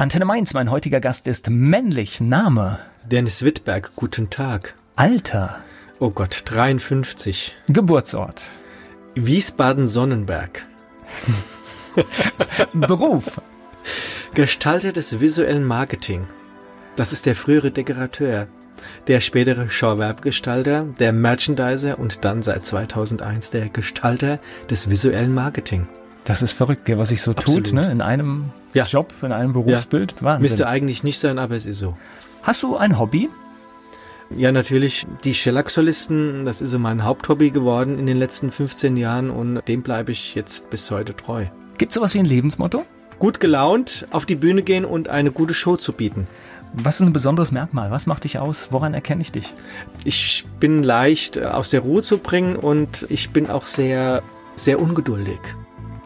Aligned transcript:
Antenne 0.00 0.24
Mainz, 0.24 0.54
mein 0.54 0.70
heutiger 0.70 0.98
Gast 0.98 1.26
ist 1.26 1.50
männlich. 1.50 2.22
Name? 2.22 2.78
Dennis 3.04 3.44
Wittberg, 3.44 3.92
guten 3.96 4.30
Tag. 4.30 4.74
Alter? 4.96 5.58
Oh 5.98 6.08
Gott, 6.08 6.44
53. 6.46 7.54
Geburtsort? 7.68 8.50
Wiesbaden-Sonnenberg. 9.14 10.66
Beruf? 12.72 13.42
Gestalter 14.32 14.92
des 14.92 15.20
visuellen 15.20 15.64
Marketing. 15.64 16.26
Das 16.96 17.12
ist 17.12 17.26
der 17.26 17.34
frühere 17.34 17.70
Dekorateur, 17.70 18.46
der 19.06 19.20
spätere 19.20 19.68
Showwerbgestalter, 19.68 20.84
der 20.98 21.12
Merchandiser 21.12 21.98
und 21.98 22.24
dann 22.24 22.42
seit 22.42 22.64
2001 22.64 23.50
der 23.50 23.68
Gestalter 23.68 24.40
des 24.70 24.88
visuellen 24.88 25.34
Marketing. 25.34 25.86
Das 26.24 26.42
ist 26.42 26.52
verrückt, 26.52 26.84
gell, 26.84 26.98
was 26.98 27.08
sich 27.08 27.22
so 27.22 27.32
Absolut. 27.32 27.66
tut, 27.66 27.74
ne? 27.74 27.90
In 27.90 28.00
einem 28.02 28.50
Ja. 28.74 28.84
Job, 28.84 29.12
in 29.22 29.32
einem 29.32 29.52
Berufsbild. 29.52 30.22
Wahnsinn. 30.22 30.42
Müsste 30.42 30.68
eigentlich 30.68 31.02
nicht 31.02 31.18
sein, 31.18 31.38
aber 31.38 31.54
es 31.56 31.66
ist 31.66 31.78
so. 31.78 31.94
Hast 32.42 32.62
du 32.62 32.76
ein 32.76 32.98
Hobby? 32.98 33.28
Ja, 34.36 34.52
natürlich 34.52 35.06
die 35.24 35.34
Shellac-Solisten, 35.34 36.44
das 36.44 36.60
ist 36.60 36.70
so 36.70 36.78
mein 36.78 37.04
Haupthobby 37.04 37.50
geworden 37.50 37.98
in 37.98 38.06
den 38.06 38.16
letzten 38.16 38.52
15 38.52 38.96
Jahren 38.96 39.28
und 39.28 39.66
dem 39.66 39.82
bleibe 39.82 40.12
ich 40.12 40.34
jetzt 40.36 40.70
bis 40.70 40.90
heute 40.90 41.16
treu. 41.16 41.46
Gibt 41.78 41.92
sowas 41.92 42.14
wie 42.14 42.20
ein 42.20 42.26
Lebensmotto? 42.26 42.84
Gut 43.18 43.40
gelaunt 43.40 44.06
auf 44.12 44.26
die 44.26 44.36
Bühne 44.36 44.62
gehen 44.62 44.84
und 44.84 45.08
eine 45.08 45.32
gute 45.32 45.52
Show 45.52 45.76
zu 45.76 45.92
bieten. 45.92 46.28
Was 46.72 46.96
ist 47.00 47.06
ein 47.06 47.12
besonderes 47.12 47.50
Merkmal? 47.50 47.90
Was 47.90 48.06
macht 48.06 48.22
dich 48.22 48.38
aus? 48.40 48.68
Woran 48.70 48.94
erkenne 48.94 49.22
ich 49.22 49.32
dich? 49.32 49.52
Ich 50.04 50.46
bin 50.60 50.84
leicht 50.84 51.36
äh, 51.36 51.46
aus 51.46 51.70
der 51.70 51.80
Ruhe 51.80 52.02
zu 52.02 52.18
bringen 52.18 52.54
und 52.54 53.06
ich 53.10 53.30
bin 53.30 53.50
auch 53.50 53.66
sehr, 53.66 54.22
sehr 54.54 54.78
ungeduldig. 54.80 55.40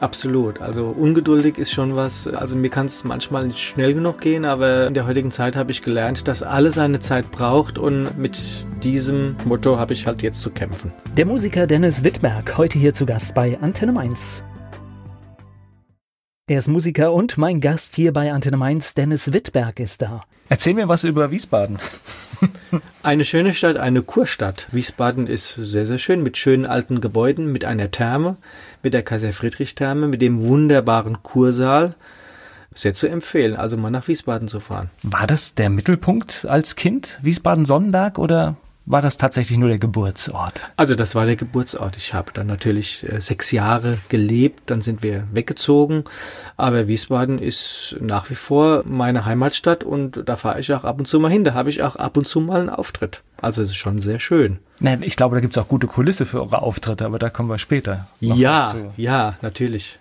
Absolut. 0.04 0.60
Also 0.60 0.88
ungeduldig 0.88 1.56
ist 1.56 1.72
schon 1.72 1.96
was, 1.96 2.28
also 2.28 2.58
mir 2.58 2.68
kann 2.68 2.84
es 2.84 3.04
manchmal 3.04 3.46
nicht 3.46 3.60
schnell 3.60 3.94
genug 3.94 4.20
gehen, 4.20 4.44
aber 4.44 4.88
in 4.88 4.92
der 4.92 5.06
heutigen 5.06 5.30
Zeit 5.30 5.56
habe 5.56 5.70
ich 5.70 5.80
gelernt, 5.80 6.28
dass 6.28 6.42
alles 6.42 6.74
seine 6.74 6.98
Zeit 7.00 7.30
braucht 7.30 7.78
und 7.78 8.18
mit 8.18 8.66
diesem 8.82 9.34
Motto 9.46 9.78
habe 9.78 9.94
ich 9.94 10.06
halt 10.06 10.22
jetzt 10.22 10.42
zu 10.42 10.50
kämpfen. 10.50 10.92
Der 11.16 11.24
Musiker 11.24 11.66
Dennis 11.66 12.04
Wittberg, 12.04 12.58
heute 12.58 12.78
hier 12.78 12.92
zu 12.92 13.06
Gast 13.06 13.34
bei 13.34 13.58
Antenne 13.62 13.92
Mainz. 13.92 14.42
Er 16.48 16.58
ist 16.58 16.68
Musiker 16.68 17.14
und 17.14 17.38
mein 17.38 17.62
Gast 17.62 17.96
hier 17.96 18.12
bei 18.12 18.30
Antenne 18.30 18.58
Mainz, 18.58 18.92
Dennis 18.92 19.32
Wittberg, 19.32 19.80
ist 19.80 20.02
da. 20.02 20.20
Erzähl 20.50 20.74
mir 20.74 20.88
was 20.88 21.04
über 21.04 21.30
Wiesbaden. 21.30 21.78
Eine 23.02 23.24
schöne 23.24 23.54
Stadt, 23.54 23.78
eine 23.78 24.02
Kurstadt. 24.02 24.68
Wiesbaden 24.72 25.26
ist 25.26 25.54
sehr, 25.56 25.86
sehr 25.86 25.98
schön 25.98 26.22
mit 26.22 26.36
schönen 26.36 26.66
alten 26.66 27.00
Gebäuden, 27.00 27.50
mit 27.50 27.64
einer 27.64 27.90
Therme, 27.90 28.36
mit 28.84 28.94
der 28.94 29.02
Kaiser-Friedrich-Therme, 29.02 30.06
mit 30.06 30.22
dem 30.22 30.42
wunderbaren 30.42 31.22
Kursaal. 31.22 31.94
Sehr 32.74 32.92
zu 32.92 33.06
empfehlen, 33.06 33.56
also 33.56 33.76
mal 33.76 33.90
nach 33.90 34.08
Wiesbaden 34.08 34.48
zu 34.48 34.60
fahren. 34.60 34.90
War 35.02 35.26
das 35.26 35.54
der 35.54 35.70
Mittelpunkt 35.70 36.44
als 36.48 36.76
Kind, 36.76 37.18
Wiesbaden-Sonnenberg, 37.22 38.18
oder 38.18 38.56
war 38.86 39.00
das 39.00 39.16
tatsächlich 39.16 39.58
nur 39.58 39.68
der 39.68 39.78
Geburtsort? 39.78 40.70
Also 40.76 40.94
das 40.94 41.14
war 41.14 41.24
der 41.24 41.36
Geburtsort. 41.36 41.96
Ich 41.96 42.12
habe 42.12 42.32
dann 42.32 42.46
natürlich 42.46 43.06
äh, 43.10 43.20
sechs 43.20 43.50
Jahre 43.50 43.98
gelebt, 44.08 44.70
dann 44.70 44.82
sind 44.82 45.02
wir 45.02 45.26
weggezogen. 45.32 46.04
Aber 46.56 46.86
Wiesbaden 46.86 47.38
ist 47.38 47.96
nach 48.00 48.28
wie 48.28 48.34
vor 48.34 48.82
meine 48.86 49.24
Heimatstadt 49.24 49.84
und 49.84 50.22
da 50.26 50.36
fahre 50.36 50.60
ich 50.60 50.72
auch 50.74 50.84
ab 50.84 50.98
und 50.98 51.06
zu 51.06 51.18
mal 51.18 51.30
hin. 51.30 51.44
Da 51.44 51.54
habe 51.54 51.70
ich 51.70 51.82
auch 51.82 51.96
ab 51.96 52.16
und 52.16 52.28
zu 52.28 52.40
mal 52.40 52.60
einen 52.60 52.70
Auftritt. 52.70 53.22
Also 53.40 53.62
es 53.62 53.70
ist 53.70 53.76
schon 53.76 54.00
sehr 54.00 54.18
schön. 54.18 54.58
Nein, 54.80 55.02
ich 55.02 55.16
glaube, 55.16 55.34
da 55.36 55.40
gibt 55.40 55.56
es 55.56 55.62
auch 55.62 55.68
gute 55.68 55.86
Kulisse 55.86 56.26
für 56.26 56.42
eure 56.42 56.62
Auftritte, 56.62 57.06
aber 57.06 57.18
da 57.18 57.30
kommen 57.30 57.48
wir 57.48 57.58
später. 57.58 58.08
Ja, 58.20 58.66
dazu. 58.66 58.92
ja, 58.96 59.36
natürlich. 59.40 59.98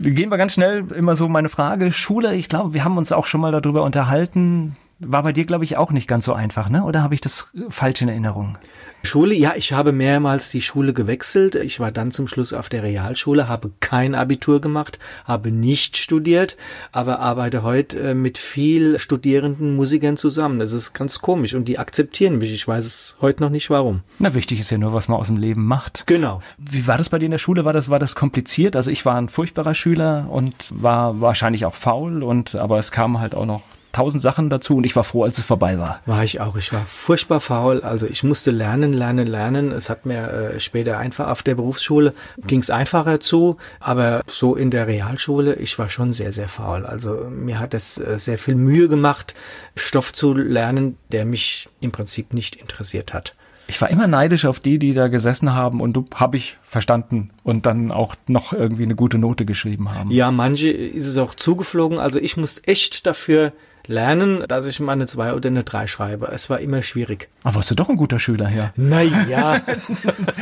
Gehen 0.00 0.30
wir 0.30 0.36
ganz 0.36 0.54
schnell 0.54 0.84
immer 0.92 1.16
so 1.16 1.28
meine 1.28 1.48
Frage. 1.48 1.90
Schule, 1.92 2.34
ich 2.34 2.48
glaube, 2.48 2.74
wir 2.74 2.84
haben 2.84 2.98
uns 2.98 3.12
auch 3.12 3.26
schon 3.26 3.40
mal 3.40 3.52
darüber 3.52 3.82
unterhalten. 3.82 4.76
War 4.98 5.22
bei 5.22 5.32
dir, 5.32 5.44
glaube 5.44 5.64
ich, 5.64 5.76
auch 5.76 5.92
nicht 5.92 6.08
ganz 6.08 6.24
so 6.24 6.32
einfach, 6.32 6.70
ne? 6.70 6.82
Oder 6.82 7.02
habe 7.02 7.12
ich 7.12 7.20
das 7.20 7.52
falsch 7.68 8.00
in 8.00 8.08
Erinnerung? 8.08 8.56
Schule, 9.02 9.34
ja, 9.34 9.52
ich 9.54 9.74
habe 9.74 9.92
mehrmals 9.92 10.50
die 10.50 10.62
Schule 10.62 10.94
gewechselt. 10.94 11.54
Ich 11.54 11.78
war 11.80 11.92
dann 11.92 12.10
zum 12.10 12.26
Schluss 12.28 12.54
auf 12.54 12.70
der 12.70 12.82
Realschule, 12.82 13.46
habe 13.46 13.70
kein 13.80 14.14
Abitur 14.14 14.60
gemacht, 14.60 14.98
habe 15.24 15.52
nicht 15.52 15.98
studiert, 15.98 16.56
aber 16.92 17.20
arbeite 17.20 17.62
heute 17.62 18.00
äh, 18.00 18.14
mit 18.14 18.38
viel 18.38 18.98
studierenden 18.98 19.76
Musikern 19.76 20.16
zusammen. 20.16 20.58
Das 20.58 20.72
ist 20.72 20.94
ganz 20.94 21.20
komisch 21.20 21.54
und 21.54 21.66
die 21.66 21.78
akzeptieren 21.78 22.38
mich. 22.38 22.52
Ich 22.52 22.66
weiß 22.66 22.84
es 22.84 23.16
heute 23.20 23.42
noch 23.42 23.50
nicht 23.50 23.68
warum. 23.68 24.02
Na, 24.18 24.34
wichtig 24.34 24.60
ist 24.60 24.70
ja 24.70 24.78
nur, 24.78 24.94
was 24.94 25.08
man 25.08 25.20
aus 25.20 25.26
dem 25.26 25.36
Leben 25.36 25.66
macht. 25.66 26.06
Genau. 26.06 26.40
Wie 26.56 26.86
war 26.86 26.96
das 26.96 27.10
bei 27.10 27.18
dir 27.18 27.26
in 27.26 27.32
der 27.32 27.38
Schule? 27.38 27.66
War 27.66 27.74
das, 27.74 27.90
war 27.90 27.98
das 27.98 28.16
kompliziert? 28.16 28.76
Also 28.76 28.90
ich 28.90 29.04
war 29.04 29.16
ein 29.16 29.28
furchtbarer 29.28 29.74
Schüler 29.74 30.26
und 30.30 30.54
war 30.70 31.20
wahrscheinlich 31.20 31.66
auch 31.66 31.74
faul 31.74 32.22
und, 32.22 32.54
aber 32.54 32.78
es 32.78 32.92
kamen 32.92 33.20
halt 33.20 33.34
auch 33.34 33.46
noch 33.46 33.62
tausend 33.96 34.22
Sachen 34.22 34.50
dazu 34.50 34.76
und 34.76 34.84
ich 34.84 34.94
war 34.94 35.04
froh, 35.04 35.24
als 35.24 35.38
es 35.38 35.44
vorbei 35.44 35.78
war. 35.78 36.00
War 36.04 36.22
ich 36.22 36.40
auch. 36.40 36.56
Ich 36.56 36.70
war 36.72 36.84
furchtbar 36.84 37.40
faul. 37.40 37.80
Also 37.80 38.06
ich 38.06 38.22
musste 38.22 38.50
lernen, 38.50 38.92
lernen, 38.92 39.26
lernen. 39.26 39.72
Es 39.72 39.88
hat 39.88 40.04
mir 40.04 40.30
äh, 40.30 40.60
später 40.60 40.98
einfach 40.98 41.28
auf 41.28 41.42
der 41.42 41.54
Berufsschule 41.54 42.12
ging 42.46 42.60
es 42.60 42.68
einfacher 42.68 43.20
zu, 43.20 43.56
aber 43.80 44.22
so 44.30 44.54
in 44.54 44.70
der 44.70 44.86
Realschule, 44.86 45.54
ich 45.54 45.78
war 45.78 45.88
schon 45.88 46.12
sehr, 46.12 46.30
sehr 46.30 46.48
faul. 46.48 46.84
Also 46.84 47.26
mir 47.30 47.58
hat 47.58 47.72
es 47.72 47.98
äh, 47.98 48.18
sehr 48.18 48.36
viel 48.36 48.54
Mühe 48.54 48.88
gemacht, 48.88 49.34
Stoff 49.76 50.12
zu 50.12 50.34
lernen, 50.34 50.98
der 51.10 51.24
mich 51.24 51.68
im 51.80 51.90
Prinzip 51.90 52.34
nicht 52.34 52.56
interessiert 52.56 53.14
hat. 53.14 53.34
Ich 53.68 53.80
war 53.80 53.90
immer 53.90 54.06
neidisch 54.06 54.44
auf 54.44 54.60
die, 54.60 54.78
die 54.78 54.92
da 54.92 55.08
gesessen 55.08 55.52
haben 55.52 55.80
und 55.80 55.94
du 55.94 56.04
habe 56.14 56.36
ich 56.36 56.58
verstanden 56.62 57.30
und 57.42 57.66
dann 57.66 57.90
auch 57.90 58.14
noch 58.28 58.52
irgendwie 58.52 58.84
eine 58.84 58.94
gute 58.94 59.18
Note 59.18 59.44
geschrieben 59.44 59.92
haben. 59.92 60.10
Ja, 60.10 60.30
manche 60.30 60.68
ist 60.68 61.06
es 61.06 61.18
auch 61.18 61.34
zugeflogen. 61.34 61.98
Also 61.98 62.20
ich 62.20 62.36
musste 62.36 62.62
echt 62.64 63.06
dafür 63.06 63.52
lernen, 63.86 64.44
dass 64.48 64.66
ich 64.66 64.80
mal 64.80 64.92
eine 64.92 65.06
2 65.06 65.34
oder 65.34 65.48
eine 65.48 65.64
3 65.64 65.86
schreibe. 65.86 66.28
Es 66.28 66.50
war 66.50 66.60
immer 66.60 66.82
schwierig. 66.82 67.28
Aber 67.42 67.56
warst 67.56 67.70
du 67.70 67.74
doch 67.74 67.88
ein 67.88 67.96
guter 67.96 68.20
Schüler 68.20 68.48
hier. 68.48 68.72
Naja, 68.76 69.60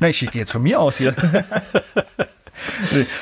Na, 0.00 0.08
ich 0.08 0.18
schicke 0.18 0.38
jetzt 0.38 0.52
von 0.52 0.62
mir 0.62 0.80
aus 0.80 0.98
hier. 0.98 1.14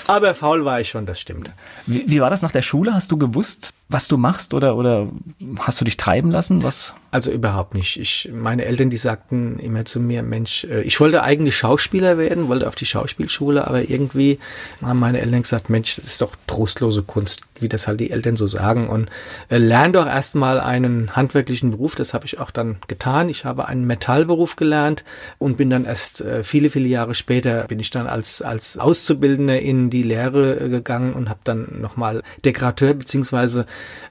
aber 0.07 0.35
faul 0.35 0.65
war 0.65 0.81
ich 0.81 0.91
schon, 0.91 1.07
das 1.07 1.21
stimmt. 1.21 1.51
Wie, 1.87 2.09
wie 2.09 2.21
war 2.21 2.31
das 2.31 2.43
nach 2.43 2.53
der 2.53 2.63
Schule? 2.63 2.95
Hast 2.95 3.11
du 3.13 3.17
gewusst, 3.17 3.73
was 3.89 4.09
du 4.09 4.17
machst 4.17 4.55
oder, 4.55 4.77
oder 4.77 5.09
hast 5.61 5.81
du 5.81 5.85
dich 5.85 5.97
treiben 5.97 6.31
lassen? 6.31 6.63
Was? 6.63 6.95
Also 7.13 7.31
überhaupt 7.31 7.75
nicht. 7.75 8.01
Ich, 8.01 8.31
meine 8.33 8.65
Eltern, 8.65 8.89
die 8.89 8.97
sagten 8.97 9.59
immer 9.59 9.85
zu 9.85 10.01
mir, 10.01 10.23
Mensch, 10.23 10.65
äh, 10.65 10.81
ich 10.81 10.99
wollte 10.99 11.23
eigentlich 11.23 11.55
Schauspieler 11.55 12.17
werden, 12.17 12.49
wollte 12.49 12.67
auf 12.67 12.75
die 12.75 12.87
Schauspielschule, 12.87 13.67
aber 13.67 13.91
irgendwie 13.91 14.39
haben 14.81 14.99
meine 14.99 15.21
Eltern 15.21 15.43
gesagt, 15.43 15.69
Mensch, 15.69 15.95
das 15.97 16.07
ist 16.07 16.23
doch 16.23 16.35
trostlose 16.47 17.03
Kunst, 17.03 17.43
wie 17.61 17.69
das 17.69 17.87
halt 17.87 18.01
die 18.01 18.13
Eltern 18.13 18.37
so 18.37 18.47
sagen. 18.47 18.89
Und 18.89 19.11
äh, 19.51 19.59
lern 19.59 19.93
doch 19.93 20.07
erstmal 20.07 20.59
einen 20.59 21.15
handwerklichen 21.15 21.73
Beruf. 21.73 21.97
Das 21.97 22.15
habe 22.15 22.25
ich 22.25 22.39
auch 22.39 22.51
dann 22.51 22.79
getan. 22.89 23.29
Ich 23.29 23.45
habe 23.45 23.69
einen 23.69 23.87
Metallberuf 23.87 24.57
gelernt 24.57 25.05
und 25.37 25.59
bin 25.59 25.69
dann 25.69 25.85
erst 25.85 26.23
äh, 26.23 26.43
viele, 26.43 26.71
viele 26.71 26.89
Jahre 26.89 27.13
später 27.13 27.65
bin 27.65 27.79
ich 27.79 27.91
dann 27.91 28.07
als, 28.07 28.41
als 28.41 28.79
Auszubildender 28.79 29.61
in 29.61 29.91
die 29.91 30.03
Lehre 30.03 30.59
äh, 30.59 30.69
gegangen 30.71 31.13
und 31.13 31.29
habe 31.29 31.41
dann 31.45 31.79
nochmal 31.79 32.23
Dekorateur 32.47 32.95
beziehungsweise 32.95 33.67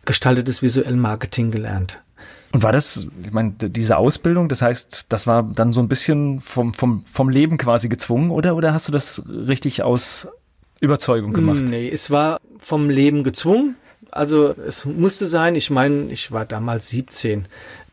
gestaltetes 0.06 0.62
visuell 0.62 0.98
Marketing 0.98 1.50
gelernt. 1.50 2.00
Und 2.52 2.64
war 2.64 2.72
das, 2.72 3.08
ich 3.24 3.32
meine, 3.32 3.52
diese 3.52 3.98
Ausbildung, 3.98 4.50
das 4.50 4.62
heißt, 4.62 5.06
das 5.10 5.26
war 5.26 5.44
dann 5.44 5.72
so 5.72 5.82
ein 5.82 5.88
bisschen 5.88 6.40
vom, 6.40 6.74
vom, 6.74 7.06
vom 7.06 7.30
Leben 7.30 7.58
quasi 7.58 7.88
gezwungen, 7.88 8.30
oder? 8.30 8.56
Oder 8.56 8.74
hast 8.74 8.88
du 8.88 8.92
das 8.92 9.22
richtig 9.28 9.84
aus 9.84 10.28
Überzeugung 10.82 11.34
gemacht? 11.34 11.62
Nee, 11.62 11.90
es 11.90 12.12
war 12.12 12.40
vom 12.60 12.90
Leben 12.90 13.24
gezwungen. 13.24 13.76
Also 14.10 14.54
es 14.68 14.86
musste 14.86 15.28
sein, 15.28 15.56
ich 15.56 15.70
meine, 15.70 16.12
ich 16.12 16.34
war 16.34 16.46
damals 16.46 16.90
17 16.90 17.48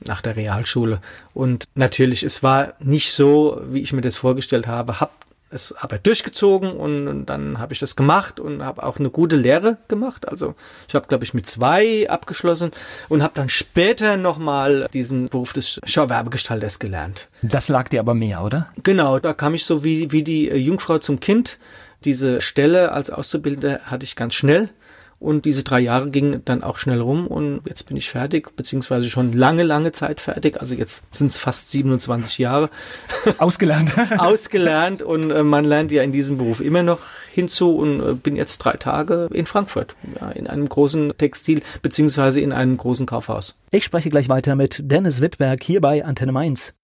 nach 0.05 0.21
der 0.21 0.35
Realschule 0.35 1.01
und 1.33 1.67
natürlich, 1.77 2.25
es 2.25 2.43
war 2.43 2.75
nicht 2.81 3.13
so, 3.13 3.61
wie 3.71 3.81
ich 3.81 3.93
mir 3.93 4.01
das 4.01 4.17
vorgestellt 4.17 4.67
habe, 4.67 4.99
hab 4.99 5.13
es 5.51 5.73
aber 5.73 5.99
durchgezogen 5.99 6.73
und, 6.73 7.09
und 7.09 7.27
dann 7.27 7.59
habe 7.59 7.73
ich 7.73 7.79
das 7.79 7.97
gemacht 7.97 8.39
und 8.41 8.63
habe 8.63 8.83
auch 8.83 8.99
eine 8.99 9.11
gute 9.11 9.37
Lehre 9.37 9.79
gemacht. 9.89 10.29
Also 10.29 10.55
ich 10.89 10.95
habe, 10.95 11.09
glaube 11.09 11.25
ich, 11.25 11.35
mit 11.35 11.47
zwei 11.47 12.09
abgeschlossen 12.09 12.71
und 13.09 13.23
habe 13.23 13.35
dann 13.35 13.49
später 13.49 14.17
nochmal 14.17 14.89
diesen 14.93 15.29
Beruf 15.29 15.53
des 15.53 15.81
Schauwerbegestalters 15.85 16.79
gelernt. 16.79 17.29
Das 17.43 17.69
lag 17.69 17.89
dir 17.89 18.01
aber 18.01 18.15
mehr, 18.15 18.43
oder? 18.43 18.69
Genau, 18.83 19.19
da 19.19 19.33
kam 19.33 19.55
ich 19.55 19.65
so 19.65 19.85
wie, 19.85 20.13
wie 20.13 20.23
die 20.23 20.51
äh, 20.51 20.57
Jungfrau 20.57 20.99
zum 20.99 21.21
Kind. 21.21 21.59
Diese 22.05 22.41
Stelle 22.41 22.93
als 22.93 23.11
Auszubildender 23.11 23.81
hatte 23.85 24.05
ich 24.05 24.17
ganz 24.17 24.35
schnell. 24.35 24.69
Und 25.21 25.47
diese 25.47 25.65
drei 25.65 25.81
Jahre 25.81 26.11
gingen 26.11 26.43
dann 26.45 26.63
auch 26.63 26.79
schnell 26.79 27.01
rum 27.01 27.27
und 27.27 27.61
jetzt 27.67 27.87
bin 27.87 27.97
ich 27.97 28.09
fertig, 28.09 28.55
beziehungsweise 28.55 29.11
schon 29.11 29.33
lange, 29.33 29.65
lange 29.65 29.91
Zeit 29.91 30.21
fertig. 30.21 30.61
Also 30.61 30.75
jetzt 30.75 31.03
sind 31.11 31.33
es 31.33 31.39
fast 31.39 31.71
27 31.71 32.39
Jahre 32.39 32.71
Ausgelernt. 33.39 33.93
ausgelernt 34.19 35.03
und 35.03 35.31
äh, 35.31 35.43
man 35.43 35.65
lernt 35.65 35.91
ja 35.91 36.03
in 36.03 36.13
diesem 36.13 36.39
Beruf 36.39 36.61
immer 36.61 36.85
noch 36.85 37.01
hinzu 37.33 37.77
und 37.77 38.01
äh, 38.01 38.15
bin 38.15 38.37
jetzt 38.37 38.59
drei 38.59 38.75
Tage 38.75 39.29
in 39.33 39.47
Frankfurt, 39.47 39.97
ja, 40.21 40.31
in 40.31 40.47
einem 40.47 40.69
großen 40.69 41.13
Textil, 41.19 41.63
beziehungsweise 41.83 42.41
in 42.41 42.53
einem 42.53 42.77
großen 42.77 43.07
Kaufhaus. 43.07 43.57
Ich 43.73 43.85
spreche 43.85 44.11
gleich 44.11 44.29
weiter 44.29 44.55
mit 44.55 44.81
Dennis 44.85 45.21
Wittberg 45.21 45.63
hier 45.63 45.81
bei 45.81 46.05
Antenne 46.05 46.33
Mainz. 46.33 46.75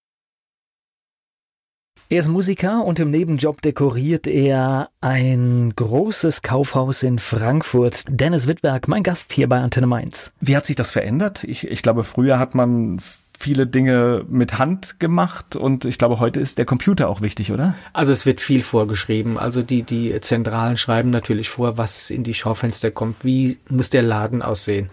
Er 2.07 2.19
ist 2.19 2.27
Musiker 2.27 2.85
und 2.85 2.99
im 2.99 3.09
Nebenjob 3.09 3.63
dekoriert 3.63 4.27
er 4.27 4.89
ein 5.01 5.73
großes 5.75 6.43
Kaufhaus 6.43 7.01
in 7.01 7.17
Frankfurt. 7.17 8.03
Dennis 8.07 8.47
Wittberg, 8.47 8.87
mein 8.87 9.01
Gast 9.01 9.33
hier 9.33 9.49
bei 9.49 9.57
Antenne 9.57 9.87
Mainz. 9.87 10.31
Wie 10.39 10.55
hat 10.55 10.67
sich 10.67 10.75
das 10.75 10.91
verändert? 10.91 11.43
Ich, 11.43 11.65
ich 11.65 11.81
glaube, 11.81 12.03
früher 12.03 12.37
hat 12.37 12.53
man 12.53 12.99
viele 13.37 13.67
Dinge 13.67 14.25
mit 14.29 14.57
Hand 14.57 14.99
gemacht 14.99 15.55
und 15.55 15.85
ich 15.85 15.97
glaube, 15.97 16.19
heute 16.19 16.39
ist 16.39 16.57
der 16.57 16.65
Computer 16.65 17.09
auch 17.09 17.21
wichtig, 17.21 17.51
oder? 17.51 17.75
Also 17.93 18.11
es 18.11 18.25
wird 18.25 18.41
viel 18.41 18.61
vorgeschrieben. 18.61 19.37
Also 19.37 19.61
die, 19.61 19.83
die 19.83 20.19
Zentralen 20.21 20.77
schreiben 20.77 21.09
natürlich 21.09 21.49
vor, 21.49 21.77
was 21.77 22.09
in 22.09 22.23
die 22.23 22.33
Schaufenster 22.33 22.91
kommt. 22.91 23.23
Wie 23.23 23.57
muss 23.69 23.89
der 23.89 24.03
Laden 24.03 24.41
aussehen? 24.41 24.89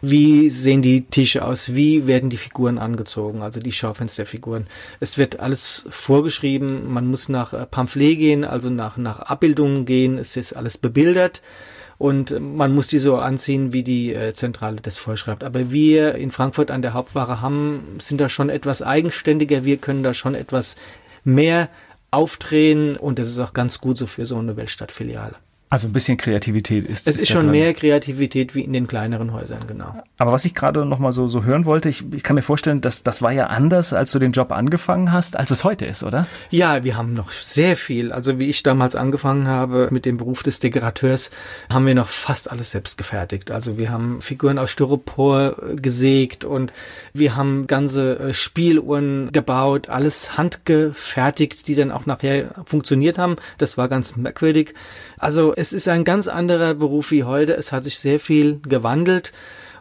Wie 0.00 0.50
sehen 0.50 0.82
die 0.82 1.02
Tische 1.02 1.44
aus? 1.44 1.74
Wie 1.74 2.06
werden 2.06 2.30
die 2.30 2.36
Figuren 2.36 2.78
angezogen? 2.78 3.42
Also 3.42 3.60
die 3.60 3.72
Schaufensterfiguren. 3.72 4.66
Es 5.00 5.16
wird 5.16 5.40
alles 5.40 5.86
vorgeschrieben. 5.88 6.92
Man 6.92 7.06
muss 7.06 7.28
nach 7.28 7.52
äh, 7.52 7.64
Pamphlet 7.64 8.18
gehen, 8.18 8.44
also 8.44 8.70
nach, 8.70 8.96
nach 8.96 9.20
Abbildungen 9.20 9.84
gehen. 9.84 10.18
Es 10.18 10.36
ist 10.36 10.52
alles 10.52 10.78
bebildert 10.78 11.42
und 12.04 12.38
man 12.38 12.74
muss 12.74 12.88
die 12.88 12.98
so 12.98 13.16
anziehen, 13.16 13.72
wie 13.72 13.82
die 13.82 14.12
äh, 14.12 14.34
Zentrale 14.34 14.82
das 14.82 14.98
vorschreibt. 14.98 15.42
Aber 15.42 15.70
wir 15.70 16.16
in 16.16 16.30
Frankfurt 16.30 16.70
an 16.70 16.82
der 16.82 16.92
Hauptwache 16.92 17.40
haben, 17.40 17.96
sind 17.96 18.20
da 18.20 18.28
schon 18.28 18.50
etwas 18.50 18.82
eigenständiger. 18.82 19.64
Wir 19.64 19.78
können 19.78 20.02
da 20.02 20.12
schon 20.12 20.34
etwas 20.34 20.76
mehr 21.24 21.70
aufdrehen 22.10 22.98
und 22.98 23.18
das 23.18 23.28
ist 23.28 23.38
auch 23.38 23.54
ganz 23.54 23.80
gut 23.80 23.96
so 23.96 24.06
für 24.06 24.26
so 24.26 24.36
eine 24.36 24.54
Weltstadtfiliale. 24.54 25.36
Also 25.74 25.88
ein 25.88 25.92
bisschen 25.92 26.16
Kreativität 26.16 26.86
ist 26.86 27.08
es. 27.08 27.16
ist 27.16 27.30
schon 27.30 27.40
drin. 27.40 27.50
mehr 27.50 27.74
Kreativität 27.74 28.54
wie 28.54 28.60
in 28.60 28.72
den 28.72 28.86
kleineren 28.86 29.32
Häusern, 29.32 29.66
genau. 29.66 30.00
Aber 30.18 30.30
was 30.30 30.44
ich 30.44 30.54
gerade 30.54 30.84
noch 30.86 31.00
mal 31.00 31.10
so, 31.10 31.26
so 31.26 31.42
hören 31.42 31.64
wollte, 31.64 31.88
ich, 31.88 32.04
ich 32.12 32.22
kann 32.22 32.36
mir 32.36 32.42
vorstellen, 32.42 32.80
dass 32.80 33.02
das 33.02 33.22
war 33.22 33.32
ja 33.32 33.48
anders, 33.48 33.92
als 33.92 34.12
du 34.12 34.20
den 34.20 34.30
Job 34.30 34.52
angefangen 34.52 35.10
hast, 35.10 35.36
als 35.36 35.50
es 35.50 35.64
heute 35.64 35.84
ist, 35.84 36.04
oder? 36.04 36.28
Ja, 36.50 36.84
wir 36.84 36.96
haben 36.96 37.12
noch 37.12 37.32
sehr 37.32 37.76
viel. 37.76 38.12
Also 38.12 38.38
wie 38.38 38.48
ich 38.50 38.62
damals 38.62 38.94
angefangen 38.94 39.48
habe 39.48 39.88
mit 39.90 40.04
dem 40.04 40.16
Beruf 40.16 40.44
des 40.44 40.60
Dekorateurs, 40.60 41.32
haben 41.72 41.86
wir 41.86 41.96
noch 41.96 42.06
fast 42.06 42.52
alles 42.52 42.70
selbst 42.70 42.96
gefertigt. 42.96 43.50
Also 43.50 43.76
wir 43.76 43.90
haben 43.90 44.22
Figuren 44.22 44.60
aus 44.60 44.70
Styropor 44.70 45.56
gesägt 45.74 46.44
und 46.44 46.72
wir 47.12 47.34
haben 47.34 47.66
ganze 47.66 48.16
äh, 48.20 48.32
Spieluhren 48.32 49.32
gebaut, 49.32 49.88
alles 49.88 50.38
handgefertigt, 50.38 51.66
die 51.66 51.74
dann 51.74 51.90
auch 51.90 52.06
nachher 52.06 52.50
funktioniert 52.64 53.18
haben. 53.18 53.34
Das 53.58 53.76
war 53.76 53.88
ganz 53.88 54.14
merkwürdig. 54.14 54.72
Also 55.18 55.52
es 55.64 55.72
ist 55.72 55.88
ein 55.88 56.04
ganz 56.04 56.28
anderer 56.28 56.74
Beruf 56.74 57.10
wie 57.10 57.24
heute. 57.24 57.56
Es 57.56 57.72
hat 57.72 57.84
sich 57.84 57.98
sehr 57.98 58.20
viel 58.20 58.60
gewandelt. 58.68 59.32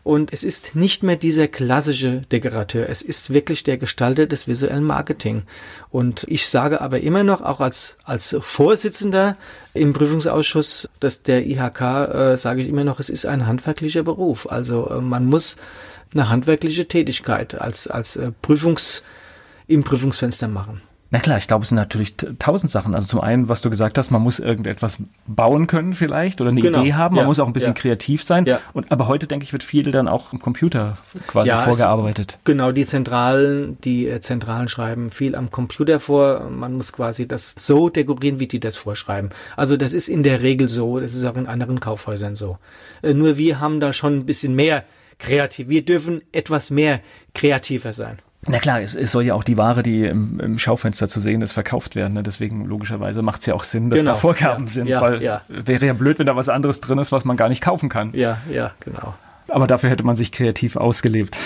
Und 0.01 0.31
es 0.31 0.45
ist 0.45 0.77
nicht 0.77 1.03
mehr 1.03 1.18
dieser 1.18 1.50
klassische 1.50 2.21
Dekorateur. 2.31 2.88
Es 2.88 3.01
ist 3.01 3.33
wirklich 3.33 3.63
der 3.63 3.77
Gestalter 3.77 4.25
des 4.25 4.47
visuellen 4.47 4.85
Marketing. 4.85 5.44
Und 5.89 6.25
ich 6.30 6.47
sage 6.47 6.80
aber 6.80 7.01
immer 7.01 7.24
noch, 7.24 7.41
auch 7.41 7.59
als, 7.59 7.97
als 8.06 8.33
Vorsitzender 8.39 9.35
im 9.74 9.91
Prüfungsausschuss 9.91 10.88
des, 11.01 11.24
der 11.24 11.45
IHK, 11.45 11.81
äh, 11.81 12.38
sage 12.38 12.62
ich 12.62 12.69
immer 12.69 12.86
noch, 12.86 13.01
es 13.01 13.09
ist 13.09 13.25
ein 13.25 13.45
handwerklicher 13.45 14.03
Beruf. 14.03 14.50
Also 14.50 14.89
äh, 14.89 15.01
man 15.01 15.25
muss 15.25 15.57
eine 16.13 16.29
handwerkliche 16.29 16.88
Tätigkeit 16.88 17.59
als, 17.59 17.89
als 17.89 18.15
äh, 18.15 18.31
Prüfungs, 18.41 19.03
im 19.68 19.83
Prüfungsfenster 19.83 20.47
machen. 20.47 20.81
Na 21.13 21.19
klar, 21.19 21.38
ich 21.38 21.48
glaube, 21.48 21.62
es 21.62 21.69
sind 21.69 21.75
natürlich 21.75 22.15
tausend 22.39 22.71
Sachen. 22.71 22.95
Also 22.95 23.06
zum 23.06 23.21
einen, 23.21 23.48
was 23.48 23.62
du 23.62 23.69
gesagt 23.69 24.00
hast, 24.00 24.10
man 24.10 24.19
muss 24.19 24.39
irgendetwas 24.39 24.98
bauen 25.27 25.68
können 25.68 25.94
vielleicht 25.94 26.42
oder 26.42 26.50
eine 26.50 26.60
genau. 26.60 26.81
Idee 26.81 26.95
haben. 26.95 27.13
Man 27.13 27.25
ja. 27.25 27.27
muss 27.27 27.39
auch 27.39 27.45
ein 27.45 27.54
bisschen 27.54 27.75
ja. 27.75 27.81
kreativ 27.81 28.24
sein. 28.24 28.48
Ja. 28.48 28.60
Und, 28.74 28.92
aber 28.92 29.07
heute, 29.07 29.27
denke 29.27 29.44
ich, 29.44 29.54
wird 29.54 29.62
viel 29.62 29.92
dann 29.92 30.07
auch 30.07 30.33
im 30.33 30.39
Computer 30.39 30.95
quasi 31.27 31.51
vorgearbeitet. 31.51 32.38
Es, 32.39 32.45
genau, 32.45 32.71
die 32.71 32.86
Zentralen, 32.86 33.77
die 33.81 34.07
äh, 34.10 34.21
Zentralen 34.21 34.68
schreiben 34.68 35.12
viel 35.12 35.36
am 35.36 35.51
Computer 35.51 36.00
vor. 36.00 36.50
Man 36.50 36.74
muss 36.74 36.92
quasi 36.92 37.27
das 37.27 37.54
so 37.60 37.89
dekorieren, 37.89 38.39
wie 38.39 38.48
die 38.48 38.60
das 38.60 38.75
vorschreiben. 38.75 39.30
Also 39.56 39.77
das 39.77 39.94
ist 39.94 40.10
in 40.10 40.24
der 40.24 40.42
Regel 40.42 40.68
so. 40.68 41.00
Das 41.00 41.13
ist 41.13 41.25
auch 41.25 41.38
in 41.38 41.45
anderen 41.45 41.80
Kaufhäusern 41.80 42.36
so. 42.36 42.57
Äh, 43.04 43.13
nur 43.13 43.38
wir 43.38 43.60
haben 43.60 43.80
da 43.80 43.94
schon 43.94 44.18
ein 44.18 44.25
bisschen 44.25 44.56
mehr 44.56 44.83
kreativ. 45.19 45.69
Wir 45.69 45.86
dürfen 45.86 46.24
etwas 46.31 46.71
mehr 46.71 47.01
kreativer 47.36 47.94
sein. 47.94 48.18
Na 48.48 48.60
klar, 48.60 48.81
es, 48.81 48.95
es 48.95 49.12
soll 49.12 49.24
ja 49.24 49.34
auch 49.34 49.44
die 49.44 49.57
Ware, 49.57 49.84
die 49.84 50.04
im, 50.04 50.40
im 50.40 50.60
Schaufenster 50.60 51.07
zu 51.07 51.19
sehen 51.19 51.42
ist, 51.42 51.54
verkauft 51.54 51.95
werden. 51.95 52.13
Ne? 52.13 52.24
Deswegen 52.24 52.66
logischerweise 52.66 53.22
macht 53.22 53.42
es 53.42 53.48
ja 53.48 53.54
auch 53.54 53.63
Sinn, 53.63 53.90
dass 53.90 54.00
genau. 54.00 54.12
da 54.12 54.18
Vorgaben 54.18 54.66
ja, 54.66 54.69
sind, 54.69 54.88
ja, 54.88 55.01
weil 55.01 55.22
ja. 55.22 55.42
wäre 55.48 55.86
ja 55.86 55.94
blöd, 55.94 56.19
wenn 56.19 56.25
da 56.25 56.36
was 56.36 56.50
anderes 56.50 56.81
drin 56.81 56.98
ist, 56.98 57.12
was 57.12 57.25
man 57.25 57.38
gar 57.38 57.50
nicht 57.50 57.62
kaufen 57.62 57.90
kann. 57.90 58.13
Ja, 58.13 58.40
ja, 58.51 58.72
genau. 58.80 59.16
Aber 59.48 59.68
dafür 59.68 59.90
hätte 59.90 60.04
man 60.04 60.16
sich 60.16 60.31
kreativ 60.31 60.75
ausgelebt. 60.75 61.38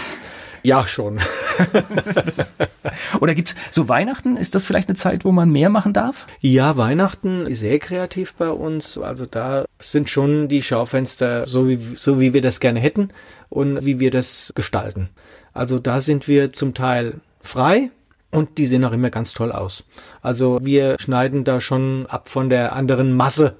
Ja, 0.63 0.85
schon. 0.85 1.19
Oder 3.21 3.35
gibt's 3.35 3.55
so 3.71 3.87
Weihnachten? 3.89 4.37
Ist 4.37 4.55
das 4.55 4.65
vielleicht 4.65 4.89
eine 4.89 4.95
Zeit, 4.95 5.25
wo 5.25 5.31
man 5.31 5.49
mehr 5.49 5.69
machen 5.69 5.93
darf? 5.93 6.27
Ja, 6.39 6.77
Weihnachten 6.77 7.45
ist 7.45 7.61
sehr 7.61 7.79
kreativ 7.79 8.33
bei 8.35 8.49
uns. 8.49 8.97
Also 8.97 9.25
da 9.25 9.65
sind 9.79 10.09
schon 10.09 10.47
die 10.47 10.61
Schaufenster 10.61 11.47
so 11.47 11.67
wie, 11.67 11.79
so 11.95 12.19
wie 12.19 12.33
wir 12.33 12.41
das 12.41 12.59
gerne 12.59 12.79
hätten 12.79 13.09
und 13.49 13.85
wie 13.85 13.99
wir 13.99 14.11
das 14.11 14.51
gestalten. 14.55 15.09
Also 15.57 15.79
da 15.79 15.99
sind 16.01 16.27
wir 16.27 16.53
zum 16.53 16.73
Teil 16.73 17.15
frei, 17.41 17.91
und 18.31 18.57
die 18.57 18.65
sehen 18.65 18.83
auch 18.83 18.91
immer 18.91 19.09
ganz 19.09 19.33
toll 19.33 19.51
aus. 19.51 19.83
Also 20.21 20.59
wir 20.61 20.97
schneiden 20.99 21.43
da 21.43 21.61
schon 21.61 22.05
ab 22.07 22.29
von 22.29 22.49
der 22.49 22.75
anderen 22.75 23.15
Masse, 23.15 23.55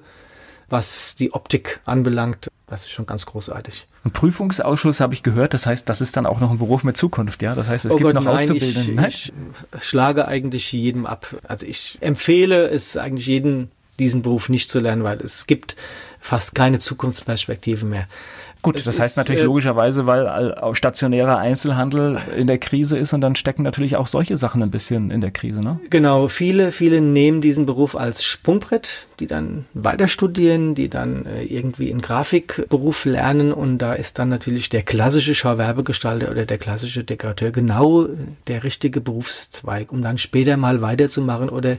was 0.68 1.16
die 1.16 1.32
Optik 1.32 1.80
anbelangt. 1.84 2.48
Das 2.66 2.82
ist 2.82 2.90
schon 2.90 3.06
ganz 3.06 3.24
großartig. 3.24 3.86
Ein 4.04 4.10
Prüfungsausschuss 4.12 5.00
habe 5.00 5.14
ich 5.14 5.22
gehört, 5.22 5.54
das 5.54 5.64
heißt, 5.64 5.88
das 5.88 6.02
ist 6.02 6.16
dann 6.18 6.26
auch 6.26 6.40
noch 6.40 6.50
ein 6.50 6.58
Beruf 6.58 6.84
mit 6.84 6.98
Zukunft, 6.98 7.42
ja? 7.42 7.54
Das 7.54 7.68
heißt, 7.68 7.86
es 7.86 7.92
oh 7.92 7.96
gibt 7.96 8.06
Gott, 8.08 8.14
noch 8.14 8.24
nein, 8.24 8.50
Auszubildende. 8.50 9.08
Ich, 9.08 9.32
ich 9.74 9.84
schlage 9.84 10.28
eigentlich 10.28 10.70
jedem 10.72 11.06
ab. 11.06 11.34
Also 11.44 11.66
ich 11.66 11.96
empfehle 12.02 12.68
es 12.68 12.98
eigentlich 12.98 13.26
jedem, 13.26 13.68
diesen 13.98 14.20
Beruf 14.20 14.50
nicht 14.50 14.68
zu 14.68 14.80
lernen, 14.80 15.02
weil 15.02 15.18
es 15.22 15.46
gibt 15.46 15.76
fast 16.20 16.54
keine 16.54 16.78
Zukunftsperspektive 16.78 17.86
mehr. 17.86 18.06
Gut, 18.68 18.78
es 18.78 18.84
das 18.84 19.00
heißt 19.00 19.16
natürlich 19.16 19.40
äh, 19.40 19.44
logischerweise, 19.44 20.06
weil 20.06 20.54
stationärer 20.74 21.38
Einzelhandel 21.38 22.18
in 22.36 22.46
der 22.46 22.58
Krise 22.58 22.98
ist 22.98 23.14
und 23.14 23.22
dann 23.22 23.34
stecken 23.34 23.62
natürlich 23.62 23.96
auch 23.96 24.06
solche 24.06 24.36
Sachen 24.36 24.62
ein 24.62 24.70
bisschen 24.70 25.10
in 25.10 25.22
der 25.22 25.30
Krise, 25.30 25.60
ne? 25.60 25.80
Genau, 25.88 26.28
viele, 26.28 26.70
viele 26.70 27.00
nehmen 27.00 27.40
diesen 27.40 27.64
Beruf 27.64 27.96
als 27.96 28.24
Sprungbrett, 28.24 29.06
die 29.20 29.26
dann 29.26 29.64
weiter 29.72 30.06
studieren, 30.06 30.74
die 30.74 30.90
dann 30.90 31.24
äh, 31.24 31.44
irgendwie 31.44 31.88
in 31.88 32.02
Grafikberuf 32.02 33.06
lernen 33.06 33.52
und 33.54 33.78
da 33.78 33.94
ist 33.94 34.18
dann 34.18 34.28
natürlich 34.28 34.68
der 34.68 34.82
klassische 34.82 35.34
Schauwerbegestalter 35.34 36.30
oder 36.30 36.44
der 36.44 36.58
klassische 36.58 37.04
Dekorateur 37.04 37.50
genau 37.50 38.06
der 38.48 38.64
richtige 38.64 39.00
Berufszweig, 39.00 39.92
um 39.92 40.02
dann 40.02 40.18
später 40.18 40.58
mal 40.58 40.82
weiterzumachen 40.82 41.48
oder 41.48 41.78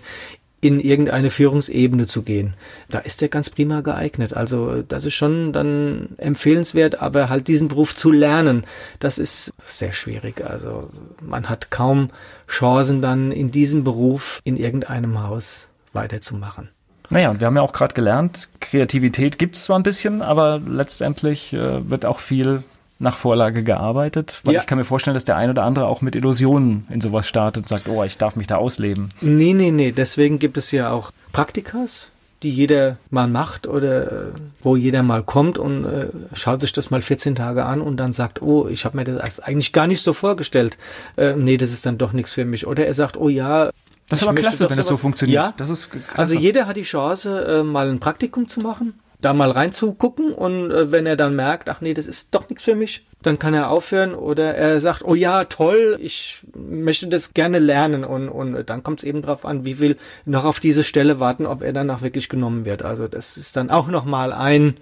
in 0.62 0.80
irgendeine 0.80 1.30
Führungsebene 1.30 2.06
zu 2.06 2.24
gehen. 2.24 2.54
Da 2.90 3.00
ist 3.00 3.22
er 3.22 3.30
ganz 3.30 3.50
prima 3.50 3.82
geeignet. 3.82 4.36
Also 4.36 4.82
das 4.82 5.06
ist 5.06 5.14
schon 5.14 5.54
dann 5.54 6.10
empfehlenswert, 6.18 7.02
aber 7.02 7.30
halt 7.30 7.48
diesen 7.48 7.68
Beruf 7.68 7.96
zu 7.96 8.12
lernen, 8.12 8.66
das 9.00 9.18
ist 9.18 9.54
sehr 9.66 9.94
schwierig. 9.94 10.46
Also 10.46 10.90
man 11.22 11.50
hat 11.50 11.72
kaum 11.72 12.10
Chancen 12.48 13.02
dann 13.02 13.32
in 13.32 13.52
diesem 13.52 13.84
Beruf 13.84 14.42
in 14.44 14.58
irgendeinem 14.58 15.24
Haus 15.24 15.70
weiterzumachen. 15.94 16.70
Naja, 17.12 17.32
und 17.32 17.40
wir 17.40 17.48
haben 17.48 17.56
ja 17.56 17.64
auch 17.64 17.74
gerade 17.74 17.96
gelernt, 17.96 18.50
Kreativität 18.60 19.40
gibt 19.40 19.56
es 19.56 19.64
zwar 19.64 19.80
ein 19.80 19.84
bisschen, 19.84 20.22
aber 20.22 20.62
letztendlich 20.64 21.54
äh, 21.54 21.90
wird 21.90 22.06
auch 22.06 22.20
viel 22.20 22.64
nach 23.00 23.18
Vorlage 23.18 23.64
gearbeitet? 23.64 24.42
Weil 24.44 24.56
ja. 24.56 24.62
ich 24.62 24.68
kann 24.68 24.78
mir 24.78 24.84
vorstellen, 24.84 25.14
dass 25.14 25.26
der 25.26 25.38
ein 25.38 25.50
oder 25.50 25.64
andere 25.64 25.88
auch 25.88 26.02
mit 26.02 26.16
Illusionen 26.16 26.86
in 26.90 27.02
sowas 27.02 27.28
startet 27.28 27.64
und 27.64 27.68
sagt, 27.68 27.88
oh, 27.88 28.04
ich 28.04 28.18
darf 28.18 28.36
mich 28.36 28.48
da 28.48 28.58
ausleben. 28.58 29.10
Nee, 29.22 29.54
nee, 29.54 29.72
nee. 29.72 29.92
Deswegen 29.92 30.38
gibt 30.40 30.58
es 30.58 30.72
ja 30.72 30.92
auch 30.92 31.12
Praktikas, 31.32 32.12
die 32.44 32.52
jeder 32.52 32.98
mal 33.10 33.28
macht 33.28 33.68
oder 33.68 34.12
äh, 34.12 34.26
wo 34.62 34.76
jeder 34.76 35.02
mal 35.02 35.24
kommt 35.24 35.58
und 35.58 35.86
äh, 35.86 36.08
schaut 36.34 36.62
sich 36.62 36.74
das 36.74 36.92
mal 36.92 37.02
14 37.02 37.36
Tage 37.36 37.66
an 37.66 37.82
und 37.82 37.98
dann 37.98 38.14
sagt, 38.14 38.42
oh, 38.42 38.68
ich 38.68 38.86
habe 38.86 38.98
mir 38.98 39.06
das 39.06 39.40
eigentlich 39.40 39.72
gar 39.72 39.88
nicht 39.88 40.02
so 40.02 40.14
vorgestellt. 40.14 40.78
Äh, 41.16 41.36
nee, 41.36 41.58
das 41.58 41.72
ist 41.72 41.86
dann 41.86 41.98
doch 41.98 42.12
nichts 42.12 42.34
für 42.34 42.46
mich. 42.46 42.68
Oder 42.68 42.86
er 42.86 42.94
sagt, 42.94 43.18
oh 43.18 43.30
ja, 43.30 43.72
das 44.10 44.22
ist 44.22 44.28
aber 44.28 44.36
klasse, 44.36 44.70
wenn 44.70 44.78
das 44.78 44.88
so 44.88 44.98
funktioniert. 44.98 45.36
Ja, 45.36 45.54
das 45.56 45.70
ist 45.70 45.90
also 46.16 46.34
jeder 46.34 46.66
hat 46.66 46.78
die 46.78 46.84
Chance, 46.84 47.46
äh, 47.46 47.64
mal 47.64 47.90
ein 47.90 48.00
Praktikum 48.00 48.48
zu 48.48 48.60
machen 48.60 48.94
da 49.22 49.34
mal 49.34 49.52
reinzugucken 49.52 50.34
und 50.34 50.72
äh, 50.72 50.92
wenn 50.92 51.06
er 51.06 51.18
dann 51.18 51.36
merkt, 51.36 51.70
ach 51.70 51.82
nee, 51.82 51.94
das 51.94 52.08
ist 52.08 52.34
doch 52.34 52.48
nichts 52.50 52.64
für 52.64 52.76
mich, 52.76 53.06
dann 53.22 53.38
kann 53.38 53.54
er 53.54 53.70
aufhören 53.70 54.16
oder 54.16 54.56
er 54.56 54.80
sagt, 54.80 55.04
oh 55.04 55.16
ja, 55.16 55.44
toll, 55.46 55.98
ich 56.02 56.42
möchte 56.56 57.08
das 57.08 57.34
gerne 57.34 57.60
lernen 57.60 58.06
und, 58.06 58.30
und 58.30 58.70
dann 58.70 58.82
kommt 58.82 59.00
es 59.00 59.04
eben 59.04 59.22
drauf 59.22 59.46
an, 59.46 59.66
wie 59.66 59.76
viel 59.76 59.98
noch 60.26 60.46
auf 60.46 60.60
diese 60.60 60.84
Stelle 60.84 61.20
warten, 61.20 61.46
ob 61.46 61.62
er 61.62 61.74
danach 61.74 62.02
wirklich 62.02 62.30
genommen 62.30 62.64
wird. 62.64 62.82
Also 62.82 63.08
das 63.08 63.36
ist 63.36 63.58
dann 63.58 63.70
auch 63.70 63.88
nochmal 63.88 64.32
ein 64.32 64.78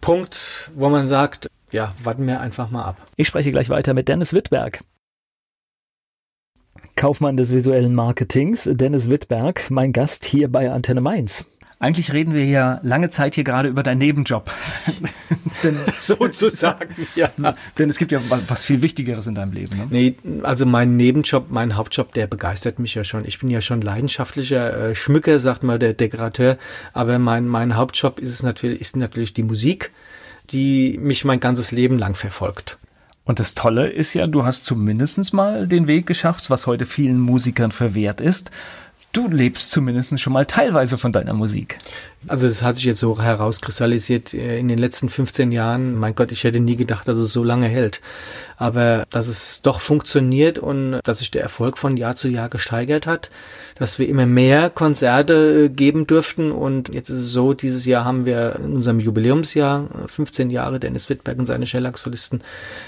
Punkt, 0.00 0.70
wo 0.76 0.88
man 0.88 1.06
sagt, 1.06 1.48
ja, 1.72 1.94
warten 2.02 2.26
wir 2.26 2.40
einfach 2.40 2.70
mal 2.70 2.84
ab. 2.84 3.06
Ich 3.16 3.26
spreche 3.26 3.50
gleich 3.50 3.68
weiter 3.68 3.94
mit 3.94 4.08
Dennis 4.08 4.32
Wittberg. 4.32 4.80
Kaufmann 6.94 7.36
des 7.36 7.52
visuellen 7.52 7.94
Marketings, 7.94 8.68
Dennis 8.70 9.08
Wittberg, 9.08 9.70
mein 9.70 9.92
Gast 9.92 10.24
hier 10.24 10.50
bei 10.52 10.70
Antenne 10.70 11.00
Mainz. 11.00 11.46
Eigentlich 11.82 12.12
reden 12.12 12.32
wir 12.32 12.44
ja 12.44 12.78
lange 12.84 13.08
Zeit 13.08 13.34
hier 13.34 13.42
gerade 13.42 13.68
über 13.68 13.82
deinen 13.82 13.98
Nebenjob. 13.98 14.52
denn, 15.64 15.76
Sozusagen, 15.98 16.94
ja. 17.16 17.28
Denn 17.76 17.90
es 17.90 17.98
gibt 17.98 18.12
ja 18.12 18.20
was 18.46 18.64
viel 18.64 18.82
Wichtigeres 18.82 19.26
in 19.26 19.34
deinem 19.34 19.50
Leben. 19.50 19.76
Ne? 19.76 19.86
Nee, 19.90 20.14
also 20.44 20.64
mein 20.64 20.96
Nebenjob, 20.96 21.50
mein 21.50 21.74
Hauptjob, 21.74 22.14
der 22.14 22.28
begeistert 22.28 22.78
mich 22.78 22.94
ja 22.94 23.02
schon. 23.02 23.24
Ich 23.24 23.40
bin 23.40 23.50
ja 23.50 23.60
schon 23.60 23.80
leidenschaftlicher 23.80 24.90
äh, 24.90 24.94
Schmücker, 24.94 25.40
sagt 25.40 25.64
mal 25.64 25.80
der 25.80 25.92
Dekorateur. 25.92 26.56
Aber 26.92 27.18
mein, 27.18 27.48
mein 27.48 27.74
Hauptjob 27.74 28.20
ist 28.20 28.30
es 28.30 28.44
natürlich, 28.44 28.80
ist 28.80 28.94
natürlich 28.94 29.34
die 29.34 29.42
Musik, 29.42 29.90
die 30.52 31.00
mich 31.02 31.24
mein 31.24 31.40
ganzes 31.40 31.72
Leben 31.72 31.98
lang 31.98 32.14
verfolgt. 32.14 32.78
Und 33.24 33.40
das 33.40 33.54
Tolle 33.54 33.88
ist 33.88 34.14
ja, 34.14 34.28
du 34.28 34.44
hast 34.44 34.64
zumindest 34.64 35.34
mal 35.34 35.66
den 35.66 35.88
Weg 35.88 36.06
geschafft, 36.06 36.48
was 36.48 36.68
heute 36.68 36.86
vielen 36.86 37.18
Musikern 37.18 37.72
verwehrt 37.72 38.20
ist 38.20 38.52
du 39.12 39.28
lebst 39.28 39.70
zumindest 39.70 40.18
schon 40.20 40.32
mal 40.32 40.46
teilweise 40.46 40.98
von 40.98 41.12
deiner 41.12 41.34
Musik. 41.34 41.78
Also 42.28 42.46
das 42.46 42.62
hat 42.62 42.76
sich 42.76 42.84
jetzt 42.84 43.00
so 43.00 43.20
herauskristallisiert 43.20 44.32
äh, 44.34 44.58
in 44.58 44.68
den 44.68 44.78
letzten 44.78 45.08
15 45.08 45.50
Jahren. 45.50 45.98
Mein 45.98 46.14
Gott, 46.14 46.30
ich 46.30 46.44
hätte 46.44 46.60
nie 46.60 46.76
gedacht, 46.76 47.08
dass 47.08 47.16
es 47.16 47.32
so 47.32 47.42
lange 47.42 47.66
hält. 47.66 48.00
Aber 48.56 49.04
dass 49.10 49.26
es 49.26 49.60
doch 49.62 49.80
funktioniert 49.80 50.58
und 50.58 51.00
dass 51.02 51.18
sich 51.18 51.32
der 51.32 51.42
Erfolg 51.42 51.78
von 51.78 51.96
Jahr 51.96 52.14
zu 52.14 52.28
Jahr 52.28 52.48
gesteigert 52.48 53.06
hat, 53.06 53.30
dass 53.74 53.98
wir 53.98 54.08
immer 54.08 54.26
mehr 54.26 54.70
Konzerte 54.70 55.64
äh, 55.64 55.68
geben 55.68 56.06
durften. 56.06 56.52
Und 56.52 56.94
jetzt 56.94 57.08
ist 57.08 57.20
es 57.20 57.32
so, 57.32 57.54
dieses 57.54 57.86
Jahr 57.86 58.04
haben 58.04 58.24
wir 58.24 58.56
in 58.56 58.74
unserem 58.74 59.00
Jubiläumsjahr, 59.00 59.88
15 60.06 60.50
äh, 60.50 60.52
Jahre 60.52 60.78
Dennis 60.78 61.10
Wittberg 61.10 61.38
und 61.38 61.46
seine 61.46 61.66
Shellac-Solisten, 61.66 62.42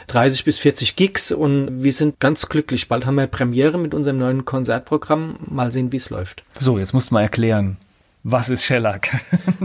30 0.06 0.44
bis 0.44 0.58
40 0.60 0.94
Gigs 0.94 1.32
und 1.32 1.82
wir 1.82 1.92
sind 1.92 2.20
ganz 2.20 2.48
glücklich. 2.48 2.86
Bald 2.86 3.04
haben 3.04 3.16
wir 3.16 3.26
Premiere 3.26 3.78
mit 3.78 3.94
unserem 3.94 4.18
neuen 4.18 4.44
Konzertprogramm. 4.44 5.36
Mal 5.46 5.72
sehen, 5.72 5.90
wie 5.90 5.96
es 5.96 6.10
läuft. 6.10 6.44
So, 6.60 6.78
jetzt 6.78 6.94
musst 6.94 7.10
du 7.10 7.14
mal 7.14 7.22
erklären, 7.22 7.78
was 8.26 8.48
ist 8.48 8.64
Shellac? 8.64 9.10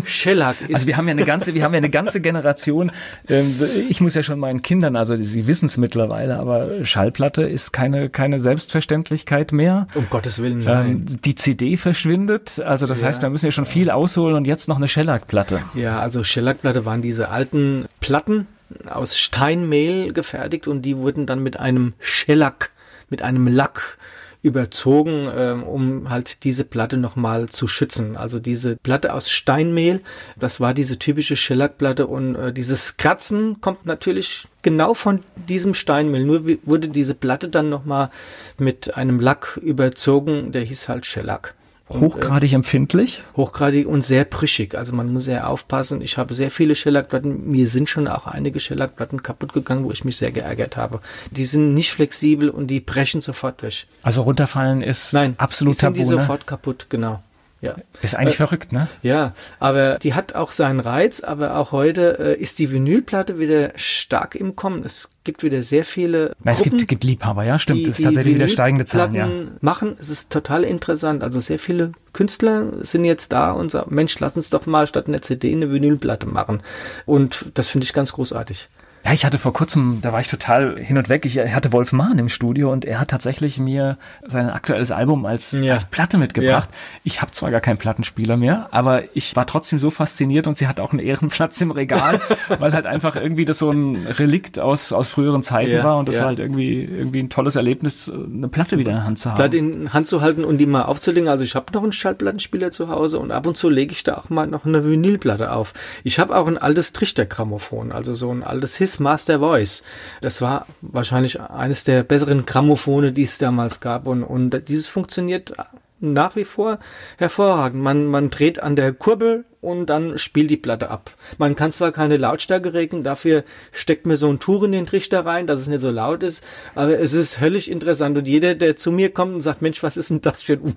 Shellac 0.06 0.58
ist. 0.62 0.70
Also 0.80 0.88
wir 0.88 0.98
haben 0.98 1.08
ja 1.08 1.14
eine 1.14 1.26
ganze, 1.26 1.54
wir 1.54 1.64
haben 1.64 1.74
ja 1.74 1.78
eine 1.78 1.90
ganze 1.90 2.20
Generation. 2.20 2.92
Ähm, 3.30 3.56
ich 3.90 4.02
muss 4.02 4.16
ja 4.16 4.24
schon 4.24 4.38
meinen 4.38 4.62
Kindern, 4.62 4.96
also 4.96 5.16
sie 5.16 5.48
wissen 5.48 5.66
es 5.66 5.78
mittlerweile, 5.78 6.38
aber 6.38 6.86
Schallplatte 6.86 7.44
ist 7.44 7.72
keine 7.72 8.10
keine 8.10 8.40
Selbstverständlichkeit 8.40 9.54
mehr. 9.54 9.88
Um 9.96 10.08
Gottes 10.10 10.42
Willen. 10.42 10.66
Ähm, 10.68 11.06
die 11.06 11.36
CD 11.36 11.78
verschwindet. 11.78 12.60
Also 12.60 12.86
das 12.86 13.02
ja. 13.02 13.08
heißt, 13.08 13.22
wir 13.22 13.30
müssen 13.30 13.46
ja 13.46 13.52
schon 13.52 13.66
viel 13.66 13.90
ausholen 13.90 14.36
und 14.36 14.46
jetzt 14.46 14.68
noch 14.68 14.78
eine 14.78 14.90
Shellac-Platte. 14.90 15.62
Ja, 15.74 16.00
also 16.00 16.24
Shellac-Platte 16.24 16.86
waren 16.86 17.02
diese 17.02 17.30
alten 17.30 17.86
Platten 18.02 18.48
aus 18.90 19.18
Steinmehl 19.18 20.12
gefertigt 20.12 20.68
und 20.68 20.82
die 20.82 20.98
wurden 20.98 21.26
dann 21.26 21.42
mit 21.42 21.60
einem 21.60 21.94
Shellac, 22.00 22.72
mit 23.10 23.22
einem 23.22 23.48
Lack 23.48 23.98
überzogen, 24.42 25.30
ähm, 25.36 25.64
um 25.64 26.10
halt 26.10 26.44
diese 26.44 26.64
Platte 26.64 26.98
nochmal 26.98 27.50
zu 27.50 27.68
schützen. 27.68 28.16
Also 28.16 28.40
diese 28.40 28.78
Platte 28.78 29.14
aus 29.14 29.30
Steinmehl, 29.30 30.02
das 30.38 30.62
war 30.62 30.74
diese 30.74 30.98
typische 30.98 31.36
Schellackplatte 31.36 32.08
und 32.08 32.36
äh, 32.36 32.54
dieses 32.54 32.98
Kratzen 32.98 33.60
kommt 33.60 33.86
natürlich 33.86 34.48
genau 34.62 34.94
von 34.94 35.20
diesem 35.36 35.74
Steinmehl. 35.74 36.24
Nur 36.24 36.46
wurde 36.64 36.88
diese 36.88 37.16
Platte 37.16 37.50
dann 37.50 37.70
nochmal 37.70 38.10
mit 38.58 38.96
einem 38.96 39.20
Lack 39.20 39.60
überzogen, 39.62 40.52
der 40.52 40.64
hieß 40.64 40.88
halt 40.88 41.06
Shellac. 41.06 41.56
Hochgradig 41.90 42.54
empfindlich? 42.54 43.24
Hochgradig 43.36 43.88
und 43.88 44.04
sehr 44.04 44.26
brüchig. 44.26 44.76
Also 44.76 44.96
man 44.96 45.12
muss 45.12 45.26
sehr 45.26 45.50
aufpassen. 45.50 46.02
Ich 46.02 46.18
habe 46.18 46.34
sehr 46.34 46.52
viele 46.52 46.76
Shellackplatten. 46.76 47.50
Mir 47.50 47.68
sind 47.68 47.90
schon 47.90 48.08
auch 48.08 48.28
einige 48.28 48.60
Shellackplatten 48.60 49.24
kaputt 49.24 49.54
gegangen, 49.54 49.84
wo 49.86 49.92
ich 49.92 50.06
mich 50.06 50.18
sehr 50.18 50.32
geärgert 50.32 50.78
habe. 50.78 51.02
Die 51.32 51.46
sind 51.46 51.74
nicht 51.74 51.92
flexibel 51.92 52.50
und 52.50 52.68
die 52.68 52.80
brechen 52.80 53.22
sofort 53.22 53.62
durch. 53.62 53.88
Also 54.04 54.22
runterfallen 54.22 54.82
ist 54.82 55.14
Nein, 55.14 55.36
absolut 55.38 55.78
tabu. 55.78 55.92
Nein, 55.92 55.96
sind 55.96 56.10
die 56.12 56.16
ne? 56.16 56.22
sofort 56.22 56.46
kaputt, 56.46 56.88
genau. 56.90 57.22
Ja. 57.62 57.76
Ist 58.02 58.16
eigentlich 58.16 58.36
äh, 58.36 58.38
verrückt, 58.38 58.72
ne? 58.72 58.88
Ja, 59.02 59.34
aber 59.60 60.00
die 60.00 60.14
hat 60.14 60.34
auch 60.36 60.52
seinen 60.52 60.80
Reiz, 60.80 61.22
aber 61.22 61.58
auch 61.58 61.72
heute 61.72 62.18
äh, 62.20 62.42
ist 62.42 62.60
die 62.60 62.72
Vinylplatte 62.72 63.38
wieder 63.38 63.72
stark 63.76 64.36
im 64.36 64.56
Kommen. 64.56 64.84
Es 64.86 65.10
gibt 65.26 65.44
wieder 65.44 65.62
sehr 65.62 65.84
viele. 65.84 66.34
Na, 66.44 66.54
es 66.54 66.64
gibt, 66.64 66.88
gibt 66.88 67.04
Liebhaber, 67.04 67.44
ja, 67.44 67.60
stimmt. 67.60 67.80
Die, 67.80 67.90
es 67.90 68.00
ist 68.00 68.06
tatsächlich 68.06 68.36
wieder 68.36 68.48
steigende 68.48 68.86
Zahlen, 68.86 69.14
ja. 69.14 69.30
machen. 69.60 69.98
Es 70.00 70.10
ist 70.10 70.30
total 70.30 70.64
interessant. 70.64 71.22
Also 71.22 71.42
sehr 71.42 71.60
viele 71.60 71.92
Künstler 72.14 72.84
sind 72.84 73.04
jetzt 73.04 73.34
da 73.34 73.52
und 73.52 73.72
sagen, 73.72 73.94
Mensch, 73.94 74.18
lass 74.20 74.38
uns 74.38 74.50
doch 74.50 74.66
mal 74.66 74.88
statt 74.88 75.08
einer 75.08 75.22
CD 75.22 75.52
eine 75.52 75.72
Vinylplatte 75.72 76.28
machen. 76.28 76.64
Und 77.06 77.52
das 77.56 77.68
finde 77.68 77.84
ich 77.84 77.94
ganz 77.94 78.14
großartig. 78.14 78.70
Ja, 79.06 79.14
ich 79.14 79.26
hatte 79.26 79.40
vor 79.40 79.54
kurzem, 79.54 80.00
da 80.02 80.12
war 80.12 80.20
ich 80.20 80.28
total 80.28 80.78
hin 80.78 80.98
und 80.98 81.08
weg. 81.10 81.26
Ich 81.26 81.40
hatte 81.40 81.72
Wolf 81.72 81.94
Mahn 81.94 82.20
im 82.20 82.28
Studio 82.28 82.72
und 82.72 82.84
er 82.84 83.00
hat 83.00 83.10
tatsächlich 83.10 83.58
mir 83.58 83.98
sein 84.28 84.50
aktuelles 84.50 84.92
Album 84.92 85.26
als, 85.26 85.54
ja. 85.54 85.74
als 85.74 85.86
Platte 85.86 86.18
mitgebracht. 86.18 86.70
Ja. 86.72 86.78
Ich 87.04 87.22
habe 87.22 87.32
zwar 87.32 87.50
gar 87.50 87.62
keinen 87.62 87.78
Plattenspieler 87.78 88.36
mehr, 88.36 88.68
aber 88.72 89.04
ich 89.16 89.36
war 89.36 89.46
trotzdem 89.46 89.80
so 89.80 89.90
fasziniert 89.90 90.48
und 90.48 90.58
sie 90.58 90.68
hat 90.68 90.80
auch 90.80 90.92
einen 90.92 91.00
Ehrenplatz 91.00 91.62
im 91.62 91.72
Regal, 91.72 92.20
weil 92.60 92.74
halt 92.74 92.86
einfach 92.86 93.16
irgendwie 93.16 93.46
das 93.46 93.60
so 93.60 93.72
ein 93.72 94.06
Relikt 94.18 94.60
aus, 94.60 94.92
aus 94.92 95.10
früheren 95.10 95.44
Zeiten 95.44 95.72
ja, 95.72 95.84
war 95.84 95.98
und 95.98 96.10
das 96.10 96.20
war 96.20 96.28
halt 96.28 96.40
irgendwie, 96.40 96.84
irgendwie 96.84 97.20
ein 97.20 97.30
tolles 97.30 97.56
Erlebnis, 97.56 98.12
eine 98.12 98.50
Platte 98.50 98.78
wieder 98.78 98.92
in 98.92 98.98
der 98.98 99.06
Hand 99.06 99.20
zu 99.20 99.30
haben. 99.30 99.38
Platte 99.38 99.58
in 99.58 99.94
Hand 99.94 100.08
zu 100.08 100.22
halten 100.22 100.44
und 100.44 100.58
die 100.58 100.66
mal 100.66 100.84
aufzulegen. 100.84 101.30
Also 101.30 101.44
ich 101.44 101.56
habe 101.56 101.72
noch 101.74 101.84
einen 101.84 101.94
Schallplattenspieler 101.94 102.72
zu 102.72 102.90
Hause 102.90 103.20
und 103.20 103.32
ab 103.32 103.48
und 103.48 103.56
zu 103.56 103.70
lege 103.70 103.94
ich 103.94 104.04
da 104.04 104.18
auch 104.18 104.30
mal 104.30 104.48
noch 104.48 104.66
eine 104.66 104.86
Vinylplatte 104.86 105.54
auf. 105.54 105.74
Ich 106.04 106.20
habe 106.20 106.36
auch 106.36 106.48
ein 106.48 106.58
altes 106.58 106.92
Trichtergrammophon, 106.92 107.92
also 107.92 108.14
so 108.14 108.30
ein 108.32 108.44
altes 108.44 108.76
His 108.76 108.89
His 108.90 109.00
Master 109.00 109.40
Voice. 109.40 109.84
Das 110.22 110.42
war 110.42 110.66
wahrscheinlich 110.82 111.40
eines 111.40 111.84
der 111.84 112.02
besseren 112.02 112.48
Grammophone, 112.48 113.14
die 113.14 113.24
es 113.24 113.38
damals 113.38 113.82
gab. 113.82 114.08
Und, 114.08 114.24
und 114.24 114.68
dieses 114.68 114.88
funktioniert 114.88 115.54
nach 116.00 116.36
wie 116.36 116.46
vor 116.46 116.80
hervorragend. 117.18 117.84
Man, 117.84 118.06
man 118.08 118.30
dreht 118.30 118.64
an 118.64 118.76
der 118.76 118.94
Kurbel 118.94 119.46
und 119.62 119.88
dann 119.88 120.18
spielt 120.18 120.50
die 120.50 120.58
Platte 120.58 120.90
ab. 120.90 121.12
Man 121.38 121.56
kann 121.56 121.72
zwar 121.72 121.92
keine 121.92 122.18
Lautstärke 122.18 122.74
regeln, 122.74 123.04
dafür 123.04 123.44
steckt 123.72 124.06
mir 124.06 124.16
so 124.16 124.30
ein 124.30 124.40
Tuch 124.40 124.64
in 124.64 124.72
den 124.72 124.86
Trichter 124.86 125.26
rein, 125.26 125.48
dass 125.48 125.60
es 125.60 125.68
nicht 125.68 125.82
so 125.82 125.92
laut 125.92 126.24
ist, 126.24 126.44
aber 126.76 127.00
es 127.00 127.14
ist 127.14 127.42
höllisch 127.42 127.68
interessant 127.68 128.18
und 128.18 128.28
jeder, 128.28 128.56
der 128.56 128.78
zu 128.78 128.92
mir 128.92 129.14
kommt 129.14 129.36
und 129.36 129.42
sagt, 129.42 129.62
Mensch, 129.62 129.84
was 129.84 129.98
ist 129.98 130.10
denn 130.10 130.22
das 130.22 130.42
für 130.42 130.54
ein 130.54 130.76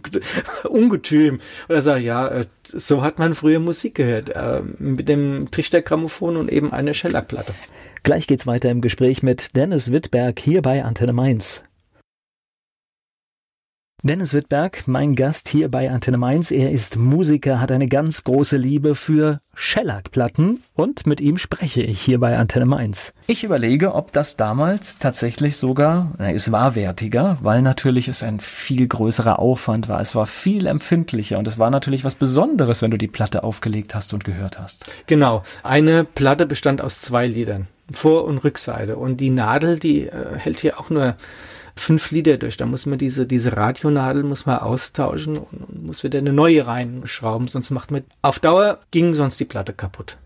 Ungetüm? 0.69 1.41
Oder 1.69 1.83
sagt, 1.83 2.03
ja, 2.03 2.27
äh, 2.29 2.45
so 2.65 3.03
hat 3.03 3.19
man 3.19 3.35
früher 3.35 3.61
Musik 3.61 3.95
gehört, 3.95 4.31
äh, 4.31 4.63
mit 4.79 5.09
dem 5.09 5.51
Trichtergrammophon 5.51 6.37
und 6.37 6.51
eben 6.51 6.73
einer 6.73 6.95
Schellackplatte. 6.95 7.55
Gleich 8.05 8.27
geht's 8.27 8.49
weiter 8.49 8.69
im 8.69 8.81
Gespräch 8.81 9.23
mit 9.23 9.55
Dennis 9.55 9.93
Wittberg 9.93 10.41
hier 10.41 10.61
bei 10.61 10.83
Antenne 10.83 11.13
Mainz. 11.13 11.63
Dennis 14.03 14.35
Wittberg, 14.35 14.89
mein 14.89 15.15
Gast 15.15 15.49
hier 15.49 15.71
bei 15.71 15.89
Antenne 15.89 16.19
Mainz. 16.19 16.51
Er 16.51 16.73
ist 16.73 16.97
Musiker, 16.97 17.61
hat 17.61 17.71
eine 17.71 17.87
ganz 17.87 18.25
große 18.25 18.57
Liebe 18.57 18.97
für 18.97 19.41
Shellac-Platten 19.55 20.65
und 20.75 21.07
mit 21.07 21.21
ihm 21.21 21.39
spreche 21.39 21.83
ich 21.83 22.01
hier 22.01 22.19
bei 22.19 22.37
Antenne 22.37 22.67
Mainz. 22.67 23.15
Ich 23.29 23.45
überlege, 23.45 23.95
ob 23.95 24.13
das 24.13 24.37
damals 24.37 24.99
tatsächlich 24.99 25.57
sogar, 25.57 26.11
na, 26.19 26.33
es 26.33 26.51
war 26.51 26.75
wertiger, 26.75 27.39
weil 27.43 27.63
natürlich 27.63 28.09
es 28.09 28.25
ein 28.25 28.41
viel 28.41 28.89
größerer 28.89 29.39
Aufwand 29.39 29.89
war. 29.89 30.01
Es 30.01 30.17
war 30.17 30.27
viel 30.27 30.67
empfindlicher 30.67 31.39
und 31.39 31.47
es 31.47 31.61
war 31.61 31.71
natürlich 31.71 32.03
was 32.03 32.17
Besonderes, 32.17 32.83
wenn 32.83 32.91
du 32.91 32.99
die 32.99 33.07
Platte 33.07 33.45
aufgelegt 33.45 33.95
hast 33.95 34.13
und 34.13 34.25
gehört 34.25 34.59
hast. 34.59 34.93
Genau. 35.07 35.45
Eine 35.63 36.03
Platte 36.03 36.47
bestand 36.47 36.81
aus 36.81 37.01
zwei 37.01 37.29
Liedern. 37.29 37.69
Vor- 37.91 38.25
und 38.25 38.39
Rückseite. 38.39 38.97
Und 38.97 39.19
die 39.19 39.31
Nadel, 39.31 39.79
die 39.79 40.07
äh, 40.07 40.37
hält 40.37 40.61
hier 40.61 40.79
auch 40.79 40.91
nur 40.91 41.17
fünf 41.75 42.11
Lieder 42.11 42.37
durch. 42.37 42.57
Da 42.57 42.67
muss 42.67 42.87
man 42.87 42.99
diese, 42.99 43.27
diese 43.27 43.57
Radionadel 43.57 44.23
muss 44.23 44.47
man 44.47 44.59
austauschen 44.59 45.39
und, 45.39 45.87
muss 45.87 46.05
wieder 46.05 46.19
eine 46.19 46.33
neue 46.33 46.67
reinschrauben, 46.67 47.49
sonst 47.49 47.71
macht 47.71 47.91
man, 47.91 48.05
auf 48.23 48.39
Dauer 48.39 48.81
ging 48.91 49.15
sonst 49.15 49.41
die 49.41 49.45
Platte 49.45 49.73
kaputt. 49.73 50.17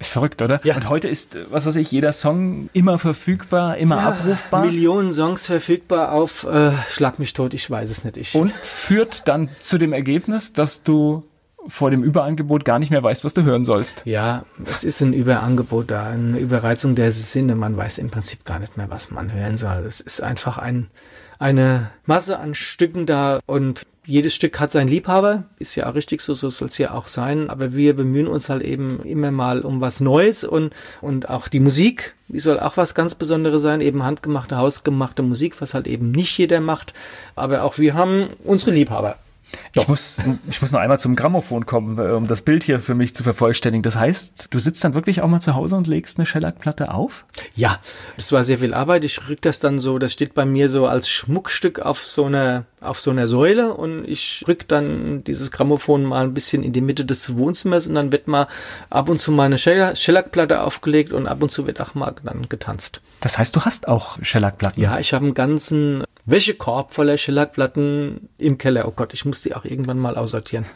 Ist 0.00 0.12
verrückt, 0.12 0.42
oder? 0.42 0.60
Ja. 0.62 0.76
Und 0.76 0.88
heute 0.88 1.08
ist, 1.08 1.36
was 1.50 1.66
weiß 1.66 1.74
ich, 1.76 1.90
jeder 1.90 2.12
Song 2.12 2.70
immer 2.72 2.98
verfügbar, 2.98 3.78
immer 3.78 3.96
ja, 3.96 4.08
abrufbar. 4.10 4.64
Millionen 4.64 5.12
Songs 5.12 5.46
verfügbar 5.46 6.12
auf 6.12 6.44
äh, 6.44 6.70
Schlag 6.88 7.18
mich 7.18 7.32
tot, 7.32 7.52
ich 7.52 7.68
weiß 7.68 7.90
es 7.90 8.04
nicht. 8.04 8.16
Ich. 8.16 8.34
Und 8.36 8.52
führt 8.52 9.26
dann 9.26 9.48
zu 9.60 9.76
dem 9.76 9.92
Ergebnis, 9.92 10.52
dass 10.52 10.84
du 10.84 11.24
vor 11.68 11.90
dem 11.90 12.02
Überangebot 12.02 12.64
gar 12.64 12.78
nicht 12.78 12.90
mehr 12.90 13.02
weißt, 13.02 13.24
was 13.24 13.34
du 13.34 13.42
hören 13.42 13.64
sollst. 13.64 14.02
Ja, 14.06 14.44
es 14.64 14.84
ist 14.84 15.00
ein 15.02 15.12
Überangebot 15.12 15.90
da, 15.90 16.08
eine 16.08 16.38
Überreizung 16.38 16.94
der 16.94 17.12
Sinne. 17.12 17.54
Man 17.54 17.76
weiß 17.76 17.98
im 17.98 18.10
Prinzip 18.10 18.44
gar 18.44 18.58
nicht 18.58 18.76
mehr, 18.76 18.90
was 18.90 19.10
man 19.10 19.32
hören 19.32 19.56
soll. 19.56 19.84
Es 19.86 20.00
ist 20.00 20.22
einfach 20.22 20.58
ein, 20.58 20.88
eine 21.38 21.90
Masse 22.06 22.38
an 22.38 22.54
Stücken 22.54 23.06
da 23.06 23.38
und 23.46 23.86
jedes 24.08 24.34
Stück 24.34 24.58
hat 24.58 24.72
seinen 24.72 24.88
Liebhaber, 24.88 25.44
ist 25.58 25.76
ja 25.76 25.86
auch 25.86 25.94
richtig 25.94 26.22
so, 26.22 26.32
so 26.32 26.48
soll 26.48 26.68
es 26.68 26.78
ja 26.78 26.92
auch 26.92 27.08
sein. 27.08 27.50
Aber 27.50 27.74
wir 27.74 27.94
bemühen 27.94 28.26
uns 28.26 28.48
halt 28.48 28.62
eben 28.62 29.02
immer 29.02 29.30
mal 29.30 29.60
um 29.60 29.82
was 29.82 30.00
Neues 30.00 30.44
und, 30.44 30.72
und 31.02 31.28
auch 31.28 31.48
die 31.48 31.60
Musik, 31.60 32.14
die 32.28 32.40
soll 32.40 32.58
auch 32.58 32.78
was 32.78 32.94
ganz 32.94 33.16
Besonderes 33.16 33.60
sein, 33.60 33.82
eben 33.82 34.04
handgemachte, 34.04 34.56
hausgemachte 34.56 35.22
Musik, 35.22 35.60
was 35.60 35.74
halt 35.74 35.86
eben 35.86 36.10
nicht 36.10 36.38
jeder 36.38 36.62
macht. 36.62 36.94
Aber 37.36 37.64
auch 37.64 37.76
wir 37.76 37.92
haben 37.92 38.28
unsere 38.44 38.70
Liebhaber. 38.70 39.16
Ich 39.74 39.88
muss, 39.88 40.16
ich 40.50 40.60
muss 40.60 40.72
noch 40.72 40.80
einmal 40.80 40.98
zum 40.98 41.16
Grammophon 41.16 41.66
kommen, 41.66 41.98
äh, 41.98 42.12
um 42.12 42.26
das 42.26 42.42
Bild 42.42 42.64
hier 42.64 42.80
für 42.80 42.94
mich 42.94 43.14
zu 43.14 43.22
vervollständigen. 43.22 43.82
Das 43.82 43.96
heißt, 43.96 44.48
du 44.50 44.58
sitzt 44.58 44.84
dann 44.84 44.94
wirklich 44.94 45.22
auch 45.22 45.28
mal 45.28 45.40
zu 45.40 45.54
Hause 45.54 45.76
und 45.76 45.86
legst 45.86 46.18
eine 46.18 46.26
Schellackplatte 46.26 46.92
auf? 46.92 47.24
Ja, 47.54 47.78
das 48.16 48.32
war 48.32 48.44
sehr 48.44 48.58
viel 48.58 48.74
Arbeit. 48.74 49.04
Ich 49.04 49.28
rück 49.28 49.42
das 49.42 49.60
dann 49.60 49.78
so, 49.78 49.98
das 49.98 50.12
steht 50.12 50.34
bei 50.34 50.44
mir 50.44 50.68
so 50.68 50.86
als 50.86 51.08
Schmuckstück 51.08 51.80
auf 51.80 52.02
so 52.02 52.24
einer, 52.24 52.64
auf 52.80 53.00
so 53.00 53.10
einer 53.10 53.26
Säule 53.26 53.74
und 53.74 54.06
ich 54.06 54.44
rück 54.48 54.66
dann 54.68 55.24
dieses 55.24 55.50
Grammophon 55.50 56.04
mal 56.04 56.24
ein 56.24 56.34
bisschen 56.34 56.62
in 56.62 56.72
die 56.72 56.80
Mitte 56.80 57.04
des 57.04 57.36
Wohnzimmers 57.36 57.86
und 57.86 57.94
dann 57.94 58.12
wird 58.12 58.28
mal 58.28 58.48
ab 58.90 59.08
und 59.08 59.18
zu 59.18 59.32
mal 59.32 59.44
eine 59.44 59.58
Schellackplatte 59.58 60.62
aufgelegt 60.62 61.12
und 61.12 61.26
ab 61.26 61.42
und 61.42 61.50
zu 61.50 61.66
wird 61.66 61.80
auch 61.80 61.94
mal 61.94 62.14
dann 62.22 62.48
getanzt. 62.48 63.00
Das 63.20 63.38
heißt, 63.38 63.54
du 63.54 63.62
hast 63.62 63.88
auch 63.88 64.18
Schellackplatten? 64.22 64.82
Ja, 64.82 64.98
ich 64.98 65.12
habe 65.12 65.24
einen 65.24 65.34
ganzen 65.34 66.04
Wäschekorb 66.30 66.92
voller 66.92 67.16
Schellackplatten 67.16 68.28
im 68.38 68.58
Keller. 68.58 68.86
Oh 68.86 68.92
Gott, 68.94 69.14
ich 69.14 69.24
muss 69.24 69.42
die 69.42 69.54
auch 69.54 69.64
irgendwann 69.64 69.98
mal 69.98 70.16
aussortieren. 70.16 70.66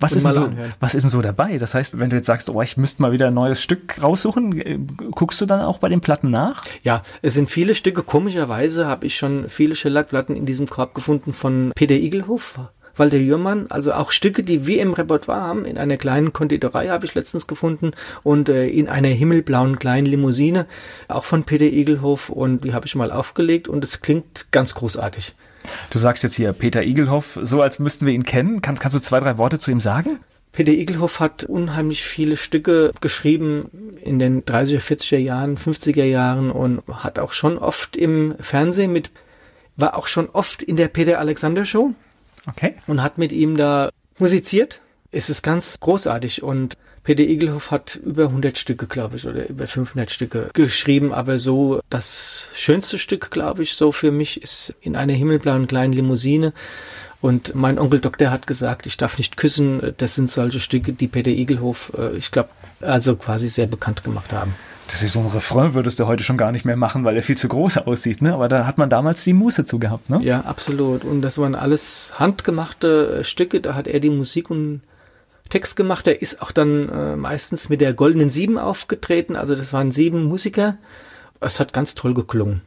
Was 0.00 0.12
ist, 0.12 0.22
so, 0.22 0.50
was 0.80 0.94
ist 0.94 1.02
denn 1.02 1.10
so 1.10 1.20
dabei? 1.20 1.58
Das 1.58 1.74
heißt, 1.74 2.00
wenn 2.00 2.08
du 2.08 2.16
jetzt 2.16 2.26
sagst, 2.26 2.48
oh, 2.48 2.62
ich 2.62 2.78
müsste 2.78 3.02
mal 3.02 3.12
wieder 3.12 3.26
ein 3.26 3.34
neues 3.34 3.62
Stück 3.62 4.02
raussuchen, 4.02 4.58
äh, 4.58 4.78
guckst 5.10 5.38
du 5.42 5.46
dann 5.46 5.60
auch 5.60 5.76
bei 5.76 5.90
den 5.90 6.00
Platten 6.00 6.30
nach? 6.30 6.64
Ja, 6.82 7.02
es 7.20 7.34
sind 7.34 7.50
viele 7.50 7.74
Stücke. 7.74 8.02
Komischerweise 8.02 8.86
habe 8.86 9.04
ich 9.04 9.18
schon 9.18 9.50
viele 9.50 9.74
Schellackplatten 9.74 10.34
in 10.36 10.46
diesem 10.46 10.68
Korb 10.68 10.94
gefunden 10.94 11.34
von 11.34 11.72
Peter 11.74 11.96
Igelhoff. 11.96 12.58
Walter 13.00 13.16
Jürmann, 13.16 13.66
also 13.70 13.92
auch 13.92 14.12
Stücke, 14.12 14.44
die 14.44 14.66
wir 14.66 14.80
im 14.80 14.92
Repertoire 14.92 15.40
haben. 15.40 15.64
In 15.64 15.78
einer 15.78 15.96
kleinen 15.96 16.32
Konditorei 16.32 16.88
habe 16.88 17.06
ich 17.06 17.14
letztens 17.14 17.48
gefunden 17.48 17.92
und 18.22 18.48
äh, 18.48 18.68
in 18.68 18.88
einer 18.88 19.08
himmelblauen 19.08 19.80
kleinen 19.80 20.06
Limousine, 20.06 20.66
auch 21.08 21.24
von 21.24 21.42
Peter 21.42 21.64
Igelhoff 21.64 22.28
und 22.28 22.62
die 22.62 22.74
habe 22.74 22.86
ich 22.86 22.94
mal 22.94 23.10
aufgelegt 23.10 23.66
und 23.66 23.82
es 23.82 24.02
klingt 24.02 24.52
ganz 24.52 24.74
großartig. 24.74 25.34
Du 25.90 25.98
sagst 25.98 26.22
jetzt 26.22 26.36
hier 26.36 26.52
Peter 26.52 26.82
Igelhoff, 26.82 27.38
so 27.42 27.62
als 27.62 27.78
müssten 27.78 28.06
wir 28.06 28.12
ihn 28.12 28.24
kennen. 28.24 28.62
Kann, 28.62 28.78
kannst 28.78 28.94
du 28.94 29.00
zwei, 29.00 29.18
drei 29.18 29.38
Worte 29.38 29.58
zu 29.58 29.70
ihm 29.70 29.80
sagen? 29.80 30.20
Peter 30.52 30.72
Igelhoff 30.72 31.20
hat 31.20 31.44
unheimlich 31.44 32.02
viele 32.02 32.36
Stücke 32.36 32.92
geschrieben 33.00 33.70
in 34.02 34.18
den 34.18 34.44
30er, 34.44 34.80
40er 34.80 35.18
Jahren, 35.18 35.56
50er 35.56 36.04
Jahren 36.04 36.50
und 36.50 36.82
hat 36.88 37.18
auch 37.18 37.32
schon 37.32 37.56
oft 37.56 37.96
im 37.96 38.34
Fernsehen 38.40 38.92
mit, 38.92 39.10
war 39.76 39.96
auch 39.96 40.06
schon 40.06 40.28
oft 40.28 40.62
in 40.62 40.76
der 40.76 40.88
Peter 40.88 41.18
Alexander 41.18 41.64
Show. 41.64 41.94
Okay. 42.46 42.74
Und 42.86 43.02
hat 43.02 43.18
mit 43.18 43.32
ihm 43.32 43.56
da 43.56 43.90
musiziert. 44.18 44.80
Es 45.12 45.28
ist 45.28 45.42
ganz 45.42 45.80
großartig 45.80 46.42
und 46.42 46.76
Peter 47.02 47.22
Igelhoff 47.22 47.70
hat 47.70 47.96
über 47.96 48.24
100 48.24 48.58
Stücke, 48.58 48.86
glaube 48.86 49.16
ich, 49.16 49.26
oder 49.26 49.48
über 49.48 49.66
500 49.66 50.10
Stücke 50.10 50.50
geschrieben, 50.52 51.12
aber 51.12 51.38
so 51.38 51.80
das 51.88 52.50
schönste 52.54 52.98
Stück, 52.98 53.30
glaube 53.30 53.62
ich, 53.62 53.74
so 53.74 53.90
für 53.90 54.12
mich 54.12 54.42
ist 54.42 54.74
in 54.80 54.96
einer 54.96 55.14
himmelblauen 55.14 55.66
kleinen 55.66 55.94
Limousine. 55.94 56.52
Und 57.20 57.54
mein 57.54 57.78
Onkel 57.78 58.00
Doktor 58.00 58.30
hat 58.30 58.46
gesagt, 58.46 58.86
ich 58.86 58.96
darf 58.96 59.18
nicht 59.18 59.36
küssen. 59.36 59.94
Das 59.98 60.14
sind 60.14 60.30
solche 60.30 60.60
Stücke, 60.60 60.92
die 60.92 61.06
Peter 61.06 61.30
Igelhoff, 61.30 61.92
äh, 61.96 62.16
ich 62.16 62.30
glaube, 62.30 62.48
also 62.80 63.16
quasi 63.16 63.48
sehr 63.48 63.66
bekannt 63.66 64.04
gemacht 64.04 64.32
haben. 64.32 64.54
Das 64.90 65.02
ist 65.02 65.12
so 65.12 65.20
ein 65.20 65.26
Refrain, 65.26 65.74
würdest 65.74 66.00
du 66.00 66.06
heute 66.06 66.24
schon 66.24 66.36
gar 66.36 66.50
nicht 66.50 66.64
mehr 66.64 66.76
machen, 66.76 67.04
weil 67.04 67.14
er 67.14 67.22
viel 67.22 67.38
zu 67.38 67.46
groß 67.46 67.78
aussieht, 67.78 68.22
ne? 68.22 68.34
Aber 68.34 68.48
da 68.48 68.66
hat 68.66 68.76
man 68.76 68.90
damals 68.90 69.22
die 69.22 69.34
Muße 69.34 69.64
zu 69.64 69.78
gehabt, 69.78 70.10
ne? 70.10 70.20
Ja, 70.22 70.40
absolut. 70.40 71.04
Und 71.04 71.22
das 71.22 71.38
waren 71.38 71.54
alles 71.54 72.14
handgemachte 72.18 73.22
Stücke. 73.22 73.60
Da 73.60 73.74
hat 73.74 73.86
er 73.86 74.00
die 74.00 74.10
Musik 74.10 74.50
und 74.50 74.80
Text 75.48 75.76
gemacht. 75.76 76.08
Er 76.08 76.20
ist 76.20 76.42
auch 76.42 76.50
dann 76.50 76.88
äh, 76.88 77.16
meistens 77.16 77.68
mit 77.68 77.80
der 77.80 77.92
Goldenen 77.92 78.30
Sieben 78.30 78.58
aufgetreten. 78.58 79.36
Also 79.36 79.54
das 79.54 79.72
waren 79.72 79.92
sieben 79.92 80.24
Musiker. 80.24 80.76
Es 81.40 81.60
hat 81.60 81.72
ganz 81.72 81.94
toll 81.94 82.14
geklungen, 82.14 82.62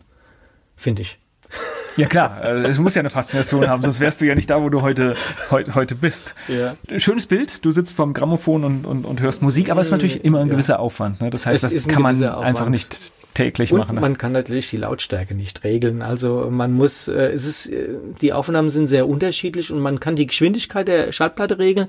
finde 0.77 1.01
ich. 1.01 1.19
Ja 1.97 2.07
klar, 2.07 2.43
äh, 2.43 2.67
es 2.67 2.79
muss 2.79 2.95
ja 2.95 3.01
eine 3.01 3.09
Faszination 3.09 3.67
haben, 3.67 3.83
sonst 3.83 3.99
wärst 3.99 4.21
du 4.21 4.25
ja 4.25 4.35
nicht 4.35 4.49
da, 4.49 4.61
wo 4.61 4.69
du 4.69 4.81
heute, 4.81 5.15
heute, 5.51 5.75
heute 5.75 5.95
bist. 5.95 6.35
Ja. 6.47 6.75
Schönes 6.99 7.27
Bild, 7.27 7.63
du 7.65 7.71
sitzt 7.71 7.95
vorm 7.95 8.13
Grammophon 8.13 8.63
und, 8.63 8.85
und, 8.85 9.05
und 9.05 9.21
hörst 9.21 9.41
Musik, 9.41 9.69
aber 9.69 9.81
es 9.81 9.87
ist 9.87 9.91
natürlich 9.91 10.23
immer 10.23 10.39
ein 10.39 10.47
ja. 10.47 10.53
gewisser 10.53 10.79
Aufwand. 10.79 11.21
Ne? 11.21 11.29
Das 11.29 11.45
heißt, 11.45 11.63
es 11.63 11.73
das 11.73 11.87
kann 11.87 12.01
man 12.01 12.15
Aufwand. 12.15 12.45
einfach 12.45 12.69
nicht 12.69 13.11
täglich 13.33 13.71
und 13.71 13.79
machen. 13.79 13.95
Ne? 13.95 14.01
Man 14.01 14.17
kann 14.17 14.31
natürlich 14.31 14.69
die 14.69 14.77
Lautstärke 14.77 15.35
nicht 15.35 15.63
regeln. 15.63 16.01
Also 16.01 16.47
man 16.49 16.73
muss, 16.73 17.07
äh, 17.07 17.31
es 17.31 17.45
ist, 17.45 17.67
äh, 17.67 17.89
die 18.21 18.33
Aufnahmen 18.33 18.69
sind 18.69 18.87
sehr 18.87 19.07
unterschiedlich 19.07 19.71
und 19.71 19.79
man 19.79 19.99
kann 19.99 20.15
die 20.15 20.27
Geschwindigkeit 20.27 20.87
der 20.87 21.11
Schallplatte 21.11 21.59
regeln, 21.59 21.87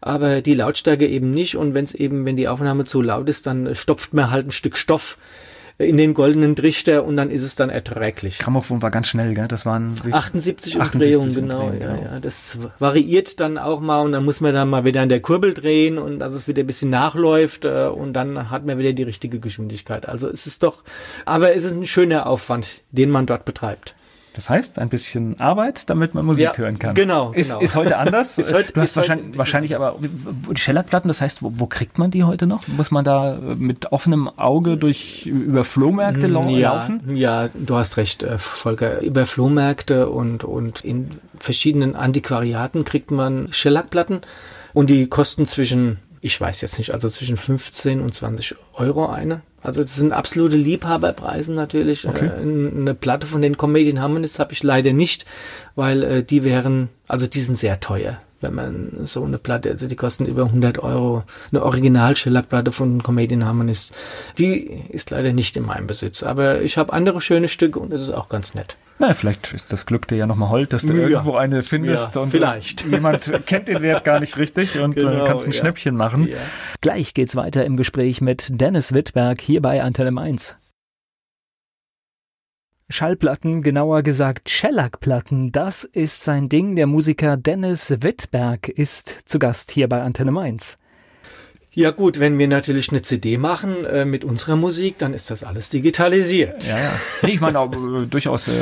aber 0.00 0.42
die 0.42 0.54
Lautstärke 0.54 1.06
eben 1.06 1.30
nicht. 1.30 1.56
Und 1.56 1.74
wenn 1.74 1.84
es 1.84 1.94
eben, 1.94 2.24
wenn 2.24 2.36
die 2.36 2.48
Aufnahme 2.48 2.84
zu 2.84 3.00
laut 3.00 3.28
ist, 3.28 3.46
dann 3.46 3.74
stopft 3.74 4.14
man 4.14 4.30
halt 4.30 4.48
ein 4.48 4.52
Stück 4.52 4.76
Stoff 4.76 5.18
in 5.78 5.96
den 5.96 6.14
goldenen 6.14 6.54
Trichter 6.54 7.04
und 7.04 7.16
dann 7.16 7.30
ist 7.30 7.42
es 7.42 7.56
dann 7.56 7.68
erträglich. 7.68 8.38
Grammophon 8.38 8.80
war 8.80 8.90
ganz 8.90 9.08
schnell, 9.08 9.34
gell? 9.34 9.48
Das 9.48 9.66
waren 9.66 9.94
78 10.08 10.78
Umdrehungen, 10.78 11.34
genau, 11.34 11.70
genau. 11.70 11.84
Ja, 11.84 12.12
ja. 12.12 12.20
Das 12.20 12.58
variiert 12.78 13.40
dann 13.40 13.58
auch 13.58 13.80
mal 13.80 14.00
und 14.02 14.12
dann 14.12 14.24
muss 14.24 14.40
man 14.40 14.54
dann 14.54 14.70
mal 14.70 14.84
wieder 14.84 15.02
an 15.02 15.08
der 15.08 15.20
Kurbel 15.20 15.52
drehen 15.52 15.98
und 15.98 16.20
dass 16.20 16.32
es 16.32 16.46
wieder 16.46 16.62
ein 16.62 16.66
bisschen 16.66 16.90
nachläuft 16.90 17.64
äh, 17.64 17.86
und 17.86 18.12
dann 18.12 18.50
hat 18.50 18.64
man 18.64 18.78
wieder 18.78 18.92
die 18.92 19.02
richtige 19.02 19.40
Geschwindigkeit. 19.40 20.08
Also 20.08 20.28
es 20.28 20.46
ist 20.46 20.62
doch, 20.62 20.84
aber 21.24 21.54
es 21.54 21.64
ist 21.64 21.74
ein 21.74 21.86
schöner 21.86 22.26
Aufwand, 22.26 22.82
den 22.92 23.10
man 23.10 23.26
dort 23.26 23.44
betreibt. 23.44 23.96
Das 24.34 24.50
heißt, 24.50 24.80
ein 24.80 24.88
bisschen 24.88 25.38
Arbeit, 25.38 25.88
damit 25.88 26.12
man 26.14 26.26
Musik 26.26 26.44
ja, 26.44 26.56
hören 26.56 26.78
kann. 26.78 26.96
Genau. 26.96 27.30
Ist, 27.32 27.52
genau. 27.52 27.60
ist 27.60 27.76
heute 27.76 27.98
anders. 27.98 28.36
ist 28.38 28.52
heute, 28.52 28.72
du 28.72 28.80
hast 28.80 28.96
wahrscheinlich, 28.96 29.38
wahrscheinlich 29.38 29.76
aber 29.76 29.96
die 30.00 30.60
Schellackplatten, 30.60 31.06
das 31.06 31.20
heißt, 31.20 31.42
wo, 31.42 31.52
wo, 31.56 31.66
kriegt 31.66 31.98
man 31.98 32.10
die 32.10 32.24
heute 32.24 32.48
noch? 32.48 32.66
Muss 32.66 32.90
man 32.90 33.04
da 33.04 33.38
mit 33.56 33.92
offenem 33.92 34.28
Auge 34.28 34.76
durch 34.76 35.26
über 35.26 35.62
Flohmärkte 35.62 36.26
ja, 36.26 36.72
laufen? 36.72 37.16
Ja, 37.16 37.48
du 37.54 37.76
hast 37.76 37.96
recht, 37.96 38.24
äh, 38.24 38.38
Volker. 38.38 39.00
Über 39.02 39.24
Flohmärkte 39.24 40.08
und, 40.08 40.42
und 40.42 40.84
in 40.84 41.12
verschiedenen 41.38 41.94
Antiquariaten 41.94 42.84
kriegt 42.84 43.12
man 43.12 43.48
Schellackplatten 43.52 44.22
und 44.72 44.90
die 44.90 45.06
kosten 45.06 45.46
zwischen, 45.46 45.98
ich 46.24 46.40
weiß 46.40 46.62
jetzt 46.62 46.78
nicht, 46.78 46.92
also 46.94 47.06
zwischen 47.06 47.36
15 47.36 48.00
und 48.00 48.14
20 48.14 48.56
Euro 48.72 49.06
eine. 49.06 49.42
Also 49.62 49.82
das 49.82 49.96
sind 49.96 50.12
absolute 50.12 50.56
Liebhaberpreise 50.56 51.52
natürlich. 51.52 52.08
Okay. 52.08 52.28
Äh, 52.28 52.40
eine 52.40 52.94
Platte 52.94 53.26
von 53.26 53.42
den 53.42 53.58
Comedian 53.58 54.00
Harmonists 54.00 54.38
habe 54.38 54.54
ich 54.54 54.62
leider 54.62 54.94
nicht, 54.94 55.26
weil 55.74 56.02
äh, 56.02 56.24
die 56.24 56.42
wären, 56.42 56.88
also 57.08 57.26
die 57.26 57.40
sind 57.42 57.56
sehr 57.56 57.78
teuer 57.78 58.22
wenn 58.44 58.54
man 58.54 59.06
so 59.06 59.24
eine 59.24 59.38
Platte, 59.38 59.70
also 59.70 59.86
die 59.86 59.96
kosten 59.96 60.26
über 60.26 60.44
100 60.44 60.78
Euro, 60.78 61.24
eine 61.50 61.62
Original-Schellackplatte 61.62 62.70
von 62.72 63.02
Comedian 63.02 63.44
Harmonist, 63.44 63.96
die 64.38 64.84
ist 64.90 65.10
leider 65.10 65.32
nicht 65.32 65.56
in 65.56 65.66
meinem 65.66 65.86
Besitz. 65.86 66.22
Aber 66.22 66.60
ich 66.60 66.76
habe 66.76 66.92
andere 66.92 67.20
schöne 67.20 67.48
Stücke 67.48 67.80
und 67.80 67.92
das 67.92 68.02
ist 68.02 68.10
auch 68.10 68.28
ganz 68.28 68.54
nett. 68.54 68.76
Na, 68.98 69.12
vielleicht 69.12 69.52
ist 69.52 69.72
das 69.72 69.86
Glück 69.86 70.06
dir 70.06 70.16
ja 70.16 70.26
nochmal 70.26 70.50
hold, 70.50 70.72
dass 70.72 70.82
du 70.82 70.92
ja. 70.92 71.08
irgendwo 71.08 71.34
eine 71.34 71.64
findest 71.64 72.14
ja, 72.14 72.22
und 72.22 72.30
vielleicht. 72.30 72.86
jemand 72.90 73.32
kennt 73.46 73.66
den 73.66 73.82
Wert 73.82 74.04
gar 74.04 74.20
nicht 74.20 74.36
richtig 74.36 74.78
und 74.78 74.96
äh, 74.96 75.00
genau, 75.00 75.24
kannst 75.24 75.46
ein 75.46 75.52
ja. 75.52 75.58
Schnäppchen 75.58 75.96
machen. 75.96 76.28
Gleich 76.80 77.12
geht's 77.12 77.34
weiter 77.34 77.64
im 77.64 77.76
Gespräch 77.76 78.20
mit 78.20 78.48
Dennis 78.52 78.92
Wittberg 78.92 79.40
hier 79.40 79.60
bei 79.62 79.82
Antenne 79.82 80.12
Mainz. 80.12 80.56
Schallplatten, 82.90 83.62
genauer 83.62 84.02
gesagt 84.02 84.50
Shellac-Platten, 84.50 85.52
das 85.52 85.84
ist 85.84 86.22
sein 86.22 86.50
Ding. 86.50 86.76
Der 86.76 86.86
Musiker 86.86 87.38
Dennis 87.38 87.90
Wittberg 88.00 88.68
ist 88.68 89.08
zu 89.24 89.38
Gast 89.38 89.70
hier 89.70 89.88
bei 89.88 90.02
Antenne 90.02 90.32
Mainz. 90.32 90.76
Ja 91.74 91.90
gut, 91.90 92.20
wenn 92.20 92.38
wir 92.38 92.46
natürlich 92.46 92.90
eine 92.90 93.02
CD 93.02 93.36
machen 93.36 93.84
äh, 93.84 94.04
mit 94.04 94.24
unserer 94.24 94.56
Musik, 94.56 94.98
dann 94.98 95.12
ist 95.12 95.30
das 95.30 95.42
alles 95.42 95.70
digitalisiert. 95.70 96.64
Ja, 96.66 96.78
ja. 96.78 96.92
Nee, 97.22 97.32
ich 97.32 97.40
meine 97.40 97.58
auch 97.58 97.72
äh, 97.72 98.06
durchaus 98.06 98.48
äh, 98.48 98.52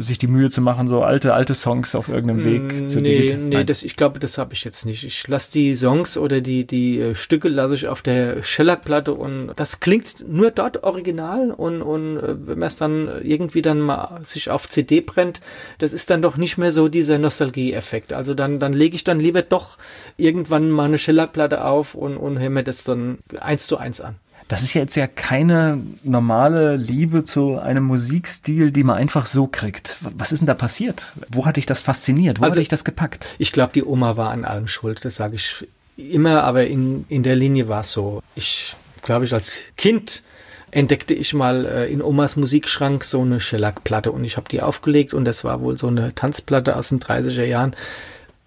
sich 0.00 0.18
die 0.18 0.26
Mühe 0.26 0.50
zu 0.50 0.60
machen, 0.60 0.88
so 0.88 1.02
alte, 1.02 1.34
alte 1.34 1.54
Songs 1.54 1.94
auf 1.94 2.08
irgendeinem 2.08 2.44
Weg 2.44 2.82
mm, 2.82 2.86
zu 2.88 3.00
Nee, 3.00 3.36
nee, 3.38 3.64
das, 3.64 3.82
ich 3.82 3.96
glaube, 3.96 4.18
das 4.18 4.38
habe 4.38 4.54
ich 4.54 4.64
jetzt 4.64 4.84
nicht. 4.84 5.04
Ich 5.04 5.28
lasse 5.28 5.52
die 5.52 5.76
Songs 5.76 6.16
oder 6.16 6.40
die, 6.40 6.66
die 6.66 7.00
äh, 7.00 7.14
Stücke 7.14 7.48
lasse 7.48 7.74
ich 7.74 7.88
auf 7.88 8.02
der 8.02 8.42
Shellac-Platte 8.42 9.14
und 9.14 9.52
das 9.56 9.80
klingt 9.80 10.24
nur 10.28 10.50
dort 10.50 10.82
original 10.82 11.50
und, 11.50 11.82
und 11.82 12.16
äh, 12.16 12.34
wenn 12.46 12.58
man 12.58 12.66
es 12.66 12.76
dann 12.76 13.08
irgendwie 13.22 13.62
dann 13.62 13.80
mal 13.80 14.20
sich 14.24 14.50
auf 14.50 14.68
CD 14.68 15.00
brennt, 15.00 15.40
das 15.78 15.92
ist 15.92 16.10
dann 16.10 16.22
doch 16.22 16.36
nicht 16.36 16.58
mehr 16.58 16.70
so 16.70 16.88
dieser 16.88 17.18
Nostalgie-Effekt. 17.18 18.12
Also 18.12 18.34
dann, 18.34 18.58
dann 18.58 18.72
lege 18.72 18.96
ich 18.96 19.04
dann 19.04 19.20
lieber 19.20 19.42
doch 19.42 19.78
irgendwann 20.16 20.70
mal 20.70 20.86
eine 20.86 20.98
Shellac-Platte 20.98 21.64
auf 21.64 21.94
und 21.94 22.16
und 22.24 22.38
höre 22.38 22.50
mir 22.50 22.64
das 22.64 22.84
dann 22.84 23.18
eins 23.40 23.66
zu 23.66 23.76
eins 23.76 24.00
an. 24.00 24.16
Das 24.48 24.62
ist 24.62 24.74
ja 24.74 24.82
jetzt 24.82 24.94
ja 24.94 25.06
keine 25.06 25.80
normale 26.02 26.76
Liebe 26.76 27.24
zu 27.24 27.58
einem 27.58 27.84
Musikstil, 27.84 28.72
die 28.72 28.84
man 28.84 28.96
einfach 28.96 29.24
so 29.24 29.46
kriegt. 29.46 29.96
Was 30.00 30.32
ist 30.32 30.40
denn 30.40 30.46
da 30.46 30.54
passiert? 30.54 31.14
Wo 31.30 31.46
hat 31.46 31.56
dich 31.56 31.64
das 31.64 31.80
fasziniert? 31.80 32.40
Wo 32.40 32.44
also, 32.44 32.56
hat 32.56 32.60
dich 32.60 32.68
das 32.68 32.84
gepackt? 32.84 33.36
Ich 33.38 33.52
glaube, 33.52 33.72
die 33.72 33.84
Oma 33.84 34.16
war 34.16 34.30
an 34.30 34.44
allem 34.44 34.68
schuld. 34.68 35.04
Das 35.04 35.16
sage 35.16 35.36
ich 35.36 35.66
immer, 35.96 36.44
aber 36.44 36.66
in, 36.66 37.06
in 37.08 37.22
der 37.22 37.36
Linie 37.36 37.68
war 37.68 37.80
es 37.80 37.92
so. 37.92 38.22
Ich 38.34 38.76
glaube, 39.02 39.24
ich 39.24 39.32
als 39.32 39.62
Kind 39.76 40.22
entdeckte 40.70 41.14
ich 41.14 41.32
mal 41.32 41.64
äh, 41.64 41.92
in 41.92 42.02
Omas 42.02 42.36
Musikschrank 42.36 43.04
so 43.04 43.22
eine 43.22 43.40
Shellac-Platte 43.40 44.10
und 44.10 44.24
ich 44.24 44.36
habe 44.36 44.48
die 44.48 44.60
aufgelegt 44.60 45.14
und 45.14 45.24
das 45.24 45.44
war 45.44 45.60
wohl 45.60 45.78
so 45.78 45.86
eine 45.86 46.14
Tanzplatte 46.14 46.76
aus 46.76 46.88
den 46.88 47.00
30er 47.00 47.44
Jahren. 47.44 47.76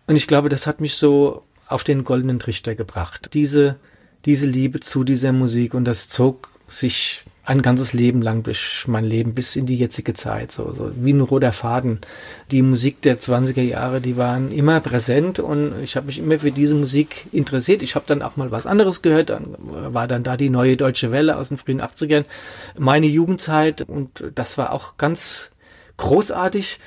Und 0.08 0.16
ich 0.16 0.28
glaube, 0.28 0.50
das 0.50 0.68
hat 0.68 0.82
mich 0.82 0.96
so 0.96 1.44
auf 1.68 1.84
den 1.84 2.04
goldenen 2.04 2.40
Trichter 2.40 2.76
gebracht. 2.76 3.34
Diese, 3.34 3.76
diese 4.26 4.48
Liebe 4.48 4.80
zu 4.80 5.04
dieser 5.04 5.32
Musik 5.32 5.74
und 5.74 5.86
das 5.86 6.10
zog 6.10 6.50
sich 6.68 7.24
ein 7.48 7.62
ganzes 7.62 7.94
Leben 7.94 8.22
lang 8.22 8.44
durch 8.44 8.84
mein 8.88 9.06
Leben 9.06 9.34
bis 9.34 9.56
in 9.56 9.66
die 9.66 9.78
jetzige 9.78 10.14
Zeit, 10.14 10.52
so, 10.52 10.74
so 10.74 10.92
wie 10.96 11.14
ein 11.14 11.22
roter 11.22 11.54
Faden. 11.54 12.02
Die 12.52 12.62
Musik 12.62 13.02
der 13.02 13.20
20er 13.20 13.62
Jahre, 13.62 14.02
die 14.02 14.18
waren 14.18 14.52
immer 14.52 14.82
präsent 14.82 15.40
und 15.40 15.82
ich 15.82 15.96
habe 15.96 16.08
mich 16.08 16.20
immer 16.20 16.40
für 16.40 16.52
diese 16.52 16.76
Musik 16.76 17.28
interessiert. 17.32 17.82
Ich 17.82 17.96
habe 17.96 18.04
dann 18.06 18.22
auch 18.22 18.36
mal 18.36 18.52
was 18.52 18.66
anderes 18.66 19.02
gehört, 19.02 19.30
dann 19.30 19.56
war 19.60 20.10
dann 20.10 20.24
da 20.24 20.36
die 20.36 20.50
neue 20.50 20.76
deutsche 20.76 21.14
Welle 21.14 21.38
aus 21.38 21.48
den 21.48 21.58
frühen 21.58 21.82
80ern, 21.82 22.26
meine 22.78 23.08
Jugendzeit 23.08 23.82
und 23.84 24.26
das 24.36 24.58
war 24.58 24.74
auch 24.74 24.98
ganz 24.98 25.50
großartig. 25.96 26.80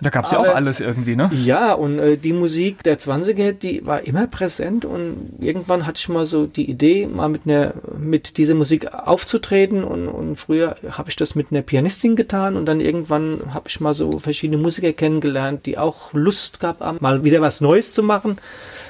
Da 0.00 0.10
gab 0.10 0.26
es 0.26 0.30
ja 0.30 0.38
auch 0.38 0.54
alles 0.54 0.80
irgendwie, 0.80 1.16
ne? 1.16 1.30
Ja, 1.32 1.72
und 1.72 1.98
äh, 1.98 2.16
die 2.16 2.32
Musik 2.32 2.82
der 2.82 2.98
20er, 2.98 3.52
die 3.52 3.86
war 3.86 4.02
immer 4.02 4.26
präsent 4.26 4.84
und 4.84 5.32
irgendwann 5.40 5.86
hatte 5.86 5.98
ich 5.98 6.08
mal 6.08 6.26
so 6.26 6.46
die 6.46 6.68
Idee, 6.68 7.06
mal 7.06 7.28
mit 7.28 7.42
einer, 7.46 7.74
mit 7.98 8.36
dieser 8.38 8.54
Musik 8.54 8.92
aufzutreten 8.92 9.84
und, 9.84 10.08
und 10.08 10.36
früher 10.36 10.76
habe 10.90 11.10
ich 11.10 11.16
das 11.16 11.34
mit 11.34 11.50
einer 11.50 11.62
Pianistin 11.62 12.16
getan 12.16 12.56
und 12.56 12.66
dann 12.66 12.80
irgendwann 12.80 13.54
habe 13.54 13.68
ich 13.68 13.80
mal 13.80 13.94
so 13.94 14.18
verschiedene 14.18 14.60
Musiker 14.60 14.92
kennengelernt, 14.92 15.66
die 15.66 15.78
auch 15.78 16.12
Lust 16.12 16.60
gab, 16.60 17.00
mal 17.00 17.24
wieder 17.24 17.40
was 17.40 17.60
Neues 17.60 17.92
zu 17.92 18.02
machen 18.02 18.38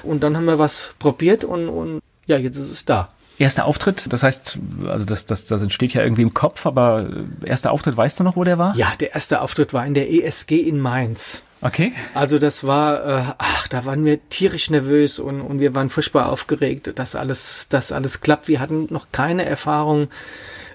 und 0.02 0.22
dann 0.22 0.36
haben 0.36 0.46
wir 0.46 0.58
was 0.58 0.92
probiert 0.98 1.44
und, 1.44 1.68
und 1.68 2.00
ja, 2.26 2.36
jetzt 2.38 2.56
ist 2.56 2.70
es 2.70 2.84
da. 2.84 3.08
Erster 3.38 3.66
Auftritt, 3.66 4.12
das 4.12 4.22
heißt, 4.22 4.58
also 4.86 5.04
das, 5.04 5.26
das, 5.26 5.44
das 5.44 5.60
entsteht 5.60 5.92
ja 5.92 6.02
irgendwie 6.02 6.22
im 6.22 6.32
Kopf, 6.32 6.64
aber 6.64 7.06
erster 7.44 7.70
Auftritt, 7.70 7.96
weißt 7.96 8.20
du 8.20 8.24
noch, 8.24 8.36
wo 8.36 8.44
der 8.44 8.58
war? 8.58 8.74
Ja, 8.76 8.92
der 8.98 9.14
erste 9.14 9.42
Auftritt 9.42 9.74
war 9.74 9.86
in 9.86 9.94
der 9.94 10.10
ESG 10.10 10.52
in 10.52 10.80
Mainz. 10.80 11.42
Okay. 11.66 11.92
Also 12.14 12.38
das 12.38 12.64
war, 12.64 13.04
äh, 13.04 13.32
ach, 13.38 13.66
da 13.66 13.84
waren 13.84 14.04
wir 14.04 14.28
tierisch 14.28 14.70
nervös 14.70 15.18
und, 15.18 15.40
und 15.40 15.58
wir 15.58 15.74
waren 15.74 15.90
furchtbar 15.90 16.28
aufgeregt, 16.28 16.92
dass 16.94 17.16
alles, 17.16 17.68
dass 17.68 17.90
alles 17.90 18.20
klappt. 18.20 18.46
Wir 18.46 18.60
hatten 18.60 18.86
noch 18.90 19.08
keine 19.10 19.44
Erfahrung 19.44 20.08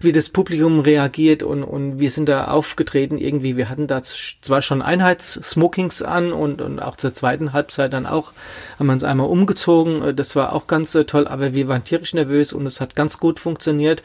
wie 0.02 0.12
das 0.12 0.30
Publikum 0.30 0.80
reagiert 0.80 1.44
und, 1.44 1.64
und 1.64 2.00
wir 2.00 2.12
sind 2.12 2.28
da 2.28 2.48
aufgetreten 2.48 3.18
irgendwie. 3.18 3.56
Wir 3.56 3.70
hatten 3.70 3.88
da 3.88 4.04
zwar 4.04 4.62
schon 4.62 4.82
Einheitssmokings 4.82 6.02
an 6.02 6.34
und, 6.34 6.62
und 6.62 6.80
auch 6.80 6.98
zur 6.98 7.14
zweiten 7.14 7.54
Halbzeit 7.54 7.94
dann 7.94 8.06
auch 8.06 8.34
haben 8.78 8.88
wir 8.88 8.94
uns 8.94 9.06
einmal 9.06 9.28
umgezogen. 9.28 10.14
Das 10.16 10.36
war 10.36 10.52
auch 10.52 10.68
ganz 10.68 10.94
äh, 10.96 11.06
toll, 11.06 11.26
aber 11.26 11.54
wir 11.54 11.70
waren 11.70 11.86
tierisch 11.86 12.14
nervös 12.14 12.52
und 12.52 12.66
es 12.66 12.82
hat 12.82 12.96
ganz 12.96 13.18
gut 13.18 13.40
funktioniert. 13.40 14.04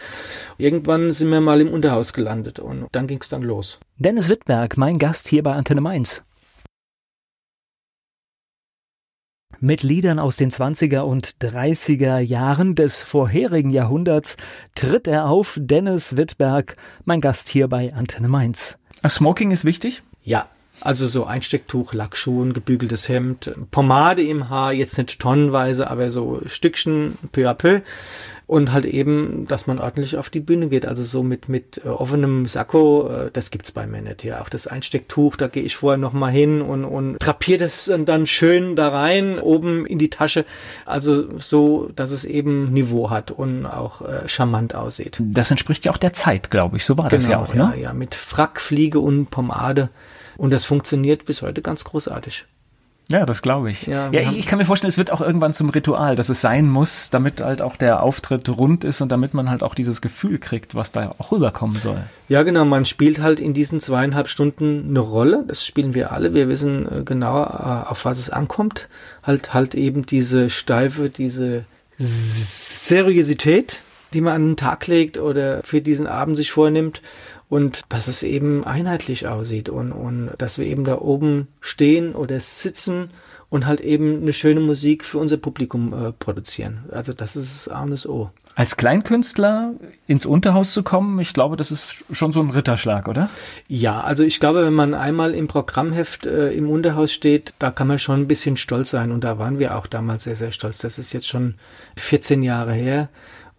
Irgendwann 0.57 1.13
sind 1.13 1.31
wir 1.31 1.41
mal 1.41 1.61
im 1.61 1.71
Unterhaus 1.71 2.13
gelandet 2.13 2.61
und 2.61 2.87
dann 2.93 3.09
ging 3.09 3.19
es 3.21 3.29
dann 3.29 3.43
los. 3.43 3.81
Dennis 3.99 4.29
Wittberg, 4.29 4.77
mein 4.77 4.99
Gast 4.99 5.27
hier 5.27 5.43
bei 5.43 5.55
Antenne 5.55 5.81
Mainz. 5.81 6.23
Mit 9.61 9.83
Liedern 9.83 10.19
aus 10.19 10.37
den 10.37 10.51
20er 10.51 11.01
und 11.01 11.37
30er 11.41 12.19
Jahren 12.19 12.75
des 12.75 13.03
vorherigen 13.03 13.71
Jahrhunderts 13.71 14.37
tritt 14.75 15.09
er 15.09 15.31
auf. 15.31 15.59
Dennis 15.59 16.19
Wittberg, 16.19 16.77
mein 17.07 17.23
Gast 17.23 17.49
hier 17.49 17.67
bei 17.67 17.95
Antenne 17.95 18.29
Mainz. 18.29 18.77
Smoking 19.09 19.53
ist 19.53 19.65
wichtig? 19.65 20.03
Ja, 20.23 20.49
also 20.83 21.07
so 21.07 21.25
Einstecktuch, 21.25 21.95
Lackschuhen, 21.95 22.53
gebügeltes 22.53 23.09
Hemd, 23.09 23.55
Pomade 23.71 24.23
im 24.23 24.51
Haar, 24.51 24.73
jetzt 24.73 24.99
nicht 24.99 25.19
tonnenweise, 25.19 25.91
aber 25.91 26.11
so 26.11 26.43
Stückchen 26.47 27.17
peu 27.33 27.49
à 27.49 27.55
peu 27.55 27.81
und 28.47 28.73
halt 28.73 28.85
eben, 28.85 29.47
dass 29.49 29.67
man 29.67 29.81
ordentlich 29.81 30.17
auf 30.17 30.31
die 30.31 30.39
Bühne 30.39 30.69
geht. 30.69 30.87
Also 30.87 31.03
so 31.03 31.25
mit, 31.25 31.49
mit 31.49 31.83
äh, 31.85 31.89
offenem 31.89 32.47
Sakko, 32.47 33.09
äh, 33.09 33.31
das 33.33 33.51
gibt's 33.51 33.73
bei 33.73 33.89
mir 33.89 34.03
nicht. 34.03 34.23
Ja, 34.23 34.41
auch 34.41 34.49
das 34.49 34.69
Einstecktuch, 34.69 35.37
da 35.37 35.49
gehe 35.49 35.65
ich 35.65 35.75
vorher 35.75 35.99
nochmal 35.99 36.31
hin 36.31 36.63
und, 36.63 36.85
und 36.85 37.19
drapiere 37.19 37.59
das 37.59 37.91
dann 38.05 38.27
schön 38.27 38.77
da 38.77 38.89
rein, 38.89 39.41
oben 39.41 39.85
in 39.85 39.99
die 39.99 40.11
Tasche. 40.11 40.45
Also 40.85 41.37
so, 41.39 41.91
dass 41.97 42.13
es 42.13 42.25
eben 42.25 42.73
Niveau 42.73 43.11
hat 43.11 43.33
und 43.33 43.67
auch 43.67 44.03
äh, 44.03 44.29
charmant 44.29 44.77
aussieht. 44.77 45.21
Das 45.21 45.51
entspricht 45.51 45.85
ja 45.85 45.93
auch 45.93 45.99
der 45.99 46.13
Zeit, 46.13 46.51
glaube 46.51 46.77
ich. 46.77 46.85
So 46.85 46.97
war 46.97 47.09
genau, 47.09 47.21
das 47.21 47.29
ja 47.29 47.41
auch, 47.41 47.53
ne? 47.53 47.73
Ja, 47.75 47.83
ja, 47.83 47.93
mit 47.93 48.15
Frack, 48.15 48.61
Fliege 48.61 49.01
und 49.01 49.31
Pomade. 49.31 49.91
Und 50.37 50.53
das 50.53 50.65
funktioniert 50.65 51.25
bis 51.25 51.43
heute 51.43 51.63
ganz 51.63 51.83
großartig. 51.83 52.45
Ja, 53.09 53.25
das 53.25 53.41
glaube 53.41 53.71
ich. 53.71 53.87
Ja, 53.87 54.11
ja 54.11 54.33
ich, 54.33 54.47
kann 54.47 54.59
mir 54.59 54.65
vorstellen, 54.65 54.89
es 54.89 54.99
wird 54.99 55.13
auch 55.13 55.21
irgendwann 55.21 55.53
zum 55.53 55.71
Ritual, 55.71 56.17
dass 56.17 56.29
es 56.29 56.41
sein 56.41 56.69
muss, 56.69 57.09
damit 57.11 57.41
halt 57.41 57.63
auch 57.63 57.77
der 57.77 58.03
Auftritt 58.03 58.49
rund 58.49 58.83
ist 58.83 59.01
und 59.01 59.13
damit 59.13 59.33
man 59.33 59.49
halt 59.49 59.63
auch 59.63 59.77
dieses 59.77 60.01
Gefühl 60.01 60.39
kriegt, 60.39 60.75
was 60.75 60.91
da 60.91 61.15
auch 61.19 61.31
rüberkommen 61.31 61.79
soll. 61.79 62.03
Ja, 62.29 62.43
genau. 62.43 62.65
Man 62.65 62.85
spielt 62.85 63.21
halt 63.21 63.39
in 63.39 63.55
diesen 63.55 63.79
zweieinhalb 63.79 64.29
Stunden 64.29 64.87
eine 64.89 64.99
Rolle. 64.99 65.45
Das 65.47 65.65
spielen 65.65 65.95
wir 65.95 66.11
alle. 66.11 66.35
Wir 66.35 66.49
wissen 66.49 67.01
äh, 67.01 67.03
genau, 67.05 67.45
äh, 67.45 67.87
auf 67.89 68.05
was 68.05 68.19
es 68.19 68.31
ankommt. 68.31 68.89
Halt, 69.23 69.55
halt 69.55 69.77
eben 69.77 70.05
diese 70.05 70.51
steife, 70.51 71.09
diese 71.09 71.65
Seriosität, 71.99 73.83
die 74.15 74.21
man 74.21 74.35
an 74.35 74.47
den 74.49 74.57
Tag 74.57 74.85
legt 74.89 75.17
oder 75.19 75.63
für 75.63 75.81
diesen 75.81 76.09
Abend 76.09 76.37
sich 76.37 76.51
vornimmt 76.51 77.03
und 77.49 77.83
dass 77.89 78.09
es 78.09 78.23
eben 78.23 78.65
einheitlich 78.65 79.27
aussieht 79.29 79.69
und, 79.69 79.93
und 79.93 80.31
dass 80.39 80.59
wir 80.59 80.67
eben 80.67 80.85
da 80.85 80.99
oben 80.99 81.49
stehen 81.61 82.15
oder 82.15 82.41
sitzen 82.41 83.11
und 83.49 83.67
halt 83.67 83.81
eben 83.81 84.23
eine 84.23 84.33
schöne 84.33 84.61
Musik 84.61 85.05
für 85.05 85.19
unser 85.19 85.37
Publikum 85.37 85.93
äh, 85.93 86.13
produzieren. 86.13 86.85
Also 86.91 87.13
das 87.13 87.37
ist 87.37 87.67
das 87.67 87.73
A 87.73 87.83
und 87.83 87.91
das 87.91 88.07
O. 88.07 88.31
Als 88.57 88.77
Kleinkünstler 88.77 89.75
ins 90.07 90.27
Unterhaus 90.27 90.73
zu 90.73 90.83
kommen, 90.83 91.21
ich 91.21 91.33
glaube, 91.33 91.57
das 91.57 91.71
ist 91.71 92.05
schon 92.11 92.33
so 92.33 92.41
ein 92.41 92.51
Ritterschlag, 92.51 93.07
oder? 93.07 93.29
Ja, 93.69 94.01
also 94.01 94.25
ich 94.25 94.41
glaube, 94.41 94.65
wenn 94.65 94.75
man 94.75 94.95
einmal 94.95 95.35
im 95.35 95.47
Programmheft 95.47 96.27
äh, 96.27 96.51
im 96.53 96.69
Unterhaus 96.71 97.13
steht, 97.13 97.55
da 97.59 97.71
kann 97.71 97.87
man 97.87 97.99
schon 97.99 98.23
ein 98.23 98.29
bisschen 98.29 98.57
stolz 98.57 98.91
sein 98.91 99.13
und 99.13 99.23
da 99.23 99.39
waren 99.39 99.59
wir 99.59 99.77
auch 99.77 99.87
damals 99.87 100.25
sehr, 100.25 100.37
sehr 100.37 100.53
stolz. 100.53 100.79
Das 100.79 100.99
ist 100.99 101.13
jetzt 101.13 101.29
schon 101.29 101.55
14 101.97 102.43
Jahre 102.43 102.73
her 102.73 103.09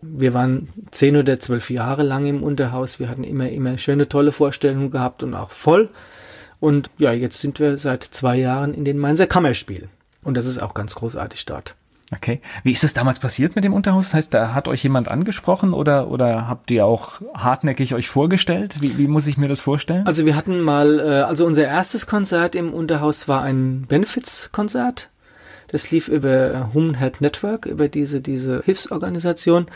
wir 0.02 0.34
waren 0.34 0.70
zehn 0.92 1.18
oder 1.18 1.40
zwölf 1.40 1.70
Jahre 1.70 2.04
lang 2.04 2.26
im 2.26 2.44
Unterhaus. 2.44 3.00
Wir 3.00 3.10
hatten 3.10 3.24
immer, 3.24 3.50
immer 3.50 3.78
schöne, 3.78 4.08
tolle 4.08 4.32
Vorstellungen 4.32 4.92
gehabt 4.92 5.24
und 5.24 5.34
auch 5.34 5.52
voll. 5.52 5.90
Und 6.60 6.90
ja, 6.98 7.12
jetzt 7.12 7.42
sind 7.42 7.60
wir 7.60 7.78
seit 7.78 8.04
zwei 8.04 8.38
Jahren 8.38 8.74
in 8.74 8.86
den 8.86 8.98
Mainzer 8.98 9.28
Kammerspiel. 9.28 9.90
Und 10.24 10.36
das 10.36 10.46
ist 10.46 10.62
auch 10.62 10.74
ganz 10.74 10.96
großartig 10.96 11.46
dort. 11.46 11.76
Okay. 12.14 12.42
Wie 12.64 12.72
ist 12.72 12.84
das 12.84 12.94
damals 12.94 13.20
passiert 13.20 13.56
mit 13.56 13.66
dem 13.66 13.74
Unterhaus? 13.74 14.06
Das 14.06 14.14
heißt, 14.14 14.34
da 14.34 14.54
hat 14.54 14.68
euch 14.68 14.82
jemand 14.82 15.10
angesprochen 15.10 15.74
oder, 15.74 16.10
oder 16.10 16.48
habt 16.48 16.72
ihr 16.72 16.86
auch 16.86 17.22
hartnäckig 17.34 17.94
euch 17.94 18.08
vorgestellt? 18.08 18.82
Wie, 18.82 18.98
wie 18.98 19.08
muss 19.08 19.28
ich 19.28 19.38
mir 19.38 19.50
das 19.50 19.60
vorstellen? 19.60 20.08
Also 20.08 20.26
wir 20.26 20.36
hatten 20.36 20.62
mal, 20.62 21.00
äh, 21.00 21.22
also 21.24 21.46
unser 21.46 21.66
erstes 21.66 22.08
Konzert 22.08 22.56
im 22.56 22.74
Unterhaus 22.74 23.28
war 23.28 23.42
ein 23.42 23.82
Benefits-Konzert. 23.88 25.10
Das 25.68 25.92
lief 25.92 26.08
über 26.08 26.72
Human 26.74 26.96
Health 26.96 27.22
Network, 27.22 27.66
über 27.66 27.88
diese, 27.88 28.22
diese 28.22 28.62
Hilfsorganisation. 28.64 29.68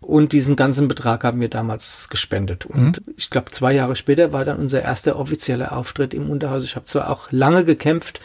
Und 0.00 0.32
diesen 0.32 0.54
ganzen 0.54 0.86
Betrag 0.86 1.24
haben 1.24 1.40
wir 1.40 1.48
damals 1.48 2.08
gespendet. 2.08 2.66
Und 2.66 3.06
mhm. 3.06 3.14
ich 3.16 3.30
glaube, 3.30 3.50
zwei 3.50 3.72
Jahre 3.72 3.96
später 3.96 4.32
war 4.32 4.44
dann 4.44 4.58
unser 4.58 4.82
erster 4.82 5.18
offizieller 5.18 5.72
Auftritt 5.76 6.14
im 6.14 6.30
Unterhaus. 6.30 6.64
Ich 6.64 6.76
habe 6.76 6.86
zwar 6.86 7.10
auch 7.10 7.32
lange 7.32 7.64
gekämpft, 7.64 8.20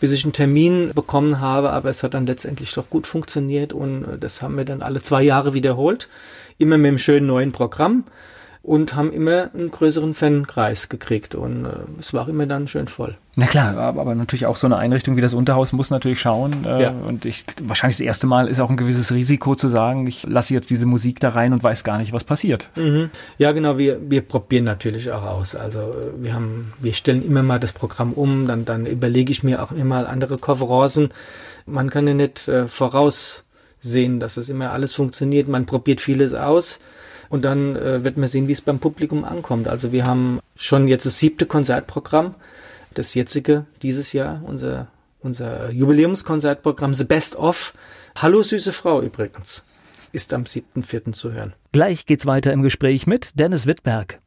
bis 0.00 0.12
ich 0.12 0.24
einen 0.24 0.32
Termin 0.32 0.92
bekommen 0.94 1.40
habe, 1.40 1.70
aber 1.70 1.90
es 1.90 2.04
hat 2.04 2.14
dann 2.14 2.26
letztendlich 2.26 2.72
doch 2.72 2.88
gut 2.88 3.06
funktioniert 3.06 3.72
und 3.72 4.20
das 4.20 4.42
haben 4.42 4.56
wir 4.56 4.64
dann 4.64 4.80
alle 4.80 5.02
zwei 5.02 5.22
Jahre 5.22 5.54
wiederholt. 5.54 6.08
Immer 6.56 6.78
mit 6.78 6.86
einem 6.86 6.98
schönen 6.98 7.26
neuen 7.26 7.50
Programm 7.50 8.04
und 8.68 8.94
haben 8.94 9.14
immer 9.14 9.48
einen 9.54 9.70
größeren 9.70 10.12
Fankreis 10.12 10.90
gekriegt 10.90 11.34
und 11.34 11.64
äh, 11.64 11.70
es 11.98 12.12
war 12.12 12.24
auch 12.24 12.28
immer 12.28 12.44
dann 12.44 12.68
schön 12.68 12.86
voll. 12.86 13.16
Na 13.34 13.46
klar, 13.46 13.74
aber, 13.78 13.98
aber, 13.98 14.14
natürlich 14.14 14.44
auch 14.44 14.56
so 14.56 14.66
eine 14.66 14.76
Einrichtung 14.76 15.16
wie 15.16 15.22
das 15.22 15.32
Unterhaus 15.32 15.72
muss 15.72 15.88
natürlich 15.88 16.20
schauen 16.20 16.66
äh, 16.66 16.82
ja. 16.82 16.90
und 16.90 17.24
ich 17.24 17.46
wahrscheinlich 17.62 17.96
das 17.96 18.04
erste 18.04 18.26
Mal 18.26 18.46
ist 18.46 18.60
auch 18.60 18.68
ein 18.68 18.76
gewisses 18.76 19.10
Risiko 19.10 19.54
zu 19.54 19.68
sagen, 19.68 20.06
ich 20.06 20.24
lasse 20.24 20.52
jetzt 20.52 20.68
diese 20.68 20.84
Musik 20.84 21.18
da 21.18 21.30
rein 21.30 21.54
und 21.54 21.62
weiß 21.62 21.82
gar 21.82 21.96
nicht, 21.96 22.12
was 22.12 22.24
passiert. 22.24 22.68
Mhm. 22.76 23.08
Ja, 23.38 23.52
genau, 23.52 23.78
wir 23.78 24.10
wir 24.10 24.20
probieren 24.20 24.64
natürlich 24.64 25.10
auch 25.12 25.22
aus. 25.22 25.54
Also 25.54 25.80
äh, 25.80 26.22
wir 26.22 26.34
haben 26.34 26.74
wir 26.78 26.92
stellen 26.92 27.24
immer 27.24 27.42
mal 27.42 27.58
das 27.58 27.72
Programm 27.72 28.12
um, 28.12 28.46
dann 28.46 28.66
dann 28.66 28.84
überlege 28.84 29.32
ich 29.32 29.42
mir 29.42 29.62
auch 29.62 29.72
immer 29.72 30.06
andere 30.10 30.36
Konferenzen. 30.36 31.08
Man 31.64 31.88
kann 31.88 32.06
ja 32.06 32.12
nicht 32.12 32.48
äh, 32.48 32.68
voraussehen, 32.68 34.20
dass 34.20 34.34
das 34.34 34.50
immer 34.50 34.72
alles 34.72 34.92
funktioniert. 34.92 35.48
Man 35.48 35.64
probiert 35.64 36.02
vieles 36.02 36.34
aus 36.34 36.80
und 37.28 37.42
dann 37.42 37.76
äh, 37.76 38.04
wird 38.04 38.16
man 38.16 38.28
sehen, 38.28 38.48
wie 38.48 38.52
es 38.52 38.60
beim 38.60 38.78
Publikum 38.78 39.24
ankommt. 39.24 39.68
Also 39.68 39.92
wir 39.92 40.06
haben 40.06 40.38
schon 40.56 40.88
jetzt 40.88 41.06
das 41.06 41.18
siebte 41.18 41.46
Konzertprogramm, 41.46 42.34
das 42.94 43.14
jetzige 43.14 43.66
dieses 43.82 44.12
Jahr, 44.12 44.42
unser, 44.44 44.88
unser 45.20 45.70
Jubiläumskonzertprogramm 45.70 46.94
The 46.94 47.04
Best 47.04 47.36
of. 47.36 47.74
Hallo 48.16 48.42
süße 48.42 48.72
Frau 48.72 49.02
übrigens, 49.02 49.64
ist 50.12 50.32
am 50.32 50.44
7.4. 50.44 51.12
zu 51.12 51.32
hören. 51.32 51.52
Gleich 51.72 52.06
geht's 52.06 52.26
weiter 52.26 52.52
im 52.52 52.62
Gespräch 52.62 53.06
mit 53.06 53.38
Dennis 53.38 53.66
Wittberg. 53.66 54.20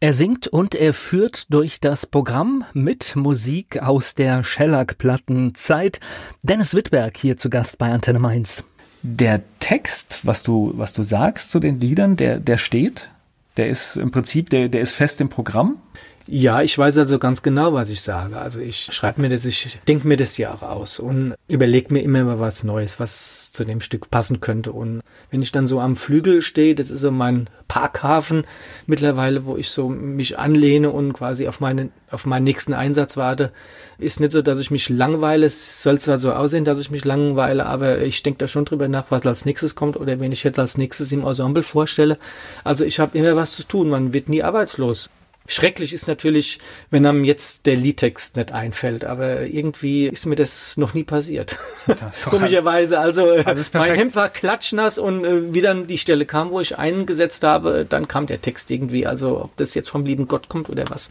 Er 0.00 0.12
singt 0.12 0.48
und 0.48 0.74
er 0.74 0.92
führt 0.92 1.46
durch 1.50 1.80
das 1.80 2.04
Programm 2.04 2.64
mit 2.74 3.16
Musik 3.16 3.82
aus 3.82 4.14
der 4.14 4.42
Schellack-Plattenzeit. 4.44 5.98
Dennis 6.42 6.74
Wittberg 6.74 7.16
hier 7.16 7.38
zu 7.38 7.48
Gast 7.48 7.78
bei 7.78 7.90
Antenne 7.90 8.18
Mainz 8.18 8.64
der 9.04 9.42
Text, 9.60 10.20
was 10.22 10.42
du, 10.42 10.72
was 10.76 10.94
du 10.94 11.02
sagst 11.02 11.50
zu 11.50 11.60
den 11.60 11.78
Liedern, 11.78 12.16
der, 12.16 12.40
der 12.40 12.56
steht? 12.56 13.10
Der 13.58 13.68
ist 13.68 13.96
im 13.96 14.10
Prinzip, 14.10 14.48
der, 14.48 14.68
der 14.68 14.80
ist 14.80 14.92
fest 14.92 15.20
im 15.20 15.28
Programm? 15.28 15.76
Ja, 16.26 16.62
ich 16.62 16.78
weiß 16.78 16.96
also 16.96 17.18
ganz 17.18 17.42
genau, 17.42 17.74
was 17.74 17.90
ich 17.90 18.00
sage. 18.00 18.38
Also 18.38 18.58
ich 18.58 18.88
schreibe 18.92 19.20
mir 19.20 19.28
das, 19.28 19.44
ich 19.44 19.78
denke 19.86 20.08
mir 20.08 20.16
das 20.16 20.38
ja 20.38 20.54
auch 20.54 20.62
aus 20.62 20.98
und 20.98 21.34
überlege 21.48 21.92
mir 21.92 22.00
immer 22.00 22.24
mal 22.24 22.40
was 22.40 22.64
Neues, 22.64 22.98
was 22.98 23.52
zu 23.52 23.64
dem 23.64 23.82
Stück 23.82 24.10
passen 24.10 24.40
könnte. 24.40 24.72
Und 24.72 25.02
wenn 25.30 25.42
ich 25.42 25.52
dann 25.52 25.66
so 25.66 25.80
am 25.80 25.96
Flügel 25.96 26.40
stehe, 26.40 26.74
das 26.74 26.90
ist 26.90 27.02
so 27.02 27.10
mein 27.10 27.50
Parkhafen 27.68 28.46
mittlerweile, 28.86 29.44
wo 29.44 29.58
ich 29.58 29.68
so 29.68 29.90
mich 29.90 30.38
anlehne 30.38 30.90
und 30.90 31.12
quasi 31.12 31.46
auf 31.46 31.60
meinen, 31.60 31.92
auf 32.10 32.24
meinen 32.24 32.44
nächsten 32.44 32.72
Einsatz 32.72 33.18
warte, 33.18 33.52
ist 33.98 34.18
nicht 34.18 34.32
so, 34.32 34.40
dass 34.40 34.60
ich 34.60 34.70
mich 34.70 34.88
langweile. 34.88 35.44
Es 35.44 35.82
soll 35.82 36.00
zwar 36.00 36.16
so 36.16 36.32
aussehen, 36.32 36.64
dass 36.64 36.78
ich 36.78 36.90
mich 36.90 37.04
langweile, 37.04 37.66
aber 37.66 38.00
ich 38.00 38.22
denke 38.22 38.38
da 38.38 38.48
schon 38.48 38.64
drüber 38.64 38.88
nach, 38.88 39.10
was 39.10 39.26
als 39.26 39.44
nächstes 39.44 39.74
kommt 39.74 39.98
oder 39.98 40.18
wenn 40.20 40.32
ich 40.32 40.42
jetzt 40.42 40.58
als 40.58 40.78
nächstes 40.78 41.12
im 41.12 41.22
Ensemble 41.22 41.62
vorstelle. 41.62 42.16
Also 42.64 42.86
ich 42.86 42.98
habe 42.98 43.18
immer 43.18 43.36
was 43.36 43.52
zu 43.52 43.64
tun. 43.64 43.90
Man 43.90 44.14
wird 44.14 44.30
nie 44.30 44.42
arbeitslos. 44.42 45.10
Schrecklich 45.46 45.92
ist 45.92 46.08
natürlich, 46.08 46.58
wenn 46.90 47.04
einem 47.04 47.22
jetzt 47.22 47.66
der 47.66 47.76
Liedtext 47.76 48.36
nicht 48.36 48.52
einfällt, 48.52 49.04
aber 49.04 49.42
irgendwie 49.42 50.06
ist 50.06 50.24
mir 50.24 50.36
das 50.36 50.78
noch 50.78 50.94
nie 50.94 51.04
passiert. 51.04 51.58
Komischerweise, 52.30 52.98
also 52.98 53.30
äh, 53.30 53.62
mein 53.74 53.94
Hemd 53.94 54.16
war 54.16 54.30
klatschnass 54.30 54.98
und 54.98 55.24
äh, 55.24 55.52
wie 55.52 55.60
dann 55.60 55.86
die 55.86 55.98
Stelle 55.98 56.24
kam, 56.24 56.50
wo 56.50 56.60
ich 56.60 56.78
eingesetzt 56.78 57.44
habe, 57.44 57.84
dann 57.86 58.08
kam 58.08 58.26
der 58.26 58.40
Text 58.40 58.70
irgendwie. 58.70 59.06
Also 59.06 59.42
ob 59.42 59.56
das 59.56 59.74
jetzt 59.74 59.90
vom 59.90 60.06
lieben 60.06 60.28
Gott 60.28 60.48
kommt 60.48 60.70
oder 60.70 60.84
was, 60.88 61.10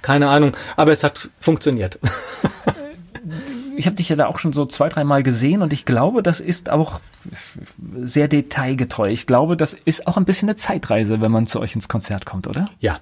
keine 0.00 0.28
Ahnung. 0.28 0.56
Aber 0.76 0.92
es 0.92 1.04
hat 1.04 1.28
funktioniert. 1.38 1.98
ich 3.76 3.86
habe 3.86 3.96
dich 3.96 4.08
ja 4.08 4.16
da 4.16 4.26
auch 4.26 4.38
schon 4.38 4.52
so 4.52 4.66
zwei, 4.66 4.88
dreimal 4.88 5.22
gesehen 5.22 5.62
und 5.62 5.72
ich 5.72 5.84
glaube, 5.84 6.22
das 6.22 6.40
ist 6.40 6.70
auch 6.70 7.00
sehr 7.96 8.28
detailgetreu. 8.28 9.08
Ich 9.08 9.26
glaube, 9.26 9.56
das 9.56 9.76
ist 9.84 10.06
auch 10.06 10.16
ein 10.16 10.24
bisschen 10.24 10.48
eine 10.48 10.56
Zeitreise, 10.56 11.20
wenn 11.20 11.30
man 11.32 11.46
zu 11.46 11.60
euch 11.60 11.74
ins 11.74 11.88
Konzert 11.88 12.26
kommt, 12.26 12.46
oder? 12.46 12.68
Ja. 12.80 13.00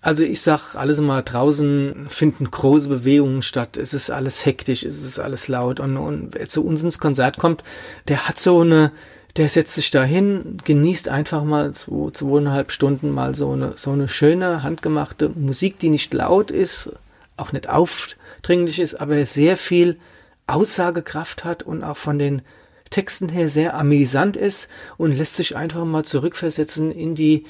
Also 0.00 0.22
ich 0.22 0.42
sag 0.42 0.74
alles 0.74 0.98
immer, 0.98 1.22
draußen 1.22 2.06
finden 2.08 2.50
große 2.50 2.88
Bewegungen 2.88 3.42
statt. 3.42 3.76
Es 3.76 3.94
ist 3.94 4.10
alles 4.10 4.46
hektisch, 4.46 4.84
es 4.84 5.04
ist 5.04 5.18
alles 5.18 5.48
laut. 5.48 5.80
Und, 5.80 5.96
und 5.96 6.34
wer 6.34 6.48
zu 6.48 6.64
uns 6.64 6.82
ins 6.82 6.98
Konzert 6.98 7.36
kommt, 7.36 7.64
der 8.06 8.28
hat 8.28 8.38
so 8.38 8.60
eine, 8.60 8.92
der 9.36 9.48
setzt 9.48 9.74
sich 9.74 9.90
dahin, 9.90 10.58
genießt 10.64 11.08
einfach 11.08 11.42
mal 11.44 11.72
zwei, 11.72 12.10
zweieinhalb 12.10 12.70
Stunden 12.70 13.10
mal 13.10 13.34
so 13.34 13.52
eine, 13.52 13.72
so 13.76 13.90
eine 13.90 14.08
schöne, 14.08 14.62
handgemachte 14.62 15.30
Musik, 15.30 15.78
die 15.78 15.90
nicht 15.90 16.14
laut 16.14 16.50
ist, 16.50 16.92
auch 17.36 17.52
nicht 17.52 17.68
aufdringlich 17.68 18.78
ist, 18.78 18.94
aber 18.94 19.24
sehr 19.26 19.56
viel 19.56 19.98
Aussagekraft 20.46 21.44
hat 21.44 21.62
und 21.62 21.82
auch 21.82 21.96
von 21.96 22.18
den 22.18 22.42
Texten 22.90 23.28
her 23.28 23.48
sehr 23.48 23.74
amüsant 23.74 24.36
ist 24.36 24.70
und 24.96 25.12
lässt 25.12 25.36
sich 25.36 25.56
einfach 25.56 25.84
mal 25.84 26.04
zurückversetzen 26.04 26.90
in 26.90 27.14
die 27.14 27.44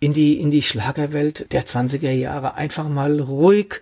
in 0.00 0.12
die, 0.12 0.40
in 0.40 0.50
die 0.50 0.62
Schlagerwelt 0.62 1.52
der 1.52 1.66
20er 1.66 2.10
Jahre. 2.10 2.54
Einfach 2.54 2.88
mal 2.88 3.20
ruhig 3.20 3.80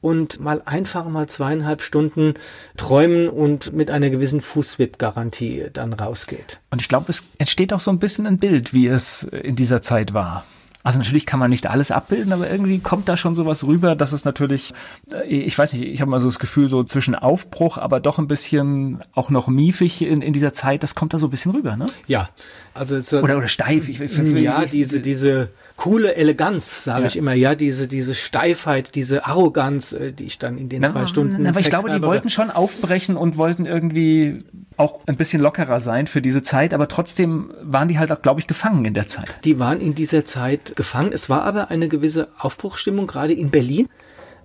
und 0.00 0.40
mal 0.40 0.62
einfach 0.64 1.08
mal 1.08 1.28
zweieinhalb 1.28 1.82
Stunden 1.82 2.34
träumen 2.76 3.28
und 3.28 3.72
mit 3.72 3.90
einer 3.90 4.10
gewissen 4.10 4.40
Fußwip-Garantie 4.40 5.66
dann 5.72 5.92
rausgeht. 5.92 6.60
Und 6.70 6.80
ich 6.80 6.88
glaube, 6.88 7.06
es 7.08 7.24
entsteht 7.38 7.72
auch 7.72 7.80
so 7.80 7.90
ein 7.90 7.98
bisschen 7.98 8.26
ein 8.26 8.38
Bild, 8.38 8.72
wie 8.72 8.86
es 8.86 9.24
in 9.24 9.56
dieser 9.56 9.82
Zeit 9.82 10.14
war. 10.14 10.44
Also 10.84 10.98
natürlich 10.98 11.26
kann 11.26 11.40
man 11.40 11.50
nicht 11.50 11.68
alles 11.68 11.90
abbilden, 11.90 12.32
aber 12.32 12.48
irgendwie 12.48 12.78
kommt 12.78 13.08
da 13.08 13.16
schon 13.16 13.34
sowas 13.34 13.64
rüber, 13.64 13.96
dass 13.96 14.12
es 14.12 14.24
natürlich, 14.24 14.72
äh, 15.12 15.24
ich 15.26 15.58
weiß 15.58 15.72
nicht, 15.72 15.82
ich 15.82 16.00
habe 16.00 16.10
mal 16.10 16.20
so 16.20 16.28
das 16.28 16.38
Gefühl, 16.38 16.68
so 16.68 16.84
zwischen 16.84 17.14
Aufbruch, 17.14 17.78
aber 17.78 18.00
doch 18.00 18.18
ein 18.18 18.28
bisschen 18.28 19.00
auch 19.12 19.30
noch 19.30 19.48
miefig 19.48 20.02
in, 20.02 20.22
in 20.22 20.32
dieser 20.32 20.52
Zeit, 20.52 20.82
das 20.82 20.94
kommt 20.94 21.14
da 21.14 21.18
so 21.18 21.26
ein 21.26 21.30
bisschen 21.30 21.52
rüber, 21.52 21.76
ne? 21.76 21.88
Ja, 22.06 22.30
also 22.74 23.00
so, 23.00 23.20
oder 23.20 23.36
oder 23.36 23.48
steif. 23.48 23.88
Ich, 23.88 23.98
für 23.98 24.22
ja, 24.38 24.64
diese 24.66 25.00
diese 25.00 25.50
coole 25.78 26.16
Eleganz, 26.16 26.82
sage 26.82 27.02
ja. 27.02 27.06
ich 27.06 27.16
immer, 27.16 27.32
ja, 27.32 27.54
diese 27.54 27.86
diese 27.86 28.14
Steifheit, 28.14 28.96
diese 28.96 29.24
Arroganz, 29.24 29.92
äh, 29.92 30.12
die 30.12 30.24
ich 30.24 30.38
dann 30.38 30.58
in 30.58 30.68
den 30.68 30.82
na, 30.82 30.92
zwei 30.92 31.06
Stunden. 31.06 31.46
Aber 31.46 31.60
ich 31.60 31.70
glaube, 31.70 31.88
die 31.88 32.02
wollten 32.02 32.28
schon 32.28 32.50
aufbrechen 32.50 33.16
und 33.16 33.38
wollten 33.38 33.64
irgendwie 33.64 34.44
auch 34.76 35.00
ein 35.06 35.16
bisschen 35.16 35.40
lockerer 35.40 35.80
sein 35.80 36.08
für 36.08 36.20
diese 36.20 36.42
Zeit, 36.42 36.74
aber 36.74 36.88
trotzdem 36.88 37.52
waren 37.62 37.88
die 37.88 37.98
halt 37.98 38.12
auch, 38.12 38.20
glaube 38.20 38.40
ich, 38.40 38.48
gefangen 38.48 38.84
in 38.84 38.94
der 38.94 39.06
Zeit. 39.06 39.38
Die 39.44 39.58
waren 39.58 39.80
in 39.80 39.94
dieser 39.94 40.24
Zeit 40.24 40.74
gefangen. 40.76 41.12
Es 41.12 41.30
war 41.30 41.42
aber 41.42 41.70
eine 41.70 41.88
gewisse 41.88 42.28
Aufbruchstimmung, 42.36 43.06
gerade 43.06 43.32
in 43.32 43.50
Berlin 43.50 43.88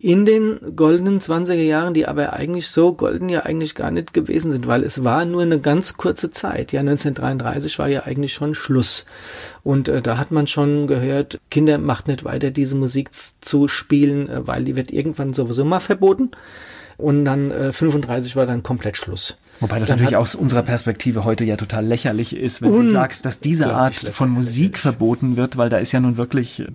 in 0.03 0.25
den 0.25 0.75
goldenen 0.75 1.19
20er 1.19 1.53
Jahren, 1.53 1.93
die 1.93 2.09
aber 2.09 2.33
eigentlich 2.33 2.67
so 2.67 2.93
golden 2.93 3.29
ja 3.29 3.43
eigentlich 3.43 3.73
gar 3.73 3.89
nicht 3.89 4.13
gewesen 4.13 4.51
sind, 4.51 4.67
weil 4.67 4.83
es 4.83 5.05
war 5.05 5.23
nur 5.23 5.43
eine 5.43 5.61
ganz 5.61 5.95
kurze 5.95 6.29
Zeit. 6.29 6.73
Ja, 6.73 6.81
1933 6.81 7.79
war 7.79 7.87
ja 7.87 8.03
eigentlich 8.03 8.33
schon 8.33 8.53
Schluss. 8.53 9.05
Und 9.63 9.87
äh, 9.87 10.01
da 10.01 10.17
hat 10.17 10.29
man 10.29 10.45
schon 10.47 10.87
gehört, 10.87 11.39
Kinder 11.49 11.77
macht 11.77 12.09
nicht 12.09 12.25
weiter 12.25 12.51
diese 12.51 12.75
Musik 12.75 13.11
zu 13.13 13.69
spielen, 13.69 14.27
äh, 14.27 14.45
weil 14.45 14.65
die 14.65 14.75
wird 14.75 14.91
irgendwann 14.91 15.33
sowieso 15.33 15.63
mal 15.63 15.79
verboten. 15.79 16.31
Und 16.97 17.23
dann 17.23 17.51
äh, 17.51 17.71
35 17.71 18.35
war 18.35 18.45
dann 18.45 18.61
komplett 18.61 18.97
Schluss. 18.97 19.37
Wobei 19.61 19.79
das 19.79 19.87
dann 19.87 19.99
natürlich 19.99 20.17
aus 20.17 20.35
unserer 20.35 20.63
Perspektive 20.63 21.23
heute 21.23 21.45
ja 21.45 21.55
total 21.55 21.85
lächerlich 21.85 22.35
ist, 22.35 22.61
wenn 22.61 22.73
du 22.73 22.89
sagst, 22.89 23.25
dass 23.25 23.39
diese 23.39 23.73
Art 23.73 23.95
von 23.95 24.29
Musik 24.29 24.77
verboten 24.77 25.37
wird, 25.37 25.55
weil 25.55 25.69
da 25.69 25.77
ist 25.77 25.93
ja 25.93 26.01
nun 26.01 26.17
wirklich 26.17 26.65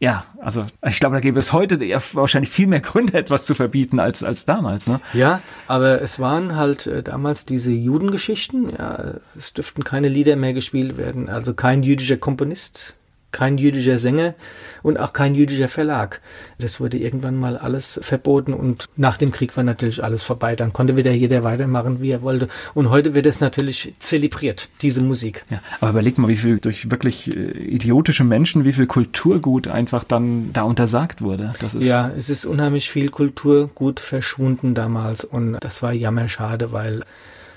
ja, 0.00 0.24
also 0.40 0.64
ich 0.86 1.00
glaube, 1.00 1.16
da 1.16 1.20
gäbe 1.20 1.38
es 1.38 1.52
heute 1.52 1.80
wahrscheinlich 2.12 2.50
viel 2.50 2.68
mehr 2.68 2.80
Gründe, 2.80 3.18
etwas 3.18 3.46
zu 3.46 3.54
verbieten 3.54 3.98
als, 3.98 4.22
als 4.22 4.44
damals. 4.46 4.86
Ne? 4.86 5.00
Ja, 5.12 5.40
aber 5.66 6.00
es 6.02 6.20
waren 6.20 6.54
halt 6.54 6.86
äh, 6.86 7.02
damals 7.02 7.46
diese 7.46 7.72
Judengeschichten. 7.72 8.70
Ja, 8.70 9.14
es 9.36 9.54
dürften 9.54 9.82
keine 9.82 10.08
Lieder 10.08 10.36
mehr 10.36 10.52
gespielt 10.52 10.98
werden. 10.98 11.28
Also 11.28 11.52
kein 11.54 11.82
jüdischer 11.82 12.16
Komponist 12.16 12.97
kein 13.30 13.58
jüdischer 13.58 13.98
Sänger 13.98 14.34
und 14.82 14.98
auch 14.98 15.12
kein 15.12 15.34
jüdischer 15.34 15.68
Verlag. 15.68 16.20
Das 16.58 16.80
wurde 16.80 16.96
irgendwann 16.96 17.36
mal 17.36 17.58
alles 17.58 18.00
verboten 18.02 18.54
und 18.54 18.86
nach 18.96 19.16
dem 19.16 19.32
Krieg 19.32 19.56
war 19.56 19.64
natürlich 19.64 20.02
alles 20.02 20.22
vorbei. 20.22 20.56
Dann 20.56 20.72
konnte 20.72 20.96
wieder 20.96 21.12
jeder 21.12 21.44
weitermachen, 21.44 22.00
wie 22.00 22.10
er 22.10 22.22
wollte. 22.22 22.48
Und 22.74 22.88
heute 22.88 23.14
wird 23.14 23.26
es 23.26 23.40
natürlich 23.40 23.94
zelebriert, 23.98 24.70
diese 24.80 25.02
Musik. 25.02 25.44
Ja, 25.50 25.60
aber 25.80 25.90
überleg 25.90 26.16
mal, 26.18 26.28
wie 26.28 26.36
viel 26.36 26.58
durch 26.58 26.90
wirklich 26.90 27.28
äh, 27.28 27.50
idiotische 27.50 28.24
Menschen, 28.24 28.64
wie 28.64 28.72
viel 28.72 28.86
Kulturgut 28.86 29.68
einfach 29.68 30.04
dann 30.04 30.52
da 30.52 30.62
untersagt 30.62 31.20
wurde. 31.20 31.52
Das 31.60 31.74
ist 31.74 31.84
ja, 31.84 32.10
es 32.16 32.30
ist 32.30 32.46
unheimlich 32.46 32.90
viel 32.90 33.10
Kulturgut 33.10 34.00
verschwunden 34.00 34.74
damals 34.74 35.24
und 35.24 35.58
das 35.60 35.82
war 35.82 35.92
jammerschade, 35.92 36.72
weil 36.72 37.04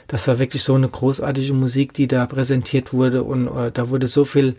das 0.07 0.27
war 0.27 0.39
wirklich 0.39 0.63
so 0.63 0.75
eine 0.75 0.89
großartige 0.89 1.53
Musik, 1.53 1.93
die 1.93 2.07
da 2.07 2.25
präsentiert 2.25 2.91
wurde 2.91 3.23
und 3.23 3.47
äh, 3.47 3.71
da 3.71 3.89
wurde 3.89 4.07
so 4.07 4.25
viel 4.25 4.57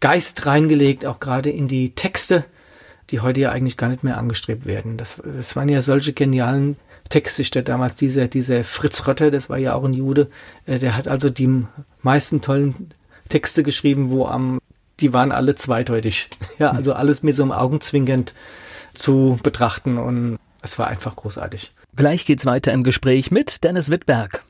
Geist 0.00 0.46
reingelegt, 0.46 1.06
auch 1.06 1.20
gerade 1.20 1.50
in 1.50 1.68
die 1.68 1.94
Texte, 1.94 2.44
die 3.10 3.20
heute 3.20 3.40
ja 3.40 3.50
eigentlich 3.50 3.76
gar 3.76 3.88
nicht 3.88 4.04
mehr 4.04 4.18
angestrebt 4.18 4.66
werden. 4.66 4.96
Das, 4.96 5.20
das 5.24 5.56
waren 5.56 5.68
ja 5.68 5.82
solche 5.82 6.12
genialen 6.12 6.76
Texte. 7.08 7.42
Der 7.42 7.62
damals 7.62 7.96
dieser, 7.96 8.28
dieser 8.28 8.64
Fritz 8.64 9.06
Rötter, 9.06 9.30
das 9.30 9.50
war 9.50 9.58
ja 9.58 9.74
auch 9.74 9.84
ein 9.84 9.92
Jude, 9.92 10.28
äh, 10.66 10.78
der 10.78 10.96
hat 10.96 11.08
also 11.08 11.28
die 11.28 11.64
meisten 12.02 12.40
tollen 12.40 12.94
Texte 13.28 13.62
geschrieben, 13.62 14.10
wo 14.10 14.26
am, 14.26 14.58
die 15.00 15.12
waren 15.12 15.32
alle 15.32 15.54
zweideutig. 15.54 16.28
Ja, 16.58 16.72
also 16.72 16.92
alles 16.92 17.22
mit 17.22 17.34
so 17.34 17.42
einem 17.42 17.52
Augenzwinkern 17.52 18.26
zu 18.92 19.38
betrachten 19.42 19.96
und 19.96 20.38
es 20.60 20.78
war 20.78 20.88
einfach 20.88 21.16
großartig. 21.16 21.72
Gleich 21.96 22.26
geht's 22.26 22.44
weiter 22.44 22.70
im 22.72 22.84
Gespräch 22.84 23.30
mit 23.30 23.64
Dennis 23.64 23.90
Wittberg. 23.90 24.42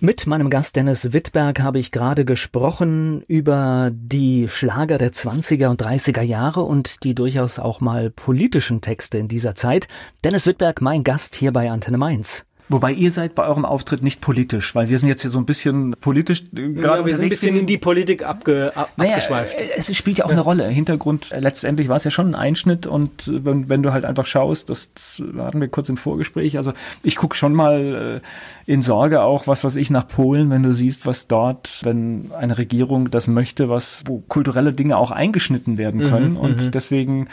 Mit 0.00 0.28
meinem 0.28 0.48
Gast 0.48 0.76
Dennis 0.76 1.12
Wittberg 1.12 1.58
habe 1.58 1.80
ich 1.80 1.90
gerade 1.90 2.24
gesprochen 2.24 3.22
über 3.22 3.90
die 3.92 4.46
Schlager 4.48 4.96
der 4.96 5.10
20er 5.10 5.66
und 5.66 5.82
30er 5.82 6.22
Jahre 6.22 6.62
und 6.62 7.02
die 7.02 7.16
durchaus 7.16 7.58
auch 7.58 7.80
mal 7.80 8.08
politischen 8.08 8.80
Texte 8.80 9.18
in 9.18 9.26
dieser 9.26 9.56
Zeit. 9.56 9.88
Dennis 10.22 10.46
Wittberg, 10.46 10.80
mein 10.82 11.02
Gast 11.02 11.34
hier 11.34 11.52
bei 11.52 11.68
Antenne 11.68 11.98
Mainz. 11.98 12.44
Wobei 12.70 12.92
ihr 12.92 13.10
seid 13.10 13.34
bei 13.34 13.46
eurem 13.46 13.64
Auftritt 13.64 14.02
nicht 14.02 14.20
politisch, 14.20 14.74
weil 14.74 14.90
wir 14.90 14.98
sind 14.98 15.08
jetzt 15.08 15.22
hier 15.22 15.30
so 15.30 15.38
ein 15.38 15.46
bisschen 15.46 15.94
politisch 16.00 16.44
äh, 16.54 16.72
gerade 16.72 17.00
ja, 17.00 17.06
wir 17.06 17.16
sind 17.16 17.26
ein 17.26 17.28
bisschen 17.30 17.56
in 17.56 17.66
die 17.66 17.78
Politik 17.78 18.24
abge, 18.24 18.72
ab, 18.74 18.90
naja, 18.96 19.12
abgeschweift. 19.12 19.60
Äh, 19.60 19.70
es 19.76 19.96
spielt 19.96 20.18
ja 20.18 20.24
auch 20.26 20.28
ja. 20.28 20.34
eine 20.34 20.42
Rolle. 20.42 20.68
Hintergrund, 20.68 21.32
äh, 21.32 21.40
letztendlich 21.40 21.88
war 21.88 21.96
es 21.96 22.04
ja 22.04 22.10
schon 22.10 22.28
ein 22.28 22.34
Einschnitt 22.34 22.86
und 22.86 23.10
wenn, 23.26 23.68
wenn 23.70 23.82
du 23.82 23.92
halt 23.92 24.04
einfach 24.04 24.26
schaust, 24.26 24.68
das, 24.68 24.92
das 24.92 25.22
hatten 25.38 25.60
wir 25.60 25.68
kurz 25.68 25.88
im 25.88 25.96
Vorgespräch, 25.96 26.58
also 26.58 26.72
ich 27.02 27.16
gucke 27.16 27.36
schon 27.36 27.54
mal 27.54 28.20
äh, 28.22 28.70
in 28.70 28.82
Sorge 28.82 29.22
auch, 29.22 29.46
was 29.46 29.64
weiß 29.64 29.76
ich, 29.76 29.88
nach 29.90 30.06
Polen, 30.06 30.50
wenn 30.50 30.62
du 30.62 30.74
siehst, 30.74 31.06
was 31.06 31.26
dort, 31.26 31.80
wenn 31.84 32.30
eine 32.38 32.58
Regierung 32.58 33.10
das 33.10 33.28
möchte, 33.28 33.70
was, 33.70 34.02
wo 34.06 34.18
kulturelle 34.28 34.74
Dinge 34.74 34.98
auch 34.98 35.10
eingeschnitten 35.10 35.78
werden 35.78 36.04
können 36.04 36.32
mhm, 36.32 36.36
und 36.36 36.66
mhm. 36.66 36.70
deswegen 36.70 37.28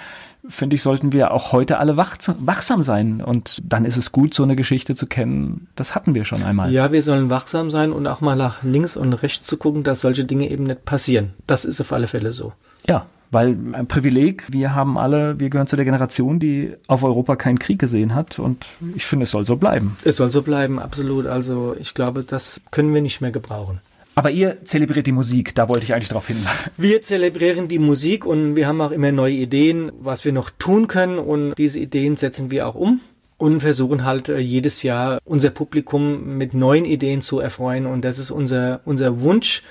finde 0.50 0.76
ich, 0.76 0.82
sollten 0.82 1.14
wir 1.14 1.32
auch 1.32 1.52
heute 1.52 1.80
alle 1.80 1.98
wachsam 1.98 2.84
sein. 2.84 3.22
Und 3.22 3.62
dann 3.64 3.86
ist 3.86 3.98
es 3.98 4.12
gut, 4.12 4.34
so 4.34 4.44
eine 4.44 4.56
Geschichte 4.56 4.96
zu 4.96 5.08
kennen. 5.08 5.68
Das 5.76 5.96
hatten 5.96 6.16
wir 6.16 6.26
schon 6.26 6.44
einmal. 6.44 6.72
Ja, 6.72 6.92
wir 6.92 7.02
sollen 7.02 7.30
wachsam 7.30 7.70
sein 7.70 7.92
und 7.92 8.08
auch 8.08 8.22
mal 8.22 8.36
nach 8.36 8.64
links 8.64 8.96
und 8.96 9.14
rechts 9.14 9.48
zu 9.48 9.58
gucken, 9.58 9.84
dass 9.84 10.02
solche 10.02 10.26
Dinge 10.26 10.50
eben 10.50 10.64
nicht 10.64 10.86
passieren. 10.86 11.34
Das 11.48 11.66
ist 11.66 11.82
auf 11.82 11.92
alle 11.92 12.08
Fälle 12.08 12.34
so. 12.34 12.54
Ja, 12.88 13.06
weil 13.32 13.58
ein 13.74 13.88
Privileg, 13.88 14.44
wir 14.50 14.76
haben 14.76 14.98
alle, 14.98 15.40
wir 15.40 15.50
gehören 15.50 15.68
zu 15.68 15.76
der 15.76 15.86
Generation, 15.86 16.40
die 16.40 16.74
auf 16.88 17.04
Europa 17.04 17.36
keinen 17.36 17.60
Krieg 17.60 17.80
gesehen 17.80 18.14
hat 18.14 18.40
und 18.40 18.68
ich 18.96 19.06
finde, 19.06 19.24
es 19.24 19.32
soll 19.32 19.46
so 19.46 19.58
bleiben. 19.58 19.98
Es 20.06 20.18
soll 20.18 20.30
so 20.30 20.42
bleiben, 20.42 20.80
absolut. 20.80 21.26
Also 21.26 21.76
ich 21.80 21.94
glaube, 21.94 22.24
das 22.24 22.62
können 22.72 22.94
wir 22.94 23.02
nicht 23.02 23.22
mehr 23.22 23.32
gebrauchen. 23.32 23.82
Aber 24.16 24.32
ihr 24.32 24.64
zelebriert 24.64 25.08
die 25.08 25.12
Musik, 25.12 25.54
da 25.56 25.68
wollte 25.68 25.84
ich 25.84 25.94
eigentlich 25.94 26.08
drauf 26.08 26.28
hin. 26.28 26.38
Wir 26.78 27.02
zelebrieren 27.02 27.68
die 27.68 27.80
Musik 27.80 28.26
und 28.26 28.56
wir 28.56 28.66
haben 28.66 28.80
auch 28.80 28.92
immer 28.92 29.12
neue 29.12 29.34
Ideen, 29.34 29.92
was 30.00 30.24
wir 30.24 30.32
noch 30.32 30.50
tun 30.50 30.88
können 30.88 31.20
und 31.20 31.56
diese 31.56 31.80
Ideen 31.80 32.16
setzen 32.16 32.50
wir 32.50 32.68
auch 32.68 32.76
um 32.76 33.02
und 33.38 33.60
versuchen 33.60 34.06
halt 34.06 34.30
äh, 34.30 34.40
jedes 34.40 34.84
Jahr 34.84 35.20
unser 35.26 35.50
Publikum 35.50 36.38
mit 36.38 36.54
neuen 36.54 36.86
Ideen 36.86 37.22
zu 37.22 37.40
erfreuen 37.40 37.86
und 37.86 38.04
das 38.04 38.18
ist 38.18 38.32
unser, 38.32 38.80
unser 38.86 39.22
Wunsch, 39.22 39.64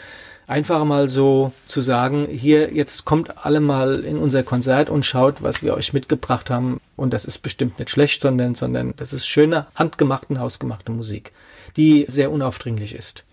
einfach 0.47 0.85
mal 0.85 1.09
so 1.09 1.53
zu 1.67 1.81
sagen, 1.81 2.27
hier, 2.31 2.75
jetzt 2.75 3.07
kommt 3.07 3.47
alle 3.47 3.61
mal 3.61 4.01
in 4.01 4.19
unser 4.19 4.43
Konzert 4.43 4.91
und 4.91 5.07
schaut, 5.07 5.43
was 5.43 5.63
wir 5.63 5.75
euch 5.75 5.93
mitgebracht 5.93 6.51
haben. 6.51 6.81
Und 6.97 7.15
das 7.15 7.25
ist 7.25 7.39
bestimmt 7.39 7.79
nicht 7.79 7.91
schlecht, 7.91 8.21
sondern, 8.21 8.55
sondern 8.55 8.93
das 8.97 9.13
ist 9.15 9.27
schöne, 9.27 9.67
handgemachte, 9.75 10.39
hausgemachte 10.39 10.93
Musik, 10.93 11.33
die 11.79 12.05
sehr 12.09 12.31
unaufdringlich 12.31 12.95
ist. 12.95 13.25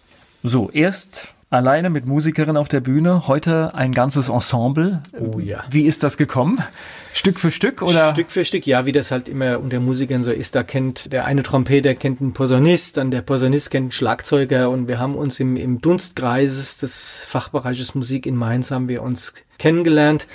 So, 0.44 0.70
erst 0.72 1.28
alleine 1.52 1.90
mit 1.90 2.06
Musikerin 2.06 2.58
auf 2.58 2.70
der 2.70 2.80
Bühne, 2.80 3.28
heute 3.28 3.76
ein 3.76 3.94
ganzes 3.94 4.30
Ensemble. 4.30 5.04
Oh 5.20 5.38
ja. 5.40 5.64
Wie 5.70 5.84
ist 5.84 6.02
das 6.02 6.18
gekommen? 6.18 6.60
Stück 7.14 7.40
für 7.40 7.52
Stück 7.52 7.82
oder? 7.82 8.12
Stück 8.12 8.32
für 8.32 8.46
Stück, 8.46 8.66
ja, 8.66 8.86
wie 8.86 8.94
das 8.94 9.12
halt 9.12 9.28
immer 9.28 9.60
unter 9.60 9.80
Musikern 9.82 10.24
so 10.24 10.32
ist. 10.32 10.56
Da 10.56 10.64
kennt 10.64 11.12
der 11.12 11.26
eine 11.26 11.44
Trompeter 11.44 11.94
kennt 11.94 12.22
einen 12.22 12.34
Posaunist, 12.34 12.98
dann 12.98 13.12
der 13.12 13.22
Posaunist 13.22 13.70
kennt 13.70 13.84
einen 13.84 13.92
Schlagzeuger 13.92 14.70
und 14.70 14.88
wir 14.88 14.98
haben 14.98 15.16
uns 15.16 15.40
im, 15.40 15.58
im 15.58 15.82
Dunstkreises 15.82 16.78
des 16.78 17.26
Fachbereiches 17.28 17.94
Musik 17.94 18.26
in 18.26 18.36
Mainz 18.36 18.72
haben 18.72 18.88
wir 18.88 19.04
uns 19.04 19.34
kennengelernt 19.60 20.28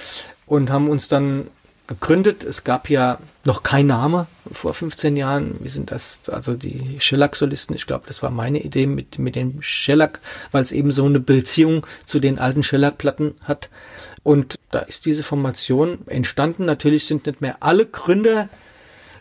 und 0.46 0.70
haben 0.70 0.88
uns 0.88 1.08
dann 1.08 1.48
gegründet. 1.86 2.44
Es 2.44 2.64
gab 2.64 2.90
ja 2.90 3.18
noch 3.44 3.62
kein 3.62 3.86
Name 3.86 4.26
vor 4.50 4.74
15 4.74 5.16
Jahren. 5.16 5.56
Wir 5.60 5.70
sind 5.70 5.90
das, 5.90 6.28
also 6.28 6.54
die 6.54 6.96
Shellac-Solisten, 6.98 7.76
ich 7.76 7.86
glaube, 7.86 8.04
das 8.06 8.22
war 8.22 8.30
meine 8.30 8.60
Idee 8.60 8.86
mit, 8.86 9.18
mit 9.18 9.36
dem 9.36 9.62
Shellac, 9.62 10.20
weil 10.52 10.62
es 10.62 10.72
eben 10.72 10.90
so 10.90 11.04
eine 11.04 11.20
Beziehung 11.20 11.86
zu 12.04 12.18
den 12.18 12.38
alten 12.38 12.62
Shellac-Platten 12.62 13.34
hat. 13.42 13.70
Und 14.22 14.56
da 14.70 14.80
ist 14.80 15.06
diese 15.06 15.22
Formation 15.22 15.98
entstanden. 16.06 16.64
Natürlich 16.64 17.06
sind 17.06 17.26
nicht 17.26 17.40
mehr 17.40 17.58
alle 17.60 17.86
Gründer 17.86 18.48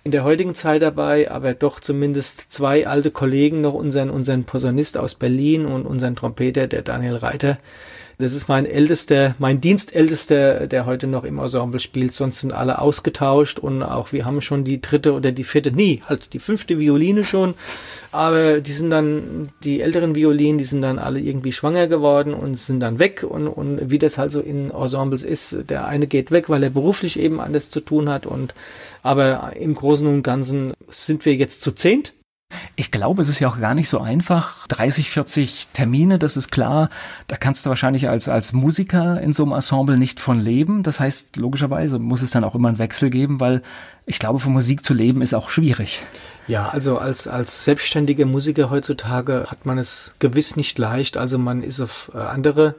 in 0.03 0.11
der 0.11 0.23
heutigen 0.23 0.53
Zeit 0.53 0.81
dabei, 0.81 1.31
aber 1.31 1.53
doch 1.55 1.79
zumindest 1.79 2.51
zwei 2.51 2.87
alte 2.87 3.11
Kollegen, 3.11 3.61
noch 3.61 3.73
unseren, 3.73 4.09
unseren 4.11 4.45
Posaunist 4.45 4.97
aus 4.97 5.15
Berlin 5.15 5.65
und 5.65 5.85
unseren 5.85 6.15
Trompeter, 6.15 6.67
der 6.67 6.83
Daniel 6.83 7.15
Reiter, 7.15 7.57
das 8.17 8.33
ist 8.33 8.47
mein 8.47 8.65
ältester, 8.65 9.35
mein 9.39 9.59
Dienstältester, 9.59 10.67
der 10.67 10.85
heute 10.85 11.07
noch 11.07 11.23
im 11.23 11.39
Ensemble 11.39 11.79
spielt. 11.79 12.13
Sonst 12.13 12.39
sind 12.39 12.53
alle 12.53 12.79
ausgetauscht 12.79 13.59
und 13.59 13.83
auch 13.83 14.11
wir 14.11 14.25
haben 14.25 14.41
schon 14.41 14.63
die 14.63 14.79
dritte 14.79 15.13
oder 15.13 15.31
die 15.31 15.43
vierte, 15.43 15.71
nie, 15.71 16.01
halt 16.07 16.33
die 16.33 16.39
fünfte 16.39 16.79
Violine 16.79 17.23
schon. 17.23 17.55
Aber 18.11 18.61
die 18.61 18.71
sind 18.71 18.89
dann, 18.91 19.49
die 19.63 19.81
älteren 19.81 20.15
Violinen, 20.15 20.57
die 20.57 20.63
sind 20.63 20.81
dann 20.81 20.99
alle 20.99 21.19
irgendwie 21.19 21.51
schwanger 21.51 21.87
geworden 21.87 22.33
und 22.33 22.55
sind 22.55 22.79
dann 22.79 22.99
weg. 22.99 23.25
Und, 23.27 23.47
und 23.47 23.91
wie 23.91 23.99
das 23.99 24.17
halt 24.17 24.31
so 24.31 24.39
in 24.39 24.71
Ensembles 24.71 25.23
ist, 25.23 25.55
der 25.69 25.85
eine 25.85 26.07
geht 26.07 26.31
weg, 26.31 26.49
weil 26.49 26.63
er 26.63 26.69
beruflich 26.69 27.19
eben 27.19 27.41
anders 27.41 27.69
zu 27.69 27.81
tun 27.81 28.07
hat. 28.07 28.25
Und 28.25 28.53
aber 29.03 29.55
im 29.57 29.75
Großen 29.75 30.07
und 30.07 30.23
Ganzen 30.23 30.73
sind 30.89 31.25
wir 31.25 31.35
jetzt 31.35 31.61
zu 31.61 31.73
zehnt 31.73 32.13
ich 32.77 32.91
glaube, 32.91 33.21
es 33.21 33.29
ist 33.29 33.39
ja 33.39 33.47
auch 33.47 33.59
gar 33.59 33.73
nicht 33.73 33.87
so 33.87 33.99
einfach. 33.99 34.67
30, 34.67 35.09
40 35.09 35.69
Termine, 35.73 36.19
das 36.19 36.35
ist 36.35 36.51
klar. 36.51 36.89
Da 37.27 37.37
kannst 37.37 37.65
du 37.65 37.69
wahrscheinlich 37.69 38.09
als, 38.09 38.27
als 38.27 38.53
Musiker 38.53 39.21
in 39.21 39.33
so 39.33 39.43
einem 39.43 39.53
Ensemble 39.53 39.97
nicht 39.97 40.19
von 40.19 40.39
leben. 40.39 40.83
Das 40.83 40.99
heißt, 40.99 41.37
logischerweise 41.37 41.99
muss 41.99 42.21
es 42.21 42.31
dann 42.31 42.43
auch 42.43 42.53
immer 42.53 42.67
einen 42.67 42.79
Wechsel 42.79 43.09
geben, 43.09 43.39
weil 43.39 43.61
ich 44.05 44.19
glaube, 44.19 44.39
von 44.39 44.53
Musik 44.53 44.83
zu 44.83 44.93
leben 44.93 45.21
ist 45.21 45.33
auch 45.33 45.49
schwierig. 45.49 46.03
Ja, 46.47 46.69
also 46.69 46.97
als, 46.97 47.27
als 47.27 47.63
selbstständiger 47.63 48.25
Musiker 48.25 48.69
heutzutage 48.69 49.47
hat 49.49 49.65
man 49.65 49.77
es 49.77 50.13
gewiss 50.19 50.55
nicht 50.55 50.77
leicht. 50.77 51.17
Also 51.17 51.37
man 51.37 51.63
ist 51.63 51.79
auf 51.79 52.11
äh, 52.13 52.17
andere 52.17 52.75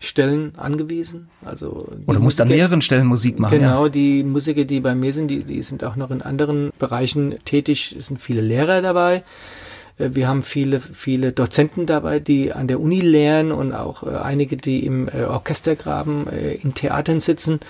Stellen 0.00 0.52
angewiesen. 0.56 1.28
Also 1.44 1.86
Oder 2.06 2.18
muss 2.18 2.40
an 2.40 2.48
mehreren 2.48 2.80
Stellen 2.80 3.06
Musik 3.06 3.38
machen. 3.38 3.58
Genau, 3.58 3.84
ja. 3.84 3.88
die 3.90 4.24
Musiker, 4.24 4.64
die 4.64 4.80
bei 4.80 4.94
mir 4.94 5.12
sind, 5.12 5.28
die, 5.28 5.44
die 5.44 5.62
sind 5.62 5.84
auch 5.84 5.96
noch 5.96 6.10
in 6.10 6.22
anderen 6.22 6.72
Bereichen 6.78 7.36
tätig. 7.44 7.94
Es 7.96 8.06
sind 8.06 8.20
viele 8.20 8.40
Lehrer 8.40 8.82
dabei. 8.82 9.22
Äh, 10.00 10.10
wir 10.14 10.28
haben 10.28 10.42
viele, 10.42 10.80
viele 10.80 11.32
Dozenten 11.32 11.86
dabei, 11.86 12.18
die 12.18 12.52
an 12.52 12.66
der 12.66 12.80
Uni 12.80 13.00
lehren 13.00 13.52
und 13.52 13.72
auch 13.72 14.02
äh, 14.02 14.16
einige, 14.16 14.56
die 14.56 14.84
im 14.84 15.08
äh, 15.08 15.24
Orchestergraben 15.24 16.26
in 16.26 16.74
Theatern 16.74 17.20
sitzen. 17.20 17.60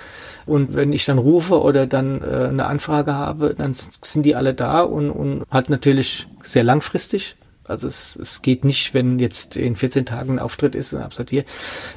Und 0.46 0.74
wenn 0.74 0.92
ich 0.92 1.04
dann 1.04 1.18
rufe 1.18 1.60
oder 1.60 1.86
dann 1.86 2.22
eine 2.22 2.66
Anfrage 2.66 3.14
habe, 3.14 3.54
dann 3.56 3.72
sind 3.74 4.24
die 4.24 4.34
alle 4.34 4.54
da 4.54 4.80
und, 4.80 5.10
und 5.10 5.44
halt 5.50 5.70
natürlich 5.70 6.26
sehr 6.42 6.64
langfristig. 6.64 7.36
Also 7.66 7.86
es, 7.86 8.16
es 8.16 8.42
geht 8.42 8.64
nicht, 8.64 8.94
wenn 8.94 9.18
jetzt 9.18 9.56
in 9.56 9.76
14 9.76 10.06
Tagen 10.06 10.34
ein 10.34 10.38
Auftritt 10.38 10.74
ist, 10.74 10.94
ein 10.94 11.02
Absortier, 11.02 11.44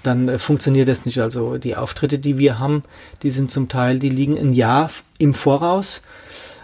dann 0.04 0.30
äh, 0.30 0.39
funktioniert 0.39 0.88
das 0.88 1.06
nicht. 1.06 1.19
Also 1.19 1.58
die 1.58 1.76
Auftritte, 1.76 2.19
die 2.19 2.38
wir 2.38 2.60
haben, 2.60 2.84
die 3.23 3.30
sind 3.30 3.49
zum 3.49 3.69
Teil, 3.69 3.99
die 3.99 4.10
liegen 4.10 4.38
ein 4.38 4.54
Jahr 4.54 4.89
im 5.17 5.34
Voraus. 5.34 6.02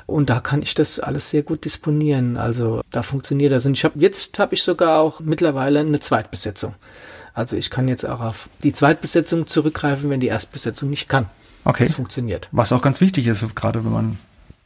Und 0.06 0.30
da 0.30 0.40
kann 0.40 0.64
ich 0.64 0.74
das 0.74 1.00
alles 1.00 1.30
sehr 1.30 1.44
gut 1.44 1.66
disponieren. 1.66 2.36
Also 2.38 2.82
da 2.90 3.04
funktioniert 3.04 3.52
das. 3.52 3.66
Und 3.66 3.74
ich 3.74 3.84
habe 3.84 4.00
jetzt 4.00 4.40
habe 4.40 4.56
ich 4.56 4.64
sogar 4.64 5.00
auch 5.00 5.20
mittlerweile 5.20 5.80
eine 5.80 6.00
Zweitbesetzung. 6.00 6.74
Also 7.34 7.56
ich 7.56 7.70
kann 7.70 7.88
jetzt 7.88 8.06
auch 8.06 8.20
auf 8.20 8.50
die 8.64 8.74
Zweitbesetzung 8.74 9.48
zurückgreifen, 9.48 10.10
wenn 10.10 10.20
die 10.20 10.28
Erstbesetzung 10.28 10.90
nicht 10.90 11.08
kann. 11.08 11.30
Okay. 11.64 11.86
Das 11.86 11.94
funktioniert. 11.94 12.50
Was 12.52 12.72
auch 12.72 12.82
ganz 12.82 13.02
wichtig 13.02 13.28
ist, 13.28 13.44
gerade 13.56 13.84
wenn 13.86 13.92
man 13.92 14.18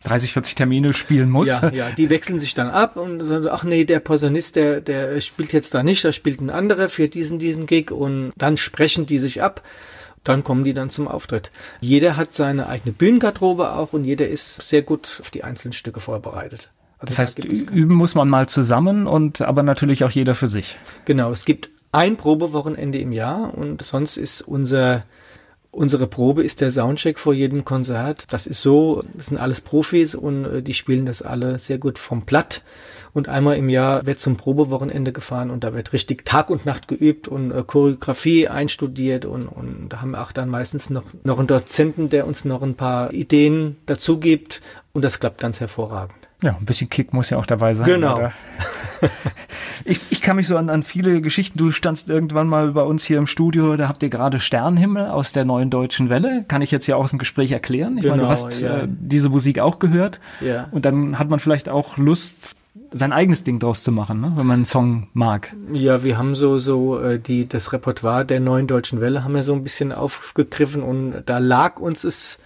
30, 0.03 0.33
40 0.33 0.55
Termine 0.55 0.93
spielen 0.93 1.29
muss. 1.29 1.47
Ja, 1.47 1.69
ja, 1.71 1.91
die 1.91 2.09
wechseln 2.09 2.39
sich 2.39 2.53
dann 2.53 2.69
ab 2.69 2.97
und 2.97 3.23
sagen, 3.23 3.47
ach 3.49 3.63
nee, 3.63 3.85
der 3.85 3.99
Posaunist, 3.99 4.55
der, 4.55 4.81
der 4.81 5.19
spielt 5.21 5.53
jetzt 5.53 5.73
da 5.73 5.83
nicht, 5.83 6.03
da 6.03 6.11
spielt 6.11 6.41
ein 6.41 6.49
anderer 6.49 6.89
für 6.89 7.07
diesen, 7.07 7.39
diesen 7.39 7.65
Gig 7.65 7.91
und 7.91 8.33
dann 8.37 8.57
sprechen 8.57 9.05
die 9.05 9.19
sich 9.19 9.41
ab. 9.41 9.61
Dann 10.23 10.45
kommen 10.45 10.63
die 10.63 10.73
dann 10.73 10.89
zum 10.89 11.09
Auftritt. 11.09 11.51
Jeder 11.81 12.15
hat 12.15 12.33
seine 12.33 12.69
eigene 12.69 12.93
Bühnengarderobe 12.93 13.73
auch 13.73 13.91
und 13.91 14.05
jeder 14.05 14.27
ist 14.29 14.61
sehr 14.61 14.81
gut 14.81 15.17
auf 15.19 15.31
die 15.31 15.43
einzelnen 15.43 15.73
Stücke 15.73 15.99
vorbereitet. 15.99 16.69
Also 16.99 17.11
das 17.11 17.19
heißt, 17.19 17.39
da 17.39 17.43
üben 17.43 17.95
muss 17.95 18.15
man 18.15 18.29
mal 18.29 18.47
zusammen 18.47 19.05
und 19.05 19.41
aber 19.41 19.63
natürlich 19.63 20.05
auch 20.05 20.11
jeder 20.11 20.35
für 20.35 20.47
sich. 20.47 20.79
Genau, 21.03 21.31
es 21.31 21.43
gibt 21.43 21.69
ein 21.91 22.15
Probewochenende 22.15 22.99
im 22.99 23.11
Jahr 23.11 23.53
und 23.53 23.81
sonst 23.81 24.15
ist 24.15 24.41
unser 24.41 25.03
Unsere 25.73 26.05
Probe 26.05 26.43
ist 26.43 26.61
der 26.61 26.69
Soundcheck 26.69 27.17
vor 27.17 27.33
jedem 27.33 27.65
Konzert. 27.65 28.31
Das 28.31 28.45
ist 28.45 28.61
so, 28.61 29.01
das 29.15 29.25
sind 29.25 29.39
alles 29.39 29.59
Profis 29.59 30.13
und 30.13 30.45
äh, 30.45 30.61
die 30.61 30.75
spielen 30.75 31.07
das 31.07 31.23
alle 31.23 31.57
sehr 31.57 31.79
gut 31.79 31.97
vom 31.97 32.21
Blatt. 32.21 32.61
Und 33.11 33.27
einmal 33.27 33.57
im 33.57 33.69
Jahr 33.69 34.05
wird 34.05 34.19
zum 34.19 34.37
Probewochenende 34.37 35.11
gefahren 35.11 35.49
und 35.49 35.63
da 35.63 35.73
wird 35.73 35.91
richtig 35.91 36.25
Tag 36.25 36.51
und 36.51 36.67
Nacht 36.67 36.87
geübt 36.87 37.27
und 37.27 37.49
äh, 37.49 37.63
Choreografie 37.65 38.47
einstudiert 38.47 39.25
und, 39.25 39.47
und 39.47 39.87
da 39.89 40.01
haben 40.01 40.11
wir 40.11 40.21
auch 40.21 40.31
dann 40.31 40.47
meistens 40.47 40.91
noch, 40.91 41.05
noch 41.23 41.39
einen 41.39 41.47
Dozenten, 41.47 42.07
der 42.07 42.27
uns 42.27 42.45
noch 42.45 42.61
ein 42.61 42.75
paar 42.75 43.11
Ideen 43.11 43.77
dazu 43.87 44.19
gibt 44.19 44.61
und 44.91 45.03
das 45.03 45.19
klappt 45.19 45.41
ganz 45.41 45.59
hervorragend. 45.59 46.29
Ja, 46.43 46.57
ein 46.59 46.65
bisschen 46.65 46.89
Kick 46.89 47.13
muss 47.13 47.29
ja 47.29 47.37
auch 47.37 47.45
dabei 47.45 47.73
sein. 47.73 47.85
Genau. 47.85 48.29
ich, 49.85 49.99
ich 50.09 50.21
kann 50.21 50.35
mich 50.35 50.47
so 50.47 50.57
an, 50.57 50.69
an 50.69 50.83
viele 50.83 51.21
Geschichten, 51.21 51.57
du 51.57 51.71
standst 51.71 52.09
irgendwann 52.09 52.47
mal 52.47 52.71
bei 52.71 52.81
uns 52.81 53.05
hier 53.05 53.17
im 53.17 53.27
Studio, 53.27 53.77
da 53.77 53.87
habt 53.87 54.03
ihr 54.03 54.09
gerade 54.09 54.41
Sternenhimmel 54.41 55.07
aus 55.07 55.31
der 55.31 55.45
neuen 55.45 55.69
deutschen 55.69 56.09
Welle. 56.09 56.43
Kann 56.47 56.61
ich 56.61 56.69
jetzt 56.71 56.85
ja 56.87 56.97
aus 56.97 57.11
dem 57.11 57.19
Gespräch 57.19 57.53
erklären. 57.53 57.97
Ich 57.97 58.03
genau, 58.03 58.17
meine, 58.17 58.27
du 58.27 58.35
genau, 58.35 58.47
hast 58.47 58.61
ja. 58.61 58.79
äh, 58.79 58.87
diese 58.89 59.29
Musik 59.29 59.59
auch 59.59 59.79
gehört. 59.79 60.19
Ja. 60.41 60.67
Und 60.71 60.83
dann 60.83 61.17
hat 61.17 61.29
man 61.29 61.39
vielleicht 61.39 61.69
auch 61.69 61.97
Lust, 61.97 62.57
sein 62.91 63.13
eigenes 63.13 63.45
Ding 63.45 63.59
draus 63.59 63.81
zu 63.83 63.93
machen, 63.93 64.19
ne? 64.19 64.33
wenn 64.35 64.45
man 64.45 64.55
einen 64.55 64.65
Song 64.65 65.07
mag. 65.13 65.55
Ja, 65.71 66.03
wir 66.03 66.17
haben 66.17 66.35
so 66.35 66.59
so 66.59 66.99
äh, 66.99 67.19
die 67.19 67.47
das 67.47 67.71
Repertoire 67.71 68.25
der 68.25 68.41
neuen 68.41 68.67
deutschen 68.67 68.99
Welle 68.99 69.23
haben 69.23 69.33
wir 69.33 69.43
so 69.43 69.53
ein 69.53 69.63
bisschen 69.63 69.91
aufgegriffen 69.91 70.83
und 70.83 71.23
da 71.25 71.37
lag 71.37 71.79
uns 71.79 72.03
es 72.03 72.39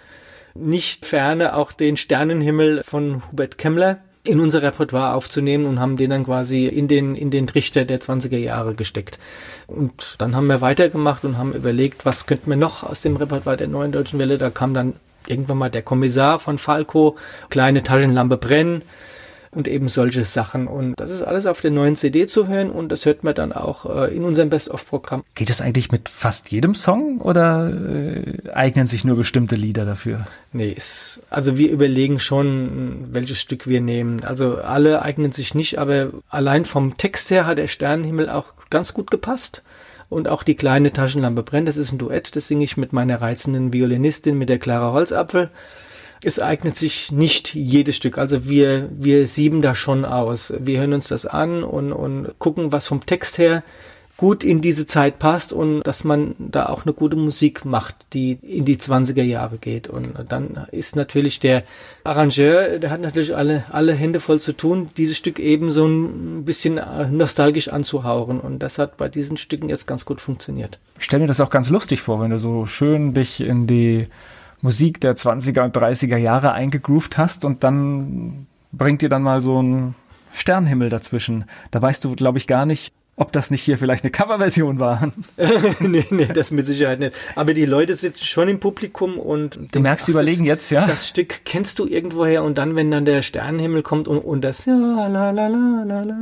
nicht 0.59 1.05
ferne 1.05 1.55
auch 1.55 1.71
den 1.71 1.97
Sternenhimmel 1.97 2.83
von 2.83 3.23
Hubert 3.31 3.57
Kemmler 3.57 3.99
in 4.23 4.39
unser 4.39 4.61
Repertoire 4.61 5.13
aufzunehmen 5.13 5.65
und 5.65 5.79
haben 5.79 5.95
den 5.95 6.09
dann 6.09 6.25
quasi 6.25 6.67
in 6.67 6.87
den, 6.87 7.15
in 7.15 7.31
den 7.31 7.47
Trichter 7.47 7.85
der 7.85 7.99
20er 7.99 8.37
Jahre 8.37 8.75
gesteckt. 8.75 9.19
Und 9.67 10.15
dann 10.17 10.35
haben 10.35 10.47
wir 10.47 10.59
weitergemacht 10.59 11.23
und 11.23 11.37
haben 11.37 11.53
überlegt, 11.53 12.05
was 12.05 12.25
könnten 12.25 12.49
wir 12.49 12.57
noch 12.57 12.83
aus 12.83 13.01
dem 13.01 13.15
Repertoire 13.15 13.57
der 13.57 13.67
neuen 13.67 13.93
deutschen 13.93 14.19
Welle. 14.19 14.37
Da 14.37 14.49
kam 14.49 14.73
dann 14.73 14.95
irgendwann 15.27 15.57
mal 15.57 15.69
der 15.69 15.81
Kommissar 15.81 16.39
von 16.39 16.57
Falco, 16.57 17.15
kleine 17.49 17.83
Taschenlampe 17.83 18.37
brennen 18.37 18.81
und 19.51 19.67
eben 19.67 19.89
solche 19.89 20.23
Sachen. 20.23 20.67
Und 20.67 20.99
das 20.99 21.11
ist 21.11 21.21
alles 21.21 21.45
auf 21.45 21.61
der 21.61 21.71
neuen 21.71 21.95
CD 21.95 22.27
zu 22.27 22.47
hören 22.47 22.69
und 22.69 22.89
das 22.89 23.05
hört 23.05 23.23
man 23.23 23.35
dann 23.35 23.53
auch 23.53 23.85
äh, 23.85 24.15
in 24.15 24.23
unserem 24.23 24.49
Best-of-Programm. 24.49 25.23
Geht 25.35 25.49
das 25.49 25.61
eigentlich 25.61 25.91
mit 25.91 26.09
fast 26.09 26.51
jedem 26.51 26.75
Song 26.75 27.19
oder 27.19 27.69
äh, 27.69 28.49
eignen 28.53 28.87
sich 28.87 29.03
nur 29.03 29.17
bestimmte 29.17 29.55
Lieder 29.55 29.85
dafür? 29.85 30.27
Nee, 30.53 30.71
ist, 30.71 31.21
also 31.29 31.57
wir 31.57 31.69
überlegen 31.69 32.19
schon, 32.19 33.09
welches 33.11 33.39
Stück 33.39 33.67
wir 33.67 33.81
nehmen. 33.81 34.23
Also 34.23 34.57
alle 34.57 35.01
eignen 35.01 35.31
sich 35.31 35.55
nicht, 35.55 35.79
aber 35.79 36.11
allein 36.29 36.65
vom 36.65 36.97
Text 36.97 37.31
her 37.31 37.45
hat 37.45 37.57
der 37.57 37.67
Sternenhimmel 37.67 38.29
auch 38.29 38.53
ganz 38.69 38.93
gut 38.93 39.11
gepasst. 39.11 39.63
Und 40.09 40.29
auch 40.29 40.43
die 40.43 40.55
kleine 40.55 40.93
Taschenlampe 40.93 41.43
brennt, 41.43 41.67
das 41.67 41.75
ist 41.75 41.91
ein 41.91 41.97
Duett, 41.97 42.33
das 42.37 42.47
singe 42.47 42.63
ich 42.63 42.77
mit 42.77 42.93
meiner 42.93 43.21
reizenden 43.21 43.73
Violinistin, 43.73 44.37
mit 44.37 44.47
der 44.47 44.57
Clara 44.57 44.93
Holzapfel 44.93 45.49
es 46.23 46.39
eignet 46.39 46.75
sich 46.75 47.11
nicht 47.11 47.53
jedes 47.53 47.95
Stück. 47.95 48.17
Also 48.17 48.47
wir, 48.47 48.89
wir 48.91 49.27
sieben 49.27 49.61
da 49.61 49.75
schon 49.75 50.05
aus. 50.05 50.53
Wir 50.57 50.79
hören 50.79 50.93
uns 50.93 51.07
das 51.07 51.25
an 51.25 51.63
und, 51.63 51.91
und 51.91 52.39
gucken, 52.39 52.71
was 52.71 52.87
vom 52.87 53.05
Text 53.05 53.37
her 53.37 53.63
gut 54.17 54.43
in 54.43 54.61
diese 54.61 54.87
Zeit 54.87 55.19
passt 55.19 55.53
und 55.53 55.83
dass 55.83 56.03
man 56.03 56.35
da 56.39 56.65
auch 56.65 56.85
eine 56.85 56.93
gute 56.93 57.15
Musik 57.15 57.65
macht, 57.65 57.95
die 58.13 58.39
in 58.41 58.65
die 58.65 58.77
20er 58.77 59.21
Jahre 59.21 59.59
geht. 59.59 59.87
Und 59.87 60.09
dann 60.27 60.67
ist 60.71 60.95
natürlich 60.95 61.39
der 61.39 61.63
Arrangeur, 62.03 62.79
der 62.79 62.89
hat 62.89 62.99
natürlich 62.99 63.35
alle, 63.35 63.65
alle 63.69 63.93
Hände 63.93 64.19
voll 64.19 64.39
zu 64.39 64.53
tun, 64.53 64.89
dieses 64.97 65.17
Stück 65.17 65.37
eben 65.37 65.71
so 65.71 65.85
ein 65.85 66.45
bisschen 66.45 66.81
nostalgisch 67.11 67.67
anzuhauchen. 67.67 68.39
Und 68.39 68.59
das 68.59 68.79
hat 68.79 68.97
bei 68.97 69.07
diesen 69.07 69.37
Stücken 69.37 69.69
jetzt 69.69 69.85
ganz 69.85 70.03
gut 70.03 70.19
funktioniert. 70.19 70.79
Ich 70.97 71.05
stelle 71.05 71.21
mir 71.21 71.27
das 71.27 71.39
auch 71.39 71.51
ganz 71.51 71.69
lustig 71.69 72.01
vor, 72.01 72.19
wenn 72.19 72.31
du 72.31 72.39
so 72.39 72.65
schön 72.65 73.13
dich 73.13 73.39
in 73.41 73.67
die 73.67 74.07
Musik 74.61 74.99
der 75.01 75.15
20er 75.15 75.63
und 75.63 75.75
30er 75.75 76.17
Jahre 76.17 76.53
eingegroovt 76.53 77.17
hast 77.17 77.45
und 77.45 77.63
dann 77.63 78.47
bringt 78.71 79.01
dir 79.01 79.09
dann 79.09 79.23
mal 79.23 79.41
so 79.41 79.61
ein 79.61 79.95
Sternenhimmel 80.33 80.89
dazwischen. 80.89 81.45
Da 81.71 81.81
weißt 81.81 82.03
du, 82.03 82.15
glaube 82.15 82.37
ich, 82.37 82.47
gar 82.47 82.65
nicht, 82.65 82.93
ob 83.19 83.31
das 83.31 83.49
nicht 83.49 83.63
hier 83.63 83.79
vielleicht 83.79 84.03
eine 84.03 84.11
Coverversion 84.11 84.79
war. 84.79 85.11
nee, 85.79 86.05
nee, 86.11 86.25
das 86.25 86.51
mit 86.51 86.67
Sicherheit 86.67 86.99
nicht. 86.99 87.15
Aber 87.35 87.53
die 87.53 87.65
Leute 87.65 87.95
sitzen 87.95 88.23
schon 88.23 88.47
im 88.47 88.59
Publikum 88.59 89.17
und 89.17 89.55
du 89.55 89.59
denken, 89.61 89.81
merkst, 89.81 90.05
sie 90.05 90.11
überlegen 90.11 90.45
das, 90.45 90.47
jetzt, 90.47 90.69
ja. 90.69 90.85
Das 90.85 91.07
Stück 91.07 91.41
kennst 91.43 91.79
du 91.79 91.87
irgendwoher 91.87 92.43
und 92.43 92.57
dann, 92.59 92.75
wenn 92.75 92.91
dann 92.91 93.05
der 93.05 93.23
Sternenhimmel 93.23 93.81
kommt 93.81 94.07
und, 94.07 94.19
und 94.19 94.41
das 94.41 94.65
ja, 94.65 94.75
la, 94.75 95.31
la, 95.31 95.47
la, 95.47 95.83
la, 95.85 96.03
la, 96.03 96.17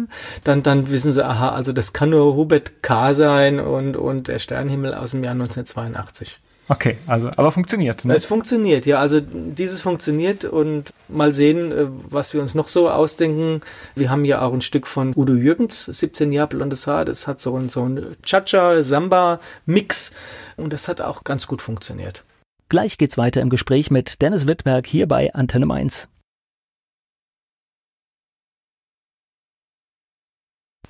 dann, 0.45 0.63
dann 0.63 0.89
wissen 0.89 1.11
sie, 1.11 1.25
aha, 1.25 1.49
also 1.49 1.73
das 1.73 1.91
kann 1.91 2.11
nur 2.11 2.35
Hubert 2.35 2.81
K. 2.81 3.13
sein 3.13 3.59
und, 3.59 3.97
und 3.97 4.29
der 4.29 4.39
Sternenhimmel 4.39 4.93
aus 4.93 5.11
dem 5.11 5.23
Jahr 5.23 5.33
1982. 5.33 6.39
Okay, 6.67 6.97
also, 7.05 7.29
aber 7.35 7.51
funktioniert. 7.51 8.05
Ne? 8.05 8.15
Es 8.15 8.25
funktioniert, 8.25 8.85
ja. 8.85 8.99
Also 8.99 9.19
dieses 9.21 9.81
funktioniert 9.81 10.45
und 10.45 10.93
mal 11.07 11.33
sehen, 11.33 11.71
äh, 11.71 11.87
was 12.09 12.33
wir 12.33 12.41
uns 12.41 12.55
noch 12.55 12.67
so 12.67 12.89
ausdenken. 12.89 13.61
Wir 13.95 14.09
haben 14.09 14.25
ja 14.25 14.41
auch 14.41 14.53
ein 14.53 14.61
Stück 14.61 14.87
von 14.87 15.13
Udo 15.15 15.33
Jürgens, 15.33 15.85
17 15.85 16.31
Jahre 16.31 16.49
blondes 16.49 16.87
Haar. 16.87 17.05
Das 17.05 17.27
hat 17.27 17.39
so 17.39 17.55
ein, 17.55 17.69
so 17.69 17.87
ein 17.87 18.15
Cha-Cha-Samba-Mix 18.23 20.11
und 20.57 20.73
das 20.73 20.87
hat 20.87 21.01
auch 21.01 21.23
ganz 21.23 21.45
gut 21.45 21.61
funktioniert. 21.61 22.23
Gleich 22.67 22.97
geht's 22.97 23.17
weiter 23.17 23.41
im 23.41 23.49
Gespräch 23.49 23.91
mit 23.91 24.23
Dennis 24.23 24.47
Wittberg 24.47 24.87
hier 24.87 25.07
bei 25.07 25.33
Antenne 25.35 25.67
Mainz. 25.67 26.07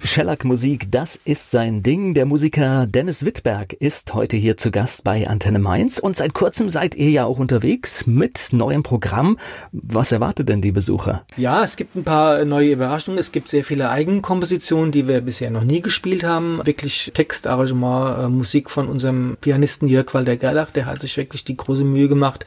Shellac-Musik, 0.04 0.91
das 0.91 1.16
ist 1.26 1.52
sein 1.52 1.84
Ding. 1.84 2.14
Der 2.14 2.26
Musiker 2.26 2.88
Dennis 2.88 3.26
Wittberg 3.26 3.74
ist 3.74 4.14
heute 4.14 4.38
hier 4.38 4.56
zu 4.56 4.72
Gast 4.72 5.04
bei 5.04 5.28
Antenne 5.28 5.60
Mainz 5.60 6.00
und 6.00 6.16
seit 6.16 6.34
kurzem 6.34 6.70
seid 6.70 6.96
ihr 6.96 7.10
ja 7.10 7.26
auch 7.26 7.39
unterwegs 7.39 8.06
mit 8.06 8.50
neuem 8.52 8.84
Programm. 8.84 9.38
Was 9.72 10.12
erwartet 10.12 10.50
denn 10.50 10.62
die 10.62 10.72
Besucher? 10.72 11.26
Ja, 11.38 11.64
es 11.64 11.76
gibt 11.76 11.96
ein 11.96 12.04
paar 12.04 12.46
neue 12.46 12.72
Überraschungen. 12.72 13.20
Es 13.20 13.32
gibt 13.32 13.50
sehr 13.50 13.64
viele 13.64 13.89
Eigenkompositionen, 13.89 14.91
die 14.91 15.08
wir 15.08 15.22
bisher 15.22 15.52
noch 15.52 15.64
nie 15.64 15.82
gespielt 15.82 16.24
haben. 16.24 16.62
Wirklich 16.64 17.12
Text, 17.14 17.48
Arrangement, 17.48 18.18
äh, 18.18 18.30
Musik 18.30 18.70
von 18.70 18.88
unserem 18.88 19.36
Pianisten 19.41 19.88
Jörg 19.88 20.14
Walder-Gerlach. 20.14 20.72
Der 20.72 20.86
hat 20.86 21.02
sich 21.02 21.18
wirklich 21.18 21.43
die 21.43 21.58
große 21.58 21.84
Mühe 21.84 22.08
gemacht 22.08 22.46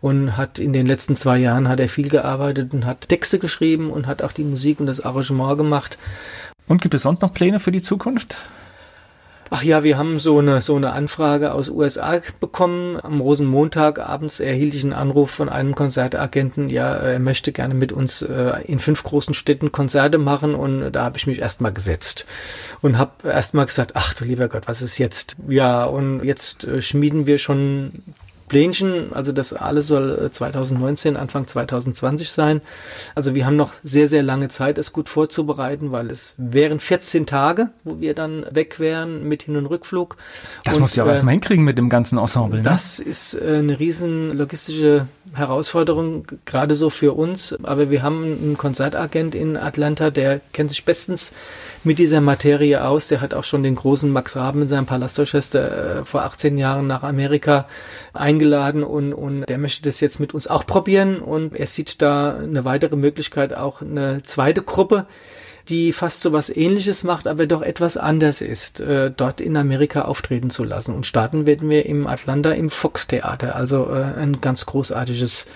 und 0.00 0.36
hat 0.36 0.58
in 0.58 0.72
den 0.72 0.86
letzten 0.86 1.16
zwei 1.16 1.38
Jahren 1.38 1.68
hat 1.68 1.80
er 1.80 1.88
viel 1.88 2.08
gearbeitet 2.08 2.74
und 2.74 2.86
hat 2.86 3.08
Texte 3.08 3.38
geschrieben 3.38 3.90
und 3.90 4.06
hat 4.06 4.22
auch 4.22 4.32
die 4.32 4.44
Musik 4.44 4.80
und 4.80 4.86
das 4.86 5.00
Arrangement 5.00 5.58
gemacht. 5.58 5.98
Und 6.72 6.80
gibt 6.80 6.94
es 6.94 7.02
sonst 7.02 7.20
noch 7.20 7.34
Pläne 7.34 7.60
für 7.60 7.70
die 7.70 7.82
Zukunft? 7.82 8.38
Ach 9.50 9.62
ja, 9.62 9.84
wir 9.84 9.98
haben 9.98 10.18
so 10.18 10.38
eine, 10.38 10.62
so 10.62 10.74
eine 10.74 10.94
Anfrage 10.94 11.52
aus 11.52 11.68
USA 11.68 12.18
bekommen. 12.40 12.98
Am 13.02 13.20
Rosenmontag 13.20 13.98
abends 13.98 14.40
erhielt 14.40 14.74
ich 14.74 14.82
einen 14.82 14.94
Anruf 14.94 15.30
von 15.30 15.50
einem 15.50 15.74
Konzertagenten. 15.74 16.70
Ja, 16.70 16.94
er 16.94 17.18
möchte 17.18 17.52
gerne 17.52 17.74
mit 17.74 17.92
uns 17.92 18.22
äh, 18.22 18.54
in 18.64 18.78
fünf 18.78 19.02
großen 19.02 19.34
Städten 19.34 19.70
Konzerte 19.70 20.16
machen. 20.16 20.54
Und 20.54 20.92
da 20.92 21.04
habe 21.04 21.18
ich 21.18 21.26
mich 21.26 21.40
erstmal 21.40 21.74
gesetzt 21.74 22.24
und 22.80 22.96
habe 22.96 23.28
erstmal 23.28 23.66
gesagt, 23.66 23.92
ach 23.94 24.14
du 24.14 24.24
lieber 24.24 24.48
Gott, 24.48 24.62
was 24.66 24.80
ist 24.80 24.96
jetzt? 24.96 25.36
Ja, 25.48 25.84
und 25.84 26.24
jetzt 26.24 26.64
äh, 26.64 26.80
schmieden 26.80 27.26
wir 27.26 27.36
schon 27.36 28.02
Plänchen. 28.52 29.14
Also 29.14 29.32
das 29.32 29.54
alles 29.54 29.86
soll 29.86 30.28
2019, 30.30 31.16
äh, 31.16 31.18
Anfang 31.18 31.46
2020 31.46 32.30
sein. 32.30 32.60
Also 33.14 33.34
wir 33.34 33.46
haben 33.46 33.56
noch 33.56 33.72
sehr, 33.82 34.08
sehr 34.08 34.22
lange 34.22 34.48
Zeit, 34.48 34.76
es 34.76 34.92
gut 34.92 35.08
vorzubereiten, 35.08 35.90
weil 35.90 36.10
es 36.10 36.34
wären 36.36 36.78
14 36.78 37.24
Tage, 37.24 37.70
wo 37.82 37.98
wir 37.98 38.14
dann 38.14 38.44
weg 38.50 38.78
wären 38.78 39.26
mit 39.26 39.44
Hin- 39.44 39.56
und 39.56 39.64
Rückflug. 39.64 40.18
Das 40.64 40.74
und, 40.74 40.82
musst 40.82 40.96
du 40.96 41.00
ja 41.00 41.04
auch 41.04 41.08
äh, 41.08 41.12
erstmal 41.12 41.32
hinkriegen 41.32 41.64
mit 41.64 41.78
dem 41.78 41.88
ganzen 41.88 42.18
Ensemble. 42.18 42.58
Ne? 42.58 42.64
Das 42.64 42.98
ist 42.98 43.34
äh, 43.34 43.56
eine 43.56 43.78
riesen 43.78 44.36
logistische 44.36 45.06
Herausforderung, 45.32 46.26
gerade 46.44 46.74
so 46.74 46.90
für 46.90 47.12
uns. 47.14 47.56
Aber 47.62 47.88
wir 47.88 48.02
haben 48.02 48.22
einen 48.22 48.58
Konzertagent 48.58 49.34
in 49.34 49.56
Atlanta, 49.56 50.10
der 50.10 50.42
kennt 50.52 50.68
sich 50.68 50.84
bestens 50.84 51.32
mit 51.84 51.98
dieser 51.98 52.20
Materie 52.20 52.84
aus. 52.84 53.08
Der 53.08 53.20
hat 53.20 53.34
auch 53.34 53.44
schon 53.44 53.62
den 53.62 53.74
großen 53.74 54.10
Max 54.10 54.36
Raben 54.36 54.62
in 54.62 54.66
seinem 54.66 54.86
Palastorchester 54.86 56.00
äh, 56.00 56.04
vor 56.04 56.22
18 56.22 56.58
Jahren 56.58 56.86
nach 56.86 57.02
Amerika 57.02 57.66
eingeladen 58.12 58.82
und, 58.82 59.12
und 59.12 59.46
der 59.48 59.58
möchte 59.58 59.82
das 59.82 60.00
jetzt 60.00 60.20
mit 60.20 60.34
uns 60.34 60.46
auch 60.46 60.66
probieren 60.66 61.20
und 61.20 61.54
er 61.54 61.66
sieht 61.66 62.02
da 62.02 62.36
eine 62.36 62.64
weitere 62.64 62.96
Möglichkeit, 62.96 63.54
auch 63.54 63.82
eine 63.82 64.22
zweite 64.22 64.62
Gruppe 64.62 65.06
die 65.68 65.92
fast 65.92 66.20
so 66.20 66.32
was 66.32 66.50
ähnliches 66.50 67.04
macht, 67.04 67.28
aber 67.28 67.46
doch 67.46 67.62
etwas 67.62 67.96
anders 67.96 68.40
ist, 68.40 68.80
äh, 68.80 69.10
dort 69.10 69.40
in 69.40 69.56
Amerika 69.56 70.02
auftreten 70.02 70.50
zu 70.50 70.64
lassen. 70.64 70.94
Und 70.94 71.06
starten 71.06 71.46
werden 71.46 71.70
wir 71.70 71.86
im 71.86 72.06
Atlanta 72.06 72.52
im 72.52 72.70
Fox 72.70 73.06
Theater, 73.06 73.54
also 73.54 73.88
äh, 73.88 74.02
ein 74.02 74.40
ganz 74.40 74.66
großartiges 74.66 75.46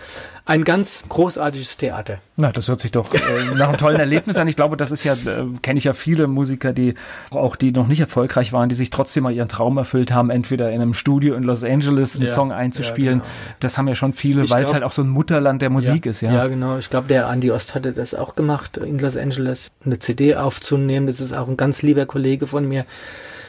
ein 0.47 0.63
ganz 0.63 1.05
großartiges 1.09 1.77
Theater. 1.77 2.21
Na, 2.37 2.53
das 2.53 2.69
hört 2.69 2.79
sich 2.79 2.93
doch 2.93 3.13
äh, 3.13 3.19
nach 3.57 3.69
einem 3.69 3.79
tollen 3.79 3.99
Erlebnis 3.99 4.37
an. 4.37 4.47
Ich 4.47 4.55
glaube, 4.55 4.77
das 4.77 4.93
ist 4.93 5.03
ja, 5.03 5.15
äh, 5.15 5.45
kenne 5.61 5.79
ich 5.79 5.85
ja 5.85 5.93
viele 5.93 6.29
Musiker, 6.29 6.73
die 6.73 6.95
auch 7.31 7.57
die 7.57 7.73
noch 7.73 7.89
nicht 7.89 7.99
erfolgreich 7.99 8.53
waren, 8.53 8.69
die 8.69 8.77
sich 8.77 8.91
trotzdem 8.91 9.25
mal 9.25 9.33
ihren 9.33 9.49
Traum 9.49 9.77
erfüllt 9.77 10.13
haben, 10.13 10.31
entweder 10.31 10.71
in 10.71 10.81
einem 10.81 10.95
Studio 10.95 11.35
in 11.35 11.43
Los 11.43 11.65
Angeles 11.65 12.15
einen 12.15 12.27
ja, 12.27 12.33
Song 12.33 12.53
einzuspielen. 12.53 13.19
Ja, 13.19 13.25
genau. 13.25 13.57
Das 13.59 13.77
haben 13.77 13.89
ja 13.89 13.97
schon 13.97 14.13
viele, 14.13 14.49
weil 14.49 14.63
es 14.63 14.73
halt 14.73 14.85
auch 14.85 14.93
so 14.93 15.03
ein 15.03 15.09
Mutterland 15.09 15.63
der 15.63 15.71
Musik 15.71 16.07
ja, 16.07 16.11
ist, 16.11 16.21
ja. 16.21 16.33
Ja, 16.33 16.47
genau. 16.47 16.79
Ich 16.79 16.91
glaube, 16.91 17.09
der 17.09 17.29
Andy 17.29 17.51
Ost 17.51 17.75
hatte 17.75 17.93
das 17.93 18.15
auch 18.15 18.37
gemacht, 18.37 18.77
in 18.77 19.01
Los 19.01 19.17
Angeles 19.17 19.73
eine 19.85 19.99
CD 19.99 20.37
aufzunehmen. 20.37 21.09
Das 21.09 21.21
ist 21.21 21.37
auch 21.37 21.49
ein 21.49 21.57
ganz 21.57 21.83
lieber 21.83 22.07
Kollege 22.07 22.47
von 22.47 22.69
mir. 22.69 22.87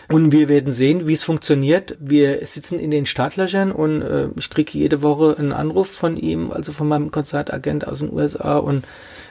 Und 0.09 0.31
wir 0.31 0.47
werden 0.47 0.71
sehen, 0.71 1.07
wie 1.07 1.13
es 1.13 1.23
funktioniert. 1.23 1.97
Wir 1.99 2.45
sitzen 2.45 2.79
in 2.79 2.91
den 2.91 3.05
Startlöchern 3.05 3.73
und 3.73 4.01
äh, 4.01 4.29
ich 4.37 4.49
kriege 4.49 4.77
jede 4.77 5.01
Woche 5.01 5.35
einen 5.37 5.51
Anruf 5.51 5.89
von 5.89 6.15
ihm, 6.15 6.51
also 6.51 6.71
von 6.71 6.87
meinem 6.87 7.11
Konzertagent 7.11 7.87
aus 7.87 7.99
den 7.99 8.13
USA 8.13 8.57
und 8.57 8.85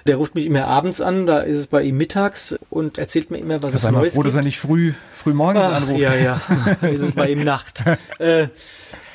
der 0.07 0.16
ruft 0.16 0.35
mich 0.35 0.47
immer 0.47 0.66
abends 0.66 1.01
an, 1.01 1.27
da 1.27 1.39
ist 1.39 1.57
es 1.57 1.66
bei 1.66 1.83
ihm 1.83 1.97
mittags 1.97 2.57
und 2.70 2.99
erzählt 2.99 3.31
mir 3.31 3.39
immer, 3.39 3.62
was 3.62 3.72
das 3.72 3.85
es 3.85 3.91
Neues 3.91 4.14
froh, 4.14 4.20
gibt. 4.20 4.29
dass 4.29 4.35
er 4.37 4.43
nicht 4.43 4.59
früh, 4.59 4.93
früh 5.14 5.33
morgens 5.33 5.64
Ach, 5.64 5.77
anruft. 5.77 6.01
Ja, 6.01 6.14
ja, 6.14 6.41
ist 6.83 7.03
es 7.03 7.12
bei 7.12 7.31
ihm 7.31 7.43
Nacht. 7.43 7.83
äh, 8.18 8.49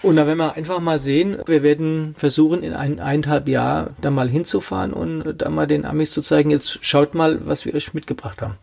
und 0.01 0.15
da 0.15 0.25
werden 0.25 0.39
wir 0.39 0.55
einfach 0.55 0.79
mal 0.79 0.97
sehen, 0.97 1.37
wir 1.45 1.63
werden 1.63 2.15
versuchen, 2.17 2.63
in 2.63 2.73
ein, 2.73 2.99
eineinhalb 2.99 3.47
Jahr 3.47 3.91
da 4.01 4.09
mal 4.09 4.27
hinzufahren 4.27 4.93
und 4.93 5.35
da 5.37 5.49
mal 5.49 5.67
den 5.67 5.85
Amis 5.85 6.11
zu 6.11 6.21
zeigen, 6.21 6.49
jetzt 6.49 6.79
schaut 6.81 7.13
mal, 7.13 7.45
was 7.45 7.65
wir 7.65 7.75
euch 7.75 7.93
mitgebracht 7.93 8.41
haben. 8.41 8.55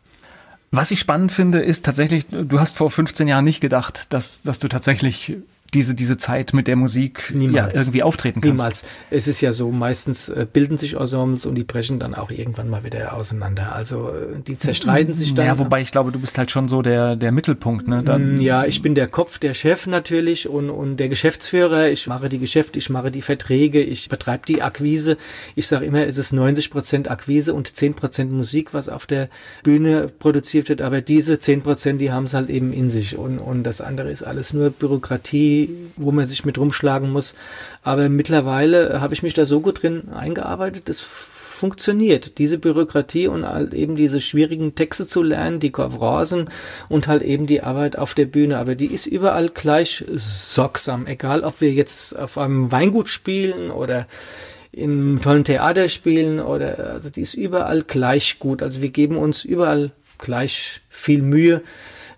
Was 0.70 0.90
ich 0.90 1.00
spannend 1.00 1.32
finde, 1.32 1.60
ist 1.60 1.84
tatsächlich, 1.84 2.26
du 2.28 2.60
hast 2.60 2.76
vor 2.76 2.90
15 2.90 3.26
Jahren 3.26 3.44
nicht 3.44 3.60
gedacht, 3.60 4.12
dass, 4.12 4.42
dass 4.42 4.58
du 4.58 4.68
tatsächlich 4.68 5.36
diese, 5.74 5.94
diese 5.94 6.16
Zeit 6.16 6.54
mit 6.54 6.66
der 6.66 6.76
Musik 6.76 7.32
Niemals. 7.34 7.74
Ja, 7.74 7.80
irgendwie 7.80 8.02
auftreten 8.02 8.40
kannst. 8.40 8.56
Niemals. 8.56 8.84
Es 9.10 9.28
ist 9.28 9.40
ja 9.40 9.52
so, 9.52 9.70
meistens 9.70 10.28
äh, 10.28 10.46
bilden 10.50 10.78
sich 10.78 10.94
Ensembles 10.94 11.44
und 11.44 11.56
die 11.56 11.64
brechen 11.64 11.98
dann 11.98 12.14
auch 12.14 12.30
irgendwann 12.30 12.70
mal 12.70 12.84
wieder 12.84 13.12
auseinander. 13.14 13.74
Also 13.74 14.08
äh, 14.08 14.40
die 14.46 14.56
zerstreiten 14.56 15.14
sich 15.14 15.34
dann. 15.34 15.46
Ja, 15.46 15.58
wobei 15.58 15.82
ich 15.82 15.90
glaube, 15.90 16.10
du 16.10 16.18
bist 16.18 16.38
halt 16.38 16.50
schon 16.50 16.68
so 16.68 16.80
der, 16.80 17.16
der 17.16 17.32
Mittelpunkt. 17.32 17.86
Ne? 17.86 18.02
Dann 18.02 18.36
mm, 18.36 18.40
ja, 18.40 18.64
ich 18.64 18.80
bin 18.80 18.94
der 18.94 19.08
Kopf, 19.08 19.38
der 19.38 19.52
Chef 19.52 19.86
natürlich 19.86 20.48
und, 20.48 20.70
und 20.70 20.96
der 20.96 21.08
Geschäftsführer. 21.08 21.88
Ich 21.88 22.06
mache 22.06 22.28
die 22.28 22.38
Geschäfte, 22.38 22.78
ich 22.78 22.88
mache 22.88 23.10
die 23.10 23.22
Verträge, 23.22 23.82
ich 23.82 24.08
betreibe 24.08 24.46
die 24.46 24.62
Akquise. 24.62 25.18
Ich 25.54 25.66
sage 25.66 25.84
immer, 25.84 26.06
es 26.06 26.16
ist 26.16 26.32
90 26.32 26.70
Prozent 26.70 27.10
Akquise 27.10 27.52
und 27.52 27.76
10 27.76 27.94
Prozent 27.94 28.32
Musik, 28.32 28.72
was 28.72 28.88
auf 28.88 29.04
der 29.04 29.28
Bühne 29.64 30.08
produziert 30.18 30.70
wird. 30.70 30.80
Aber 30.80 31.02
diese 31.02 31.38
10 31.38 31.62
Prozent, 31.62 32.00
die 32.00 32.10
haben 32.10 32.24
es 32.24 32.32
halt 32.32 32.48
eben 32.48 32.72
in 32.72 32.88
sich 32.88 33.18
und, 33.18 33.38
und 33.38 33.64
das 33.64 33.82
andere 33.82 34.10
ist 34.10 34.22
alles 34.22 34.54
nur 34.54 34.70
Bürokratie 34.70 35.57
wo 35.96 36.12
man 36.12 36.26
sich 36.26 36.44
mit 36.44 36.59
rumschlagen 36.59 37.11
muss. 37.11 37.34
Aber 37.82 38.09
mittlerweile 38.09 39.00
habe 39.00 39.14
ich 39.14 39.22
mich 39.22 39.34
da 39.34 39.46
so 39.46 39.61
gut 39.61 39.82
drin 39.82 40.11
eingearbeitet, 40.12 40.88
das 40.88 41.00
funktioniert. 41.59 42.38
Diese 42.38 42.56
Bürokratie 42.56 43.26
und 43.26 43.44
halt 43.44 43.74
eben 43.74 43.96
diese 43.96 44.20
schwierigen 44.20 44.74
Texte 44.74 45.06
zu 45.06 45.22
lernen, 45.22 45.59
die 45.59 45.72
Konferenzen 45.72 46.48
und 46.88 47.09
halt 47.09 47.22
eben 47.22 47.46
die 47.46 47.62
Arbeit 47.62 47.98
auf 47.98 48.14
der 48.14 48.26
Bühne. 48.26 48.59
Aber 48.59 48.76
die 48.76 48.86
ist 48.86 49.06
überall 49.06 49.48
gleich 49.48 50.04
sorgsam. 50.14 51.06
Egal, 51.06 51.42
ob 51.42 51.61
wir 51.61 51.72
jetzt 51.72 52.16
auf 52.16 52.38
einem 52.38 52.70
Weingut 52.70 53.09
spielen 53.09 53.70
oder 53.70 54.06
in 54.70 54.90
einem 54.90 55.22
tollen 55.22 55.44
Theater 55.44 55.88
spielen 55.88 56.40
oder, 56.40 56.92
also 56.92 57.11
die 57.11 57.22
ist 57.22 57.34
überall 57.34 57.82
gleich 57.82 58.38
gut. 58.38 58.62
Also 58.62 58.80
wir 58.80 58.90
geben 58.90 59.16
uns 59.16 59.44
überall 59.44 59.90
gleich 60.18 60.80
viel 60.88 61.22
Mühe 61.22 61.62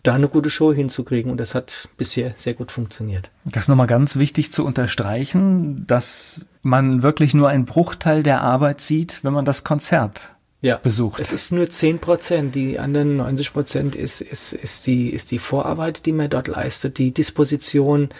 da 0.03 0.14
eine 0.14 0.28
gute 0.28 0.51
Show 0.51 0.72
hinzukriegen. 0.72 1.30
Und 1.30 1.38
das 1.38 1.55
hat 1.55 1.88
bisher 1.96 2.32
sehr 2.36 2.55
gut 2.55 2.72
funktioniert. 2.72 3.30
Das 3.44 3.64
ist 3.64 3.68
nochmal 3.68 3.86
ganz 3.86 4.16
wichtig 4.16 4.53
zu 4.53 4.64
unterstreichen, 4.64 5.86
dass 5.86 6.46
man 6.62 7.03
wirklich 7.03 7.34
nur 7.34 7.48
einen 7.48 7.64
Bruchteil 7.64 8.22
der 8.22 8.42
Arbeit 8.42 8.80
sieht, 8.80 9.24
wenn 9.24 9.32
man 9.32 9.44
das 9.44 9.64
Konzert 9.64 10.34
ja. 10.61 10.77
besucht. 10.77 11.21
Es 11.21 11.33
ist 11.33 11.53
nur 11.53 11.69
10 11.69 11.99
Prozent. 11.99 12.55
Die 12.55 12.79
anderen 12.79 13.17
90 13.17 13.53
Prozent 13.53 13.95
ist, 13.95 14.21
ist, 14.21 14.53
ist, 14.53 14.87
die, 14.87 15.11
ist 15.11 15.31
die 15.31 15.39
Vorarbeit, 15.39 16.07
die 16.07 16.13
man 16.13 16.31
dort 16.31 16.49
leistet, 16.49 16.99
die 16.99 17.13
Disposition. 17.13 18.11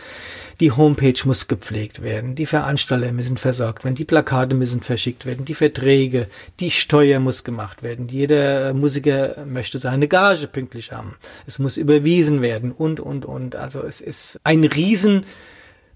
Die 0.61 0.73
Homepage 0.73 1.19
muss 1.25 1.49
gepflegt 1.49 2.03
werden, 2.03 2.35
die 2.35 2.45
Veranstalter 2.45 3.13
müssen 3.13 3.39
versorgt 3.39 3.83
werden, 3.83 3.95
die 3.95 4.05
Plakate 4.05 4.55
müssen 4.55 4.83
verschickt 4.83 5.25
werden, 5.25 5.47
die 5.47 5.55
Verträge, 5.55 6.29
die 6.61 6.71
Steuer 6.71 7.19
muss 7.19 7.45
gemacht 7.45 7.83
werden. 7.83 8.09
Jeder 8.09 8.75
Musiker 8.75 9.43
möchte 9.47 9.79
seine 9.79 10.07
Gage 10.07 10.47
pünktlich 10.49 10.93
haben. 10.93 11.17
Es 11.47 11.61
muss 11.61 11.79
überwiesen 11.79 12.43
werden 12.43 12.73
und, 12.73 13.01
und, 13.01 13.25
und. 13.25 13.57
Also 13.57 13.83
es 13.83 14.03
ist 14.03 14.39
ein 14.45 14.65
riesen 14.65 15.25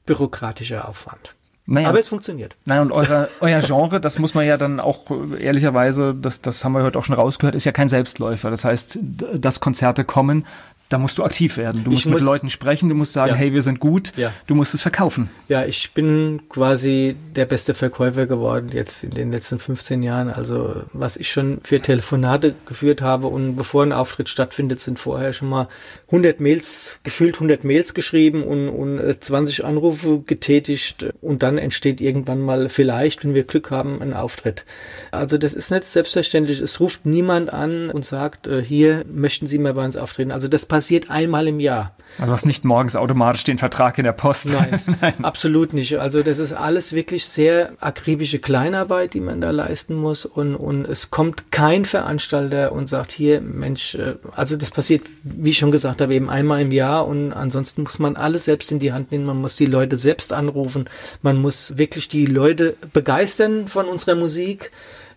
bürokratischer 0.06 0.88
Aufwand. 0.88 1.34
Naja, 1.66 1.88
Aber 1.88 1.98
es 1.98 2.08
funktioniert. 2.08 2.56
Nein, 2.66 2.80
und 2.80 2.92
euer, 2.92 3.28
euer 3.40 3.60
Genre, 3.60 4.00
das 4.00 4.18
muss 4.18 4.34
man 4.34 4.46
ja 4.46 4.58
dann 4.58 4.80
auch 4.80 5.06
ehrlicherweise, 5.38 6.14
das, 6.14 6.42
das 6.42 6.62
haben 6.62 6.72
wir 6.72 6.82
heute 6.82 6.98
auch 6.98 7.04
schon 7.04 7.16
rausgehört, 7.16 7.54
ist 7.54 7.64
ja 7.64 7.72
kein 7.72 7.88
Selbstläufer. 7.88 8.50
Das 8.50 8.64
heißt, 8.64 8.98
dass 9.34 9.60
Konzerte 9.60 10.04
kommen, 10.04 10.46
da 10.88 10.98
musst 10.98 11.18
du 11.18 11.24
aktiv 11.24 11.56
werden. 11.56 11.82
Du 11.82 11.90
musst 11.90 12.00
ich 12.00 12.06
mit 12.06 12.14
muss, 12.14 12.22
Leuten 12.22 12.50
sprechen, 12.50 12.88
du 12.88 12.94
musst 12.94 13.14
sagen, 13.14 13.32
ja. 13.32 13.36
hey, 13.36 13.52
wir 13.52 13.62
sind 13.62 13.80
gut, 13.80 14.12
ja. 14.16 14.32
du 14.46 14.54
musst 14.54 14.74
es 14.74 14.82
verkaufen. 14.82 15.30
Ja, 15.48 15.64
ich 15.64 15.92
bin 15.92 16.42
quasi 16.48 17.16
der 17.34 17.46
beste 17.46 17.74
Verkäufer 17.74 18.26
geworden 18.26 18.70
jetzt 18.72 19.02
in 19.02 19.10
den 19.10 19.32
letzten 19.32 19.58
15 19.58 20.02
Jahren. 20.02 20.28
Also 20.28 20.82
was 20.92 21.16
ich 21.16 21.30
schon 21.30 21.58
für 21.62 21.80
Telefonate 21.80 22.54
geführt 22.66 23.00
habe 23.00 23.28
und 23.28 23.56
bevor 23.56 23.82
ein 23.82 23.92
Auftritt 23.92 24.28
stattfindet, 24.28 24.80
sind 24.80 24.98
vorher 24.98 25.32
schon 25.32 25.48
mal 25.48 25.68
100 26.08 26.40
Mails, 26.40 27.00
gefühlt 27.02 27.36
100 27.36 27.64
Mails 27.64 27.94
geschrieben 27.94 28.42
und, 28.42 28.68
und 28.68 29.22
20 29.22 29.60
äh, 29.60 29.62
Anrufe 29.64 30.20
getätigt 30.20 31.06
und 31.22 31.42
dann 31.42 31.58
entsteht 31.58 32.00
irgendwann 32.00 32.40
mal 32.40 32.68
vielleicht, 32.68 33.24
wenn 33.24 33.34
wir 33.34 33.44
Glück 33.44 33.70
haben, 33.70 34.02
ein 34.02 34.12
Auftritt. 34.12 34.64
Also 35.10 35.38
das 35.38 35.54
ist 35.54 35.70
nicht 35.70 35.84
selbstverständlich. 35.84 36.60
Es 36.60 36.78
ruft 36.78 37.06
niemand 37.06 37.52
an 37.52 37.90
und 37.90 38.04
sagt, 38.04 38.46
äh, 38.46 38.62
hier 38.62 39.04
möchten 39.10 39.46
Sie 39.46 39.58
mal 39.58 39.74
bei 39.74 39.84
uns 39.84 39.96
auftreten. 39.96 40.30
Also 40.30 40.46
das 40.46 40.66
passiert 40.74 41.08
einmal 41.08 41.46
im 41.46 41.60
Jahr. 41.60 41.94
Also 42.14 42.26
du 42.26 42.32
hast 42.32 42.46
nicht 42.46 42.64
morgens 42.64 42.96
automatisch 42.96 43.44
den 43.44 43.58
Vertrag 43.58 43.96
in 43.96 44.02
der 44.02 44.12
Post. 44.12 44.48
Nein, 44.48 44.82
Nein, 45.00 45.24
absolut 45.24 45.72
nicht. 45.72 46.00
Also 46.00 46.24
das 46.24 46.40
ist 46.40 46.52
alles 46.52 46.94
wirklich 46.94 47.26
sehr 47.26 47.74
akribische 47.78 48.40
Kleinarbeit, 48.40 49.14
die 49.14 49.20
man 49.20 49.40
da 49.40 49.52
leisten 49.52 49.94
muss. 49.94 50.26
Und, 50.26 50.56
und 50.56 50.84
es 50.84 51.12
kommt 51.12 51.52
kein 51.52 51.84
Veranstalter 51.84 52.72
und 52.72 52.88
sagt, 52.88 53.12
hier, 53.12 53.40
Mensch, 53.40 53.94
äh, 53.94 54.16
also 54.34 54.56
das 54.56 54.72
passiert, 54.72 55.02
wie 55.22 55.50
ich 55.50 55.58
schon 55.58 55.70
gesagt 55.70 56.00
habe, 56.00 56.12
eben 56.12 56.28
einmal 56.28 56.60
im 56.60 56.72
Jahr. 56.72 57.06
Und 57.06 57.32
ansonsten 57.32 57.84
muss 57.84 58.00
man 58.00 58.16
alles 58.16 58.46
selbst 58.46 58.72
in 58.72 58.80
die 58.80 58.92
Hand 58.92 59.12
nehmen. 59.12 59.26
Man 59.26 59.40
muss 59.40 59.54
die 59.54 59.66
Leute 59.66 59.94
selbst 59.94 60.32
anrufen. 60.32 60.86
Man 61.22 61.36
muss 61.36 61.78
wirklich 61.78 62.08
die 62.08 62.26
Leute 62.26 62.74
begeistern 62.92 63.68
von 63.68 63.86
unserer 63.86 64.16
Musik 64.16 64.72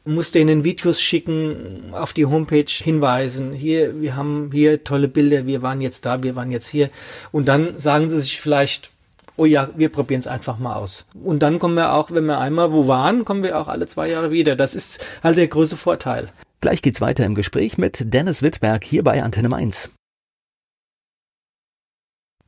muss 0.08 0.32
denen 0.32 0.64
Videos 0.64 1.02
schicken, 1.02 1.92
auf 1.92 2.14
die 2.14 2.26
Homepage 2.26 2.66
hinweisen. 2.68 3.54
Hier, 3.54 4.02
wir 4.02 4.16
haben 4.16 4.50
hier 4.52 4.84
tolle 4.84 5.08
Bilder, 5.08 5.46
wir 5.46 5.62
waren 5.62 5.82
jetzt 5.82 6.06
da, 6.06 6.24
wir 6.24 6.36
waren 6.36 6.52
jetzt 6.52 6.68
hier. 6.68 6.90
Und 7.32 7.48
dann 7.48 7.78
sagen 7.78 8.10
sie 8.10 8.20
sich 8.20 8.40
vielleicht, 8.42 8.92
oh 9.36 9.46
ja, 9.46 9.70
wir 9.76 9.90
probieren 9.90 10.20
es 10.20 10.28
einfach 10.28 10.58
mal 10.58 10.76
aus. 10.76 11.06
Und 11.24 11.44
dann 11.44 11.60
kommen 11.60 11.76
wir 11.76 11.94
auch, 11.94 12.12
wenn 12.12 12.26
wir 12.26 12.40
einmal 12.40 12.72
wo 12.72 12.88
waren, 12.88 13.26
kommen 13.26 13.44
wir 13.44 13.60
auch 13.60 13.68
alle 13.68 13.86
zwei 13.88 14.10
Jahre 14.10 14.32
wieder. 14.32 14.56
Das 14.56 14.76
ist 14.76 15.06
halt 15.24 15.38
der 15.38 15.48
größte 15.48 15.78
Vorteil. 15.78 16.30
Gleich 16.62 16.82
geht's 16.82 17.02
weiter 17.02 17.26
im 17.26 17.36
Gespräch 17.36 17.78
mit 17.78 18.14
Dennis 18.14 18.42
Wittberg 18.42 18.84
hier 18.84 19.04
bei 19.04 19.22
Antenne 19.22 19.50
Mainz. 19.50 19.92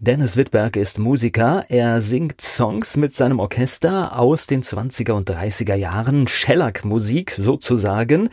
Dennis 0.02 0.38
Wittberg 0.38 0.78
ist 0.78 0.98
Musiker. 0.98 1.66
Er 1.68 2.02
singt 2.02 2.40
Songs 2.40 2.96
mit 2.96 3.14
seinem 3.14 3.40
Orchester 3.40 4.18
aus 4.18 4.48
den 4.48 4.64
20er 4.64 5.12
und 5.12 5.30
30er 5.30 5.76
Jahren, 5.76 6.26
Shellac-Musik 6.26 7.32
sozusagen. 7.32 8.30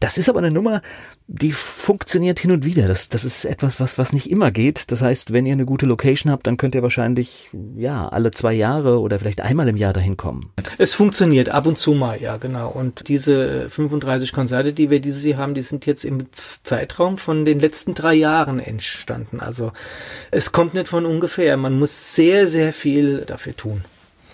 Das 0.00 0.18
ist 0.18 0.28
aber 0.28 0.38
eine 0.38 0.50
Nummer, 0.50 0.82
die 1.28 1.52
funktioniert 1.52 2.38
hin 2.38 2.52
und 2.52 2.64
wieder. 2.64 2.86
Das, 2.86 3.08
das 3.08 3.24
ist 3.24 3.44
etwas, 3.44 3.80
was, 3.80 3.98
was 3.98 4.12
nicht 4.12 4.30
immer 4.30 4.50
geht. 4.50 4.90
Das 4.90 5.02
heißt, 5.02 5.32
wenn 5.32 5.46
ihr 5.46 5.52
eine 5.52 5.64
gute 5.64 5.86
Location 5.86 6.30
habt, 6.30 6.46
dann 6.46 6.56
könnt 6.56 6.74
ihr 6.74 6.82
wahrscheinlich, 6.82 7.50
ja, 7.76 8.08
alle 8.08 8.30
zwei 8.30 8.52
Jahre 8.52 9.00
oder 9.00 9.18
vielleicht 9.18 9.40
einmal 9.40 9.68
im 9.68 9.76
Jahr 9.76 9.92
dahin 9.92 10.16
kommen. 10.16 10.52
Es 10.78 10.94
funktioniert 10.94 11.48
ab 11.48 11.66
und 11.66 11.78
zu 11.78 11.94
mal, 11.94 12.20
ja, 12.20 12.36
genau. 12.36 12.70
Und 12.70 13.08
diese 13.08 13.68
35 13.70 14.32
Konzerte, 14.32 14.72
die 14.72 14.90
wir 14.90 15.00
dieses 15.00 15.24
Jahr 15.24 15.38
haben, 15.38 15.54
die 15.54 15.62
sind 15.62 15.86
jetzt 15.86 16.04
im 16.04 16.30
Zeitraum 16.32 17.18
von 17.18 17.44
den 17.44 17.58
letzten 17.58 17.94
drei 17.94 18.14
Jahren 18.14 18.60
entstanden. 18.60 19.40
Also, 19.40 19.72
es 20.30 20.52
kommt 20.52 20.74
nicht 20.74 20.88
von 20.88 21.06
ungefähr. 21.06 21.56
Man 21.56 21.78
muss 21.78 22.14
sehr, 22.14 22.46
sehr 22.46 22.72
viel 22.72 23.22
dafür 23.26 23.56
tun. 23.56 23.84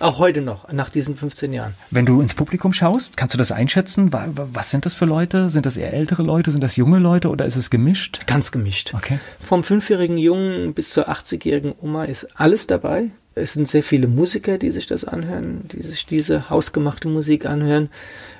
Auch 0.02 0.18
heute 0.18 0.40
noch, 0.40 0.70
nach 0.72 0.90
diesen 0.90 1.16
15 1.16 1.52
Jahren. 1.52 1.74
Wenn 1.92 2.06
du 2.06 2.20
ins 2.20 2.34
Publikum 2.34 2.72
schaust, 2.72 3.16
kannst 3.16 3.34
du 3.34 3.38
das 3.38 3.52
einschätzen? 3.52 4.10
Was 4.12 4.70
sind 4.72 4.84
das 4.84 4.96
für 4.96 5.04
Leute? 5.04 5.48
Sind 5.48 5.64
das 5.64 5.76
eher 5.76 5.92
ältere 5.92 6.24
Leute? 6.24 6.50
Sind 6.50 6.64
das 6.64 6.74
junge 6.74 6.98
Leute 6.98 7.28
oder 7.28 7.44
ist 7.46 7.54
es 7.54 7.70
gemischt? 7.70 8.26
Ganz 8.26 8.50
gemischt. 8.50 8.94
Okay. 8.94 9.20
Vom 9.40 9.62
fünfjährigen 9.62 10.18
Jungen 10.18 10.74
bis 10.74 10.90
zur 10.90 11.08
80-jährigen 11.08 11.74
Oma 11.80 12.04
ist 12.04 12.26
alles 12.34 12.66
dabei. 12.66 13.10
Es 13.36 13.52
sind 13.52 13.68
sehr 13.68 13.84
viele 13.84 14.08
Musiker, 14.08 14.58
die 14.58 14.72
sich 14.72 14.86
das 14.86 15.04
anhören, 15.04 15.68
die 15.68 15.82
sich 15.82 16.04
diese 16.04 16.50
hausgemachte 16.50 17.08
Musik 17.08 17.46
anhören. 17.46 17.88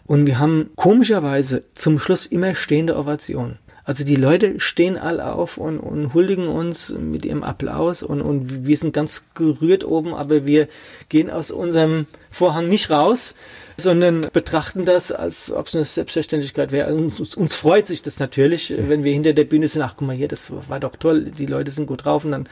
Und 0.05 0.27
wir 0.27 0.41
haben 0.41 0.71
komischerweise 0.75 1.63
zum 1.75 2.01
Schluss 2.01 2.27
immer 2.27 2.57
stehende 2.57 2.99
Ovationen. 2.99 3.59
Also 3.85 4.05
die 4.05 4.17
Leute 4.17 4.61
stehen 4.61 4.97
alle 4.97 5.33
auf 5.35 5.59
und, 5.59 5.81
und 5.81 6.15
huldigen 6.15 6.47
uns 6.47 6.91
mit 6.91 7.25
ihrem 7.25 7.43
Applaus 7.43 8.03
und, 8.03 8.23
und 8.23 8.65
wir 8.65 8.77
sind 8.77 8.93
ganz 8.93 9.25
gerührt 9.35 9.85
oben, 9.85 10.15
aber 10.15 10.47
wir 10.47 10.69
gehen 11.09 11.31
aus 11.31 11.51
unserem 11.51 12.07
Vorhang 12.31 12.69
nicht 12.69 12.91
raus, 12.91 13.35
sondern 13.77 14.29
betrachten 14.33 14.85
das, 14.85 15.11
als 15.11 15.51
ob 15.51 15.67
es 15.67 15.75
eine 15.75 15.85
Selbstverständlichkeit 15.85 16.71
wäre. 16.71 16.95
Uns, 16.95 17.35
uns 17.35 17.55
freut 17.57 17.87
sich 17.87 18.03
das 18.03 18.21
natürlich, 18.21 18.73
wenn 18.77 19.03
wir 19.03 19.13
hinter 19.13 19.33
der 19.33 19.45
Bühne 19.45 19.67
sind. 19.67 19.83
Ach, 19.83 19.95
guck 19.97 20.07
mal 20.07 20.17
hier, 20.17 20.29
das 20.29 20.53
war 20.69 20.79
doch 20.79 20.97
toll, 20.97 21.25
die 21.25 21.47
Leute 21.47 21.71
sind 21.71 21.87
gut 21.87 22.05
drauf. 22.05 22.25
Und 22.25 22.33
dann 22.33 22.49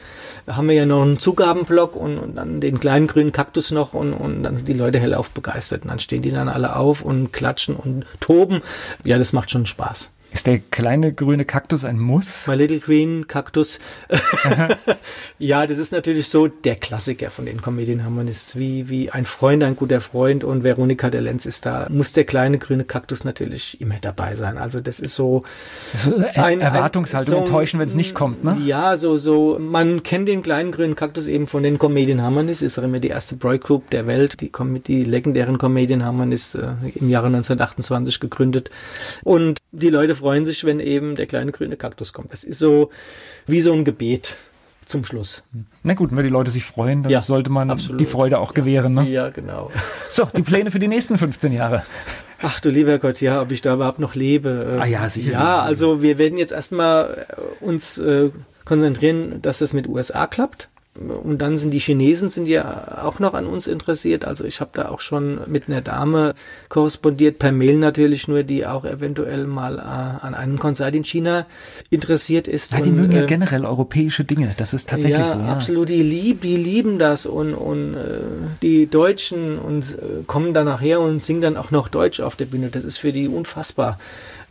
haben 0.47 0.67
wir 0.67 0.75
ja 0.75 0.85
noch 0.85 1.01
einen 1.01 1.19
Zugabenblock 1.19 1.95
und, 1.95 2.17
und 2.17 2.35
dann 2.35 2.59
den 2.59 2.79
kleinen 2.79 3.07
grünen 3.07 3.31
Kaktus 3.31 3.71
noch 3.71 3.93
und, 3.93 4.13
und 4.13 4.43
dann 4.43 4.57
sind 4.57 4.67
die 4.67 4.73
Leute 4.73 4.99
hellauf 4.99 5.31
begeistert. 5.31 5.83
Und 5.83 5.91
dann 5.91 5.99
stehen 5.99 6.21
die 6.21 6.31
dann 6.31 6.49
alle 6.49 6.75
auf 6.75 7.01
und 7.01 7.31
klatschen 7.31 7.75
und 7.75 8.05
toben. 8.19 8.61
Ja, 9.05 9.17
das 9.17 9.33
macht 9.33 9.51
schon 9.51 9.65
Spaß. 9.65 10.11
Ist 10.33 10.47
der 10.47 10.59
kleine 10.59 11.11
grüne 11.11 11.43
Kaktus 11.43 11.83
ein 11.83 11.99
Muss? 11.99 12.47
My 12.47 12.55
Little 12.55 12.79
Green 12.79 13.27
Kaktus. 13.27 13.79
ja, 15.39 15.67
das 15.67 15.77
ist 15.77 15.91
natürlich 15.91 16.29
so 16.29 16.47
der 16.47 16.77
Klassiker 16.77 17.29
von 17.29 17.45
den 17.45 17.61
Comedian 17.61 18.01
ist 18.29 18.57
wie, 18.57 18.87
wie 18.87 19.11
ein 19.11 19.25
Freund, 19.25 19.61
ein 19.61 19.75
guter 19.75 19.99
Freund 19.99 20.45
und 20.45 20.63
Veronika 20.63 21.09
der 21.09 21.19
Lenz 21.19 21.45
ist 21.45 21.65
da. 21.65 21.87
Muss 21.89 22.13
der 22.13 22.23
kleine 22.23 22.59
grüne 22.59 22.85
Kaktus 22.85 23.25
natürlich 23.25 23.81
immer 23.81 23.95
dabei 23.99 24.35
sein. 24.35 24.57
Also 24.57 24.79
das 24.79 25.01
ist 25.01 25.15
so. 25.15 25.43
so 25.97 26.15
ein, 26.35 26.61
Erwartungshaltung 26.61 27.31
so, 27.31 27.37
enttäuschen, 27.39 27.81
wenn 27.81 27.87
es 27.87 27.95
nicht 27.95 28.13
kommt, 28.13 28.41
ne? 28.45 28.57
Ja, 28.63 28.95
so, 28.95 29.17
so. 29.17 29.57
Man 29.59 30.01
kennt 30.01 30.29
den 30.29 30.43
kleinen 30.43 30.71
grünen 30.71 30.95
Kaktus 30.95 31.27
eben 31.27 31.45
von 31.45 31.61
den 31.61 31.77
Comedian 31.77 32.21
Harmonies. 32.21 32.61
Ist 32.61 32.79
auch 32.79 32.83
immer 32.83 32.99
die 32.99 33.09
erste 33.09 33.35
Boygroup 33.35 33.89
der 33.89 34.07
Welt. 34.07 34.39
Die, 34.39 34.49
die 34.87 35.03
legendären 35.03 35.57
Comedian 35.57 36.05
Harmonies 36.05 36.55
äh, 36.55 36.69
im 36.95 37.09
Jahre 37.09 37.27
1928 37.27 38.21
gegründet. 38.21 38.69
Und 39.23 39.59
die 39.73 39.89
Leute 39.89 40.20
freuen 40.21 40.45
sich, 40.45 40.63
wenn 40.63 40.79
eben 40.79 41.15
der 41.15 41.25
kleine 41.25 41.51
grüne 41.51 41.75
Kaktus 41.75 42.13
kommt. 42.13 42.31
Das 42.31 42.43
ist 42.43 42.59
so 42.59 42.89
wie 43.47 43.59
so 43.59 43.73
ein 43.73 43.83
Gebet 43.83 44.35
zum 44.85 45.05
Schluss. 45.05 45.43
Na 45.83 45.93
gut, 45.93 46.15
wenn 46.15 46.23
die 46.23 46.29
Leute 46.29 46.51
sich 46.51 46.63
freuen, 46.63 47.03
dann 47.03 47.11
ja, 47.11 47.19
sollte 47.19 47.49
man 47.49 47.69
absolut. 47.69 47.99
die 47.99 48.05
Freude 48.05 48.39
auch 48.39 48.53
gewähren. 48.53 48.93
Ne? 48.93 49.09
Ja, 49.09 49.29
genau. 49.29 49.71
So, 50.09 50.25
die 50.25 50.41
Pläne 50.41 50.71
für 50.71 50.79
die 50.79 50.89
nächsten 50.89 51.17
15 51.17 51.53
Jahre. 51.53 51.83
Ach 52.41 52.59
du 52.59 52.69
lieber 52.69 52.99
Gott, 52.99 53.21
ja, 53.21 53.41
ob 53.41 53.51
ich 53.51 53.61
da 53.61 53.75
überhaupt 53.75 53.99
noch 53.99 54.13
lebe. 54.13 54.77
Ah 54.81 54.85
ja, 54.85 55.07
sicher. 55.07 55.31
Ja, 55.31 55.61
also 55.61 56.01
wir 56.01 56.17
werden 56.17 56.37
jetzt 56.37 56.51
erstmal 56.51 57.27
uns 57.61 57.97
äh, 57.97 58.29
konzentrieren, 58.65 59.41
dass 59.41 59.61
es 59.61 59.71
mit 59.71 59.87
USA 59.87 60.27
klappt. 60.27 60.69
Und 60.99 61.37
dann 61.37 61.57
sind 61.57 61.71
die 61.71 61.79
Chinesen 61.79 62.29
sind 62.29 62.47
ja 62.47 63.01
auch 63.05 63.19
noch 63.19 63.33
an 63.33 63.45
uns 63.45 63.65
interessiert. 63.65 64.25
Also 64.25 64.43
ich 64.43 64.59
habe 64.59 64.71
da 64.73 64.89
auch 64.89 64.99
schon 64.99 65.39
mit 65.47 65.69
einer 65.69 65.79
Dame 65.79 66.35
korrespondiert, 66.67 67.39
per 67.39 67.53
Mail 67.53 67.77
natürlich 67.77 68.27
nur, 68.27 68.43
die 68.43 68.65
auch 68.65 68.83
eventuell 68.83 69.47
mal 69.47 69.77
äh, 69.79 69.81
an 69.81 70.35
einem 70.35 70.59
Konzert 70.59 70.93
in 70.93 71.05
China 71.05 71.45
interessiert 71.89 72.49
ist. 72.49 72.73
Ja, 72.73 72.81
die 72.81 72.89
und, 72.89 72.97
mögen 72.97 73.13
ja 73.13 73.23
äh, 73.23 73.25
generell 73.25 73.65
europäische 73.65 74.25
Dinge. 74.25 74.53
Das 74.57 74.73
ist 74.73 74.89
tatsächlich 74.89 75.19
ja, 75.19 75.27
so. 75.27 75.39
Ja, 75.39 75.53
absolut. 75.53 75.87
Die, 75.87 76.03
lieb, 76.03 76.41
die 76.41 76.57
lieben 76.57 76.99
das 76.99 77.25
und, 77.25 77.53
und 77.53 77.95
äh, 77.95 78.19
die 78.61 78.87
Deutschen 78.87 79.59
und 79.59 79.97
äh, 79.97 80.23
kommen 80.27 80.53
dann 80.53 80.65
nachher 80.65 80.99
und 80.99 81.23
singen 81.23 81.41
dann 81.41 81.55
auch 81.55 81.71
noch 81.71 81.87
Deutsch 81.87 82.19
auf 82.19 82.35
der 82.35 82.45
Bühne. 82.45 82.67
Das 82.67 82.83
ist 82.83 82.97
für 82.97 83.13
die 83.13 83.29
unfassbar. 83.29 83.97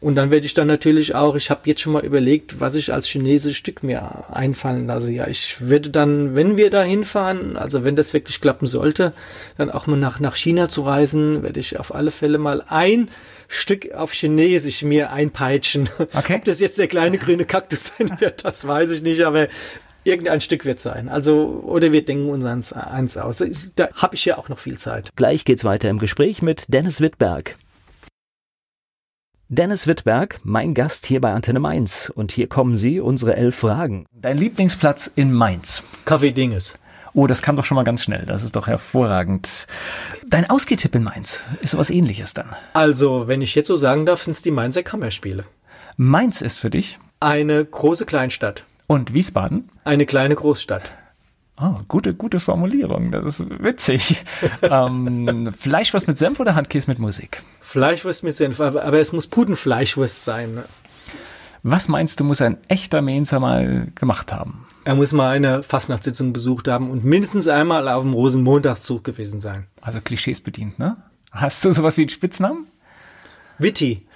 Und 0.01 0.15
dann 0.15 0.31
werde 0.31 0.47
ich 0.47 0.55
dann 0.55 0.67
natürlich 0.67 1.15
auch, 1.15 1.37
ich 1.37 1.51
habe 1.51 1.61
jetzt 1.65 1.83
schon 1.83 1.93
mal 1.93 2.05
überlegt, 2.05 2.59
was 2.59 2.75
ich 2.75 2.93
als 2.93 3.07
chinesisches 3.07 3.59
Stück 3.59 3.83
mir 3.83 4.25
einfallen 4.33 4.87
lasse. 4.87 5.13
Ja, 5.13 5.27
ich 5.27 5.57
werde 5.69 5.91
dann, 5.91 6.30
wenn 6.35 6.57
wir 6.57 6.71
da 6.71 6.83
hinfahren, 6.83 7.57
also 7.57 7.85
wenn 7.85 7.97
das 7.97 8.15
wirklich 8.15 8.41
klappen 8.41 8.67
sollte, 8.67 9.13
dann 9.57 9.71
auch 9.71 9.87
mal 9.87 9.97
nach, 9.97 10.21
nach 10.21 10.37
China 10.37 10.69
zu 10.69 10.83
reisen, 10.83 11.43
werde 11.43 11.61
ich 11.61 11.79
auf 11.79 11.95
alle 11.95 12.11
Fälle 12.11 12.39
mal 12.39 12.63
ein 12.69 13.11
Stück 13.49 13.93
auf 13.93 14.13
Chinesisch 14.13 14.83
mir 14.83 15.13
einpeitschen. 15.13 15.89
Okay. 16.15 16.37
Ob 16.37 16.45
das 16.45 16.61
jetzt 16.61 16.79
der 16.79 16.89
kleine 16.89 17.19
grüne 17.19 17.45
Kaktus 17.45 17.93
sein 17.97 18.21
wird, 18.21 18.45
das 18.45 18.67
weiß 18.67 18.91
ich 18.91 19.03
nicht, 19.03 19.23
aber 19.23 19.49
Irgendein 20.03 20.41
Stück 20.41 20.65
wird 20.65 20.81
sein. 20.81 21.11
Also, 21.11 21.63
oder 21.63 21.93
wir 21.93 22.03
denken 22.05 22.31
uns 22.31 22.45
eins, 22.45 22.73
eins 22.73 23.19
aus. 23.19 23.45
Da 23.75 23.89
habe 23.95 24.15
ich 24.15 24.25
ja 24.25 24.39
auch 24.39 24.49
noch 24.49 24.59
viel 24.59 24.79
Zeit. 24.79 25.11
Gleich 25.15 25.45
geht's 25.45 25.65
weiter 25.65 25.91
im 25.91 25.99
Gespräch 25.99 26.41
mit 26.41 26.73
Dennis 26.73 27.03
Wittberg. 27.03 27.57
Dennis 29.53 29.89
Wittberg, 29.89 30.39
mein 30.45 30.75
Gast 30.75 31.07
hier 31.07 31.21
bei 31.21 31.33
Antenne 31.33 31.59
Mainz. 31.59 32.13
Und 32.15 32.31
hier 32.31 32.47
kommen 32.47 32.77
sie, 32.77 33.01
unsere 33.01 33.35
elf 33.35 33.57
Fragen. 33.57 34.07
Dein 34.13 34.39
Lieblingsplatz 34.39 35.11
in 35.17 35.33
Mainz? 35.33 35.83
Café 36.07 36.31
Dinges. 36.31 36.79
Oh, 37.15 37.27
das 37.27 37.43
kam 37.43 37.57
doch 37.57 37.65
schon 37.65 37.75
mal 37.75 37.83
ganz 37.83 38.05
schnell. 38.05 38.25
Das 38.27 38.45
ist 38.45 38.55
doch 38.55 38.69
hervorragend. 38.69 39.67
Dein 40.29 40.49
Ausgehtipp 40.49 40.95
in 40.95 41.03
Mainz 41.03 41.43
ist 41.63 41.73
sowas 41.73 41.91
ähnliches 41.91 42.33
dann. 42.33 42.51
Also, 42.75 43.27
wenn 43.27 43.43
ich 43.43 43.57
jetzt 43.57 43.67
so 43.67 43.77
sagen 43.77 44.07
darf, 44.07 44.23
sind 44.23 44.35
es 44.35 44.43
die 44.43 44.53
Mainzer 44.53 44.85
Kammerspiele. 44.85 45.43
Mainz 45.97 46.43
ist 46.43 46.61
für 46.61 46.71
dich? 46.71 47.01
Eine 47.19 47.65
große 47.65 48.07
Kleinstadt. 48.07 48.63
Und 48.87 49.15
Wiesbaden? 49.15 49.69
Eine 49.83 50.07
kleine 50.07 50.37
Großstadt. 50.37 50.93
Oh, 51.63 51.77
gute, 51.89 52.15
gute 52.15 52.41
Formulierung. 52.41 53.11
Das 53.11 53.41
ist 53.41 53.63
witzig. 53.63 54.25
ähm, 54.63 55.53
Fleischwurst 55.53 56.09
mit 56.09 56.19
Senf 56.19 56.41
oder 56.41 56.55
Handkäse 56.55 56.89
mit 56.89 56.99
Musik? 56.99 57.43
Fleischwurst 57.61 58.25
mit 58.25 58.35
Senf, 58.35 58.61
aber, 58.61 58.83
aber 58.85 58.99
es 58.99 59.13
muss 59.13 59.27
Putenfleischwurst 59.27 60.25
sein. 60.25 60.55
Ne? 60.55 60.65
Was 61.63 61.89
meinst 61.89 62.19
du, 62.19 62.25
muss 62.25 62.41
ein 62.41 62.57
echter 62.69 63.03
Mainzer 63.03 63.41
mal 63.41 63.89
gemacht 63.95 64.33
haben? 64.33 64.67
Er 64.85 64.95
muss 64.95 65.13
mal 65.13 65.37
eine 65.37 65.63
Fastnachtssitzung 65.63 66.33
besucht 66.33 66.67
haben 66.67 66.91
und 66.91 67.05
mindestens 67.05 67.49
einmal 67.49 67.87
auf 67.89 68.03
dem 68.03 68.15
Rosenmontagszug 68.15 69.05
gewesen 69.05 69.43
sein. 69.43 69.67
Also 69.83 70.01
Klischees 70.01 70.41
bedient, 70.41 70.79
ne? 70.79 70.97
Hast 71.31 71.63
du 71.65 71.71
sowas 71.71 71.99
wie 71.99 72.03
einen 72.03 72.09
Spitznamen? 72.09 72.67
Witti. 73.59 74.07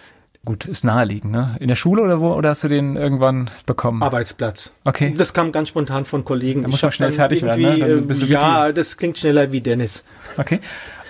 Gut, 0.45 0.67
ist 0.67 0.85
naheliegend, 0.85 1.33
ne? 1.33 1.57
In 1.61 1.69
der 1.69 1.77
Schule 1.77 2.03
oder 2.03 2.21
wo? 2.21 2.35
Oder 2.35 2.51
hast 2.51 2.65
du 2.65 2.69
den 2.69 2.97
irgendwann 2.97 3.51
bekommen? 3.65 4.03
Arbeitsplatz. 4.03 4.73
Okay. 4.85 5.15
Das 5.17 5.33
kam 5.33 5.53
ganz 5.53 5.71
spontan 5.71 6.05
von 6.05 6.25
Kollegen. 6.25 6.63
Da 6.63 6.69
muss 6.69 6.83
man 6.83 6.93
schnell 6.93 7.13
fertig 7.13 7.43
werden, 7.43 7.63
ne? 7.63 8.03
Du 8.03 8.27
ja, 8.27 8.71
das 8.73 8.97
klingt 8.99 9.19
schneller 9.19 9.53
wie 9.53 9.61
Dennis. 9.63 10.05
Okay. 10.37 10.61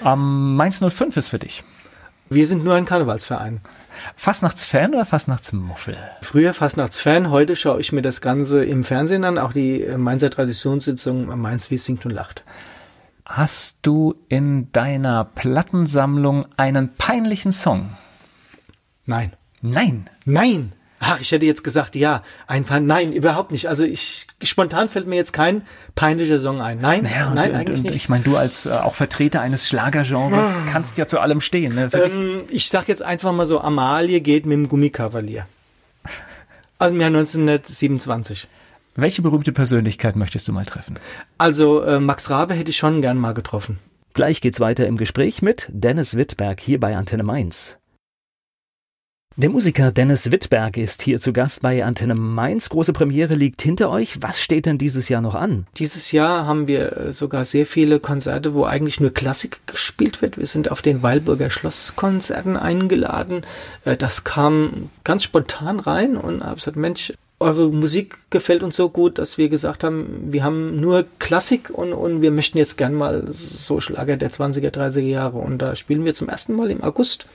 Ähm, 0.04 0.54
Mainz 0.56 0.78
05 0.78 1.16
ist 1.16 1.30
für 1.30 1.38
dich. 1.38 1.64
Wir 2.30 2.46
sind 2.46 2.64
nur 2.64 2.74
ein 2.74 2.84
Karnevalsverein. 2.84 3.60
Fastnachtsfan 4.16 4.94
oder 4.94 5.04
Fastnachtsmuffel? 5.04 5.96
Früher 6.20 6.52
Fastnachtsfan, 6.52 7.30
heute 7.30 7.56
schaue 7.56 7.80
ich 7.80 7.92
mir 7.92 8.02
das 8.02 8.20
Ganze 8.20 8.64
im 8.64 8.84
Fernsehen 8.84 9.24
an, 9.24 9.38
auch 9.38 9.52
die 9.52 9.84
Mainzer 9.96 10.30
Traditionssitzung 10.30 11.26
Mainz 11.40 11.70
wie 11.70 11.78
singt 11.78 12.04
und 12.06 12.12
lacht. 12.12 12.44
Hast 13.24 13.76
du 13.82 14.14
in 14.28 14.70
deiner 14.72 15.24
Plattensammlung 15.24 16.46
einen 16.56 16.94
peinlichen 16.94 17.52
Song? 17.52 17.90
Nein. 19.06 19.32
Nein. 19.62 20.08
Nein. 20.24 20.72
Ach, 21.06 21.20
ich 21.20 21.32
hätte 21.32 21.44
jetzt 21.44 21.62
gesagt, 21.64 21.96
ja, 21.96 22.22
ein 22.46 22.64
Fan. 22.64 22.86
Nein, 22.86 23.12
überhaupt 23.12 23.50
nicht. 23.50 23.68
Also 23.68 23.84
ich 23.84 24.26
spontan 24.42 24.88
fällt 24.88 25.06
mir 25.06 25.16
jetzt 25.16 25.32
kein 25.34 25.62
peinlicher 25.94 26.38
Song 26.38 26.62
ein. 26.62 26.78
Nein, 26.80 27.02
naja, 27.02 27.30
nein, 27.34 27.50
und, 27.50 27.56
eigentlich 27.56 27.78
und, 27.80 27.86
nicht. 27.86 27.96
Ich 27.96 28.08
meine, 28.08 28.24
du 28.24 28.36
als 28.36 28.64
äh, 28.64 28.70
auch 28.70 28.94
Vertreter 28.94 29.42
eines 29.42 29.68
Schlagergenres 29.68 30.60
hm. 30.60 30.66
kannst 30.66 30.96
ja 30.96 31.06
zu 31.06 31.20
allem 31.20 31.42
stehen. 31.42 31.74
Ne? 31.74 31.90
Ähm, 31.92 32.44
ich 32.48 32.68
sag 32.68 32.88
jetzt 32.88 33.02
einfach 33.02 33.32
mal 33.32 33.44
so, 33.44 33.60
Amalie 33.60 34.22
geht 34.22 34.46
mit 34.46 34.56
dem 34.56 34.68
Gummikavalier. 34.68 35.46
Aus 36.78 36.92
dem 36.92 37.00
Jahr 37.00 37.08
1927. 37.08 38.48
Welche 38.96 39.22
berühmte 39.22 39.52
Persönlichkeit 39.52 40.16
möchtest 40.16 40.48
du 40.48 40.52
mal 40.52 40.64
treffen? 40.64 40.98
Also 41.36 41.82
äh, 41.82 42.00
Max 42.00 42.30
Rabe 42.30 42.54
hätte 42.54 42.70
ich 42.70 42.78
schon 42.78 43.02
gern 43.02 43.18
mal 43.18 43.34
getroffen. 43.34 43.78
Gleich 44.14 44.40
geht's 44.40 44.60
weiter 44.60 44.86
im 44.86 44.96
Gespräch 44.96 45.42
mit 45.42 45.68
Dennis 45.70 46.16
Wittberg 46.16 46.60
hier 46.60 46.78
bei 46.78 46.96
Antenne 46.96 47.24
Mainz. 47.24 47.78
Der 49.36 49.50
Musiker 49.50 49.90
Dennis 49.90 50.30
Wittberg 50.30 50.76
ist 50.76 51.02
hier 51.02 51.20
zu 51.20 51.32
Gast 51.32 51.60
bei 51.60 51.84
Antenne 51.84 52.14
Mainz. 52.14 52.68
Große 52.68 52.92
Premiere 52.92 53.34
liegt 53.34 53.62
hinter 53.62 53.90
euch. 53.90 54.22
Was 54.22 54.40
steht 54.40 54.64
denn 54.64 54.78
dieses 54.78 55.08
Jahr 55.08 55.22
noch 55.22 55.34
an? 55.34 55.66
Dieses 55.76 56.12
Jahr 56.12 56.46
haben 56.46 56.68
wir 56.68 56.96
äh, 56.96 57.12
sogar 57.12 57.44
sehr 57.44 57.66
viele 57.66 57.98
Konzerte, 57.98 58.54
wo 58.54 58.64
eigentlich 58.64 59.00
nur 59.00 59.12
Klassik 59.12 59.58
gespielt 59.66 60.22
wird. 60.22 60.38
Wir 60.38 60.46
sind 60.46 60.70
auf 60.70 60.82
den 60.82 61.02
Weilburger 61.02 61.50
Schlosskonzerten 61.50 62.56
eingeladen. 62.56 63.42
Äh, 63.84 63.96
das 63.96 64.22
kam 64.22 64.88
ganz 65.02 65.24
spontan 65.24 65.80
rein 65.80 66.16
und 66.16 66.44
habe 66.44 66.54
gesagt, 66.54 66.76
Mensch, 66.76 67.12
eure 67.40 67.68
Musik 67.68 68.18
gefällt 68.30 68.62
uns 68.62 68.76
so 68.76 68.88
gut, 68.88 69.18
dass 69.18 69.38
wir 69.38 69.48
gesagt 69.48 69.84
haben, 69.84 70.32
wir 70.32 70.44
haben 70.44 70.76
nur 70.76 71.04
Klassik 71.18 71.68
und, 71.70 71.92
und 71.92 72.22
wir 72.22 72.30
möchten 72.30 72.58
jetzt 72.58 72.78
gern 72.78 72.94
mal 72.94 73.24
so 73.28 73.80
Schlager 73.80 74.16
der 74.16 74.30
20er, 74.30 74.70
30er 74.70 75.00
Jahre. 75.00 75.38
Und 75.38 75.58
da 75.58 75.74
spielen 75.76 76.04
wir 76.04 76.14
zum 76.14 76.28
ersten 76.28 76.54
Mal 76.54 76.70
im 76.70 76.82
August 76.82 77.26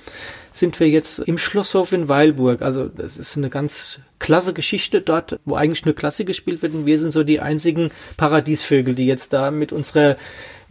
sind 0.52 0.80
wir 0.80 0.89
jetzt 0.89 1.20
im 1.20 1.38
Schlosshof 1.38 1.91
in 1.91 2.10
Weilburg. 2.10 2.62
Also 2.62 2.88
das 2.88 3.18
ist 3.18 3.38
eine 3.38 3.50
ganz 3.50 4.00
klasse 4.20 4.53
Geschichte 4.53 5.01
dort, 5.01 5.39
wo 5.45 5.55
eigentlich 5.55 5.86
nur 5.86 5.95
Klassik 5.95 6.28
gespielt 6.28 6.61
wird. 6.61 6.74
Und 6.74 6.86
wir 6.86 6.97
sind 6.99 7.11
so 7.11 7.24
die 7.24 7.39
einzigen 7.39 7.89
Paradiesvögel, 8.17 8.93
die 8.95 9.07
jetzt 9.07 9.34
da 9.34 9.51
mit 9.51 9.72
unserer 9.72 10.17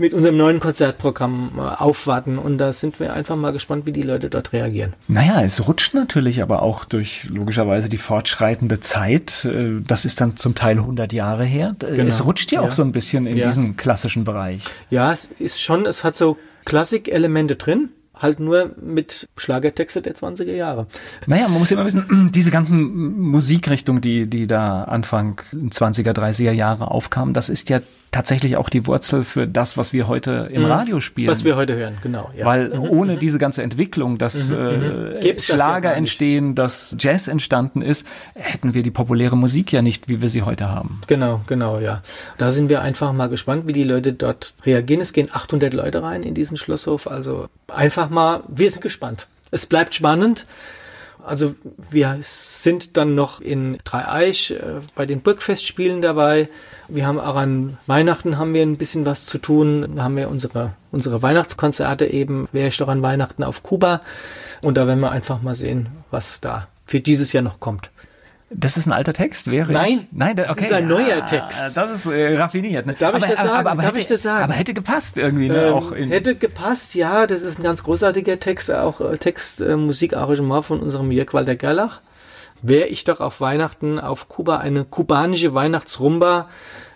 mit 0.00 0.14
unserem 0.14 0.36
neuen 0.36 0.60
Konzertprogramm 0.60 1.50
äh, 1.56 1.60
aufwarten. 1.60 2.38
Und 2.38 2.58
da 2.58 2.72
sind 2.72 3.00
wir 3.00 3.12
einfach 3.12 3.34
mal 3.34 3.50
gespannt, 3.50 3.84
wie 3.84 3.92
die 3.92 4.02
Leute 4.02 4.30
dort 4.30 4.52
reagieren. 4.52 4.94
Naja, 5.08 5.42
es 5.42 5.66
rutscht 5.66 5.92
natürlich 5.92 6.40
aber 6.40 6.62
auch 6.62 6.84
durch 6.84 7.24
logischerweise 7.28 7.88
die 7.88 7.96
fortschreitende 7.96 8.78
Zeit. 8.78 9.44
Äh, 9.44 9.80
das 9.84 10.04
ist 10.04 10.20
dann 10.20 10.36
zum 10.36 10.54
Teil 10.54 10.78
100 10.78 11.12
Jahre 11.12 11.44
her. 11.44 11.74
Äh, 11.82 11.96
genau. 11.96 12.08
Es 12.08 12.24
rutscht 12.24 12.52
ja, 12.52 12.62
ja, 12.62 12.68
auch 12.68 12.72
so 12.72 12.82
ein 12.82 12.92
bisschen 12.92 13.26
in 13.26 13.36
ja. 13.36 13.48
diesen 13.48 13.76
klassischen 13.76 14.22
Bereich. 14.22 14.62
Ja, 14.88 15.10
es 15.10 15.30
ist 15.40 15.60
schon, 15.60 15.84
es 15.84 16.04
hat 16.04 16.14
so 16.14 16.38
Klassik-Elemente 16.64 17.56
drin 17.56 17.88
halt 18.18 18.40
nur 18.40 18.74
mit 18.80 19.28
Schlagertexte 19.36 20.02
der 20.02 20.14
20er 20.14 20.52
Jahre. 20.52 20.86
Naja, 21.26 21.48
man 21.48 21.58
muss 21.58 21.70
ja 21.70 21.76
immer 21.76 21.86
wissen, 21.86 22.30
diese 22.34 22.50
ganzen 22.50 23.18
Musikrichtungen, 23.18 24.00
die, 24.00 24.26
die 24.26 24.46
da 24.46 24.84
Anfang 24.84 25.40
20er, 25.52 26.12
30er 26.12 26.52
Jahre 26.52 26.90
aufkamen, 26.90 27.34
das 27.34 27.48
ist 27.48 27.68
ja 27.68 27.80
tatsächlich 28.10 28.56
auch 28.56 28.68
die 28.68 28.86
Wurzel 28.86 29.22
für 29.22 29.46
das, 29.46 29.76
was 29.76 29.92
wir 29.92 30.08
heute 30.08 30.48
im 30.52 30.62
mhm. 30.62 30.70
Radio 30.70 31.00
spielen. 31.00 31.28
Was 31.28 31.44
wir 31.44 31.56
heute 31.56 31.76
hören, 31.76 31.98
genau. 32.02 32.30
Ja. 32.36 32.46
Weil 32.46 32.70
mhm. 32.70 32.90
ohne 32.90 33.14
mhm. 33.14 33.18
diese 33.18 33.38
ganze 33.38 33.62
Entwicklung, 33.62 34.18
dass 34.18 34.50
mhm. 34.50 35.16
äh, 35.20 35.38
Schlager 35.38 35.80
das 35.80 35.92
ja 35.92 35.98
entstehen, 35.98 36.54
dass 36.54 36.96
Jazz 36.98 37.28
entstanden 37.28 37.82
ist, 37.82 38.06
hätten 38.34 38.74
wir 38.74 38.82
die 38.82 38.90
populäre 38.90 39.36
Musik 39.36 39.72
ja 39.72 39.82
nicht, 39.82 40.08
wie 40.08 40.22
wir 40.22 40.28
sie 40.28 40.42
heute 40.42 40.68
haben. 40.68 41.00
Genau, 41.06 41.40
genau, 41.46 41.78
ja. 41.78 42.02
Da 42.38 42.52
sind 42.52 42.68
wir 42.68 42.82
einfach 42.82 43.12
mal 43.12 43.28
gespannt, 43.28 43.66
wie 43.66 43.72
die 43.72 43.84
Leute 43.84 44.12
dort 44.12 44.54
reagieren. 44.64 45.00
Es 45.00 45.12
gehen 45.12 45.28
800 45.30 45.74
Leute 45.74 46.02
rein 46.02 46.22
in 46.22 46.34
diesen 46.34 46.56
Schlosshof, 46.56 47.06
also 47.06 47.48
einfach 47.68 48.10
mal, 48.10 48.42
wir 48.48 48.70
sind 48.70 48.82
gespannt. 48.82 49.26
Es 49.50 49.66
bleibt 49.66 49.94
spannend. 49.94 50.46
Also 51.24 51.54
wir 51.90 52.18
sind 52.20 52.96
dann 52.96 53.14
noch 53.14 53.40
in 53.40 53.78
Dreieich 53.84 54.52
äh, 54.52 54.80
bei 54.94 55.04
den 55.04 55.20
Burgfestspielen 55.20 56.00
dabei. 56.00 56.48
Wir 56.88 57.06
haben 57.06 57.20
auch 57.20 57.36
an 57.36 57.76
Weihnachten 57.86 58.38
haben 58.38 58.54
wir 58.54 58.62
ein 58.62 58.78
bisschen 58.78 59.04
was 59.04 59.26
zu 59.26 59.38
tun. 59.38 59.94
Da 59.94 60.04
haben 60.04 60.16
wir 60.16 60.28
unsere, 60.30 60.72
unsere 60.90 61.22
Weihnachtskonzerte 61.22 62.06
eben. 62.06 62.46
Wäre 62.52 62.68
ich 62.68 62.78
doch 62.78 62.88
an 62.88 63.02
Weihnachten 63.02 63.44
auf 63.44 63.62
Kuba. 63.62 64.00
Und 64.64 64.76
da 64.76 64.86
werden 64.86 65.00
wir 65.00 65.10
einfach 65.10 65.42
mal 65.42 65.54
sehen, 65.54 65.88
was 66.10 66.40
da 66.40 66.66
für 66.86 67.00
dieses 67.00 67.32
Jahr 67.32 67.42
noch 67.42 67.60
kommt. 67.60 67.90
Das 68.50 68.78
ist 68.78 68.86
ein 68.86 68.92
alter 68.92 69.12
Text, 69.12 69.50
wäre 69.50 69.72
Nein, 69.72 69.86
ich? 69.86 70.06
Nein, 70.10 70.32
okay. 70.32 70.46
das 70.46 70.58
ist 70.58 70.72
ein 70.72 70.88
neuer 70.88 71.26
Text. 71.26 71.76
Das 71.76 71.90
ist 71.90 72.06
äh, 72.06 72.38
raffiniert. 72.38 72.86
Ne? 72.86 72.94
Darf 72.98 73.14
aber, 73.14 73.18
ich 73.18 73.30
das 73.30 73.42
sagen? 73.42 73.50
Aber, 73.50 73.70
aber 73.72 73.82
Darf 73.82 73.90
hätte, 73.90 74.00
ich 74.00 74.06
das 74.06 74.22
sagen? 74.22 74.44
Aber 74.44 74.54
hätte 74.54 74.72
gepasst 74.72 75.18
irgendwie. 75.18 75.50
Ne? 75.50 75.66
Ähm, 75.66 75.74
auch 75.74 75.94
hätte 75.94 76.34
gepasst, 76.34 76.94
ja. 76.94 77.26
Das 77.26 77.42
ist 77.42 77.58
ein 77.58 77.62
ganz 77.62 77.84
großartiger 77.84 78.40
Text, 78.40 78.72
auch 78.72 79.02
äh, 79.02 79.18
Text, 79.18 79.60
äh, 79.60 79.76
Musikarrangement 79.76 80.64
von 80.64 80.80
unserem 80.80 81.10
Jörg 81.10 81.34
Walter 81.34 81.56
Gerlach. 81.56 82.00
Wäre 82.62 82.88
ich 82.88 83.04
doch 83.04 83.20
auf 83.20 83.40
Weihnachten 83.40 83.98
auf 84.00 84.28
Kuba 84.28 84.58
eine 84.58 84.84
kubanische 84.84 85.54
Weihnachtsrumba 85.54 86.48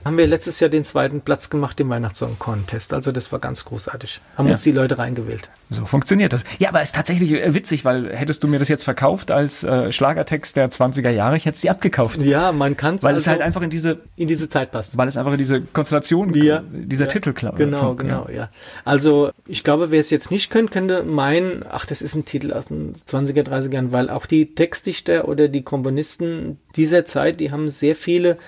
haben 0.05 0.19
wir 0.19 0.27
letztes 0.27 0.61
Jahr 0.61 0.71
den 0.71 0.85
zweiten 0.85 1.21
Platz 1.21 1.51
gemacht 1.51 1.79
im 1.81 1.89
Weihnachtssong 1.89 2.39
Contest. 2.39 2.95
Also 2.95 3.13
das 3.13 3.33
war 3.33 3.39
ganz 3.39 3.65
großartig. 3.65 4.21
Haben 4.37 4.47
ja. 4.47 4.53
uns 4.53 4.63
die 4.63 4.73
Leute 4.73 4.99
reingewählt. 4.99 5.51
So 5.71 5.87
funktioniert 5.87 6.33
das. 6.33 6.45
Ja, 6.59 6.69
aber 6.69 6.83
es 6.83 6.91
ist 6.91 6.95
tatsächlich 6.95 7.33
äh, 7.33 7.55
witzig, 7.55 7.85
weil 7.85 8.15
hättest 8.15 8.43
du 8.43 8.49
mir 8.49 8.59
das 8.59 8.69
jetzt 8.69 8.85
verkauft 8.85 9.31
als 9.31 9.65
äh, 9.65 9.93
Schlagertext 9.93 10.57
der 10.57 10.71
20er 10.71 11.11
Jahre, 11.11 11.37
ich 11.37 11.47
hätte 11.47 11.55
es 11.57 11.61
dir 11.63 11.71
abgekauft. 11.71 12.21
Ja, 12.23 12.53
man 12.53 12.77
kann 12.77 12.97
es. 12.97 13.03
Weil 13.03 13.15
also 13.15 13.23
es 13.23 13.29
halt 13.29 13.41
einfach 13.41 13.63
in 13.63 13.71
diese 13.71 14.01
in 14.17 14.29
diese 14.29 14.49
Zeit 14.49 14.71
passt. 14.73 14.97
Weil 14.99 15.09
es 15.09 15.17
einfach 15.17 15.33
in 15.33 15.39
diese 15.39 15.61
Konstellation 15.61 16.35
ja. 16.35 16.63
dieser 16.71 17.05
ja. 17.05 17.11
Titel 17.11 17.33
klappt. 17.33 17.59
Genau, 17.59 17.95
genau, 17.95 18.29
ja. 18.29 18.51
Also 18.85 19.31
ich 19.47 19.65
glaube, 19.65 19.91
wer 19.91 20.01
es 20.01 20.11
jetzt 20.11 20.31
nicht 20.31 20.51
könnte, 20.51 20.73
könnte 20.73 21.03
meinen, 21.03 21.65
ach, 21.69 21.87
das 21.87 22.03
ist 22.03 22.15
ein 22.15 22.25
Titel 22.25 22.53
aus 22.53 22.67
den 22.67 22.95
20er, 23.09 23.45
30er 23.45 23.75
Jahren, 23.75 23.93
weil 23.93 24.11
auch 24.11 24.27
die 24.27 24.55
Textdichter 24.55 25.29
oder 25.29 25.49
die 25.49 25.63
Komponisten 25.63 26.59
dieser 26.77 27.05
Zeit, 27.05 27.41
die 27.41 27.53
haben 27.53 27.69
sehr 27.69 27.95
viele 27.95 28.39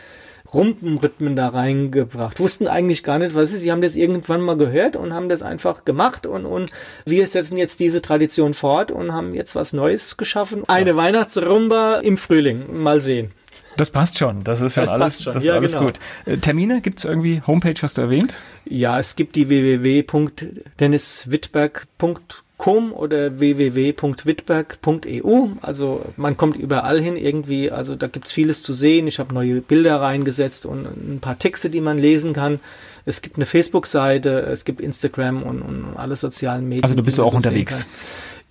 Rumpenrhythmen 0.55 1.36
da 1.36 1.48
reingebracht. 1.48 2.40
Wussten 2.40 2.68
eigentlich 2.68 3.02
gar 3.02 3.18
nicht, 3.18 3.34
was 3.34 3.50
es 3.50 3.57
ist. 3.57 3.62
Sie 3.62 3.72
haben 3.72 3.82
das 3.82 3.96
irgendwann 3.96 4.40
mal 4.40 4.57
gehört 4.57 4.96
und 4.96 5.12
haben 5.12 5.28
das 5.28 5.42
einfach 5.42 5.84
gemacht 5.84 6.26
und, 6.26 6.46
und 6.46 6.70
wir 7.05 7.26
setzen 7.26 7.57
jetzt 7.57 7.80
diese 7.80 8.02
Tradition 8.02 8.55
fort 8.55 8.90
und 8.90 9.12
haben 9.12 9.32
jetzt 9.32 9.55
was 9.55 9.72
Neues 9.72 10.16
geschaffen. 10.16 10.62
Eine 10.68 10.96
Weihnachtsrumba 10.96 11.96
im 11.96 12.16
Frühling. 12.16 12.82
Mal 12.82 13.02
sehen. 13.02 13.32
Das 13.76 13.90
passt 13.90 14.18
schon. 14.18 14.44
Das 14.44 14.61
ist 14.61 14.74
schon 14.74 14.84
das 14.84 14.92
alles, 14.92 15.22
schon. 15.22 15.34
Das 15.34 15.42
ist 15.42 15.48
ja, 15.48 15.55
alles 15.55 15.72
genau. 15.72 15.86
gut. 15.86 15.98
Äh, 16.26 16.36
Termine 16.38 16.80
gibt 16.80 17.00
es 17.00 17.05
irgendwie? 17.05 17.42
Homepage 17.44 17.74
hast 17.82 17.98
du 17.98 18.02
erwähnt? 18.02 18.36
Ja, 18.64 19.00
es 19.00 19.16
gibt 19.16 19.34
die 19.34 19.48
www.denniswittberg.com 19.48 22.43
com 22.64 22.92
oder 22.94 23.38
www.wittberg.eu. 23.40 25.48
Also 25.60 26.00
man 26.16 26.38
kommt 26.38 26.56
überall 26.56 26.98
hin 26.98 27.18
irgendwie. 27.18 27.70
Also 27.70 27.94
da 27.94 28.06
gibt's 28.06 28.32
vieles 28.32 28.62
zu 28.62 28.72
sehen. 28.72 29.06
Ich 29.06 29.18
habe 29.18 29.34
neue 29.34 29.60
Bilder 29.60 30.00
reingesetzt 30.00 30.64
und 30.64 30.86
ein 30.86 31.18
paar 31.20 31.38
Texte, 31.38 31.68
die 31.68 31.82
man 31.82 31.98
lesen 31.98 32.32
kann. 32.32 32.60
Es 33.04 33.20
gibt 33.20 33.36
eine 33.36 33.44
Facebook-Seite, 33.44 34.48
es 34.50 34.64
gibt 34.64 34.80
Instagram 34.80 35.42
und, 35.42 35.60
und 35.60 35.94
alle 35.96 36.16
sozialen 36.16 36.64
Medien. 36.64 36.84
Also 36.84 36.94
du 36.94 37.02
bist 37.02 37.18
du 37.18 37.24
auch 37.24 37.34
unterwegs. 37.34 37.86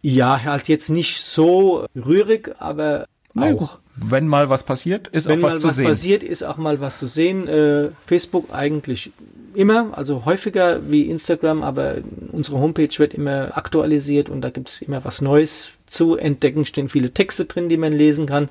Ja, 0.03 0.43
halt 0.43 0.67
jetzt 0.67 0.91
nicht 0.91 1.19
so 1.19 1.87
rührig, 1.95 2.53
aber 2.59 3.07
auch. 3.39 3.79
Wenn 3.95 4.27
mal 4.27 4.49
was 4.49 4.63
passiert, 4.63 5.07
ist 5.09 5.27
Wenn 5.27 5.39
auch 5.39 5.49
was 5.49 5.59
zu 5.59 5.67
was 5.67 5.75
sehen. 5.75 5.83
Wenn 5.83 5.89
mal 5.89 5.91
was 5.91 5.99
passiert, 5.99 6.23
ist 6.23 6.43
auch 6.43 6.57
mal 6.57 6.79
was 6.79 6.97
zu 6.97 7.07
sehen. 7.07 7.47
Äh, 7.47 7.89
Facebook 8.05 8.51
eigentlich 8.51 9.11
immer, 9.53 9.95
also 9.95 10.25
häufiger 10.25 10.89
wie 10.89 11.09
Instagram, 11.09 11.63
aber 11.63 11.97
unsere 12.31 12.59
Homepage 12.59 12.89
wird 12.97 13.13
immer 13.13 13.55
aktualisiert 13.55 14.29
und 14.29 14.41
da 14.41 14.49
gibt 14.49 14.69
es 14.69 14.81
immer 14.81 15.05
was 15.05 15.21
Neues 15.21 15.71
zu 15.85 16.17
entdecken. 16.17 16.65
Stehen 16.65 16.89
viele 16.89 17.11
Texte 17.11 17.45
drin, 17.45 17.69
die 17.69 17.77
man 17.77 17.93
lesen 17.93 18.25
kann 18.25 18.49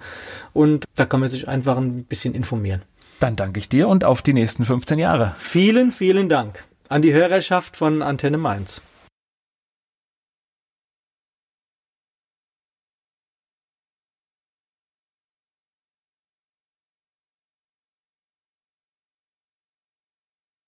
und 0.53 0.84
da 0.95 1.07
kann 1.07 1.20
man 1.20 1.28
sich 1.28 1.49
einfach 1.49 1.76
ein 1.76 2.05
bisschen 2.05 2.34
informieren. 2.34 2.82
Dann 3.18 3.36
danke 3.36 3.61
ich 3.61 3.68
dir 3.68 3.88
und 3.88 4.05
auf 4.05 4.22
die 4.22 4.32
nächsten 4.32 4.64
15 4.64 4.99
Jahre. 4.99 5.34
Vielen, 5.38 5.93
vielen 5.93 6.28
Dank 6.28 6.64
an 6.88 7.03
die 7.03 7.12
Hörerschaft 7.12 7.76
von 7.76 8.03
Antenne 8.03 8.38
Mainz. 8.38 8.82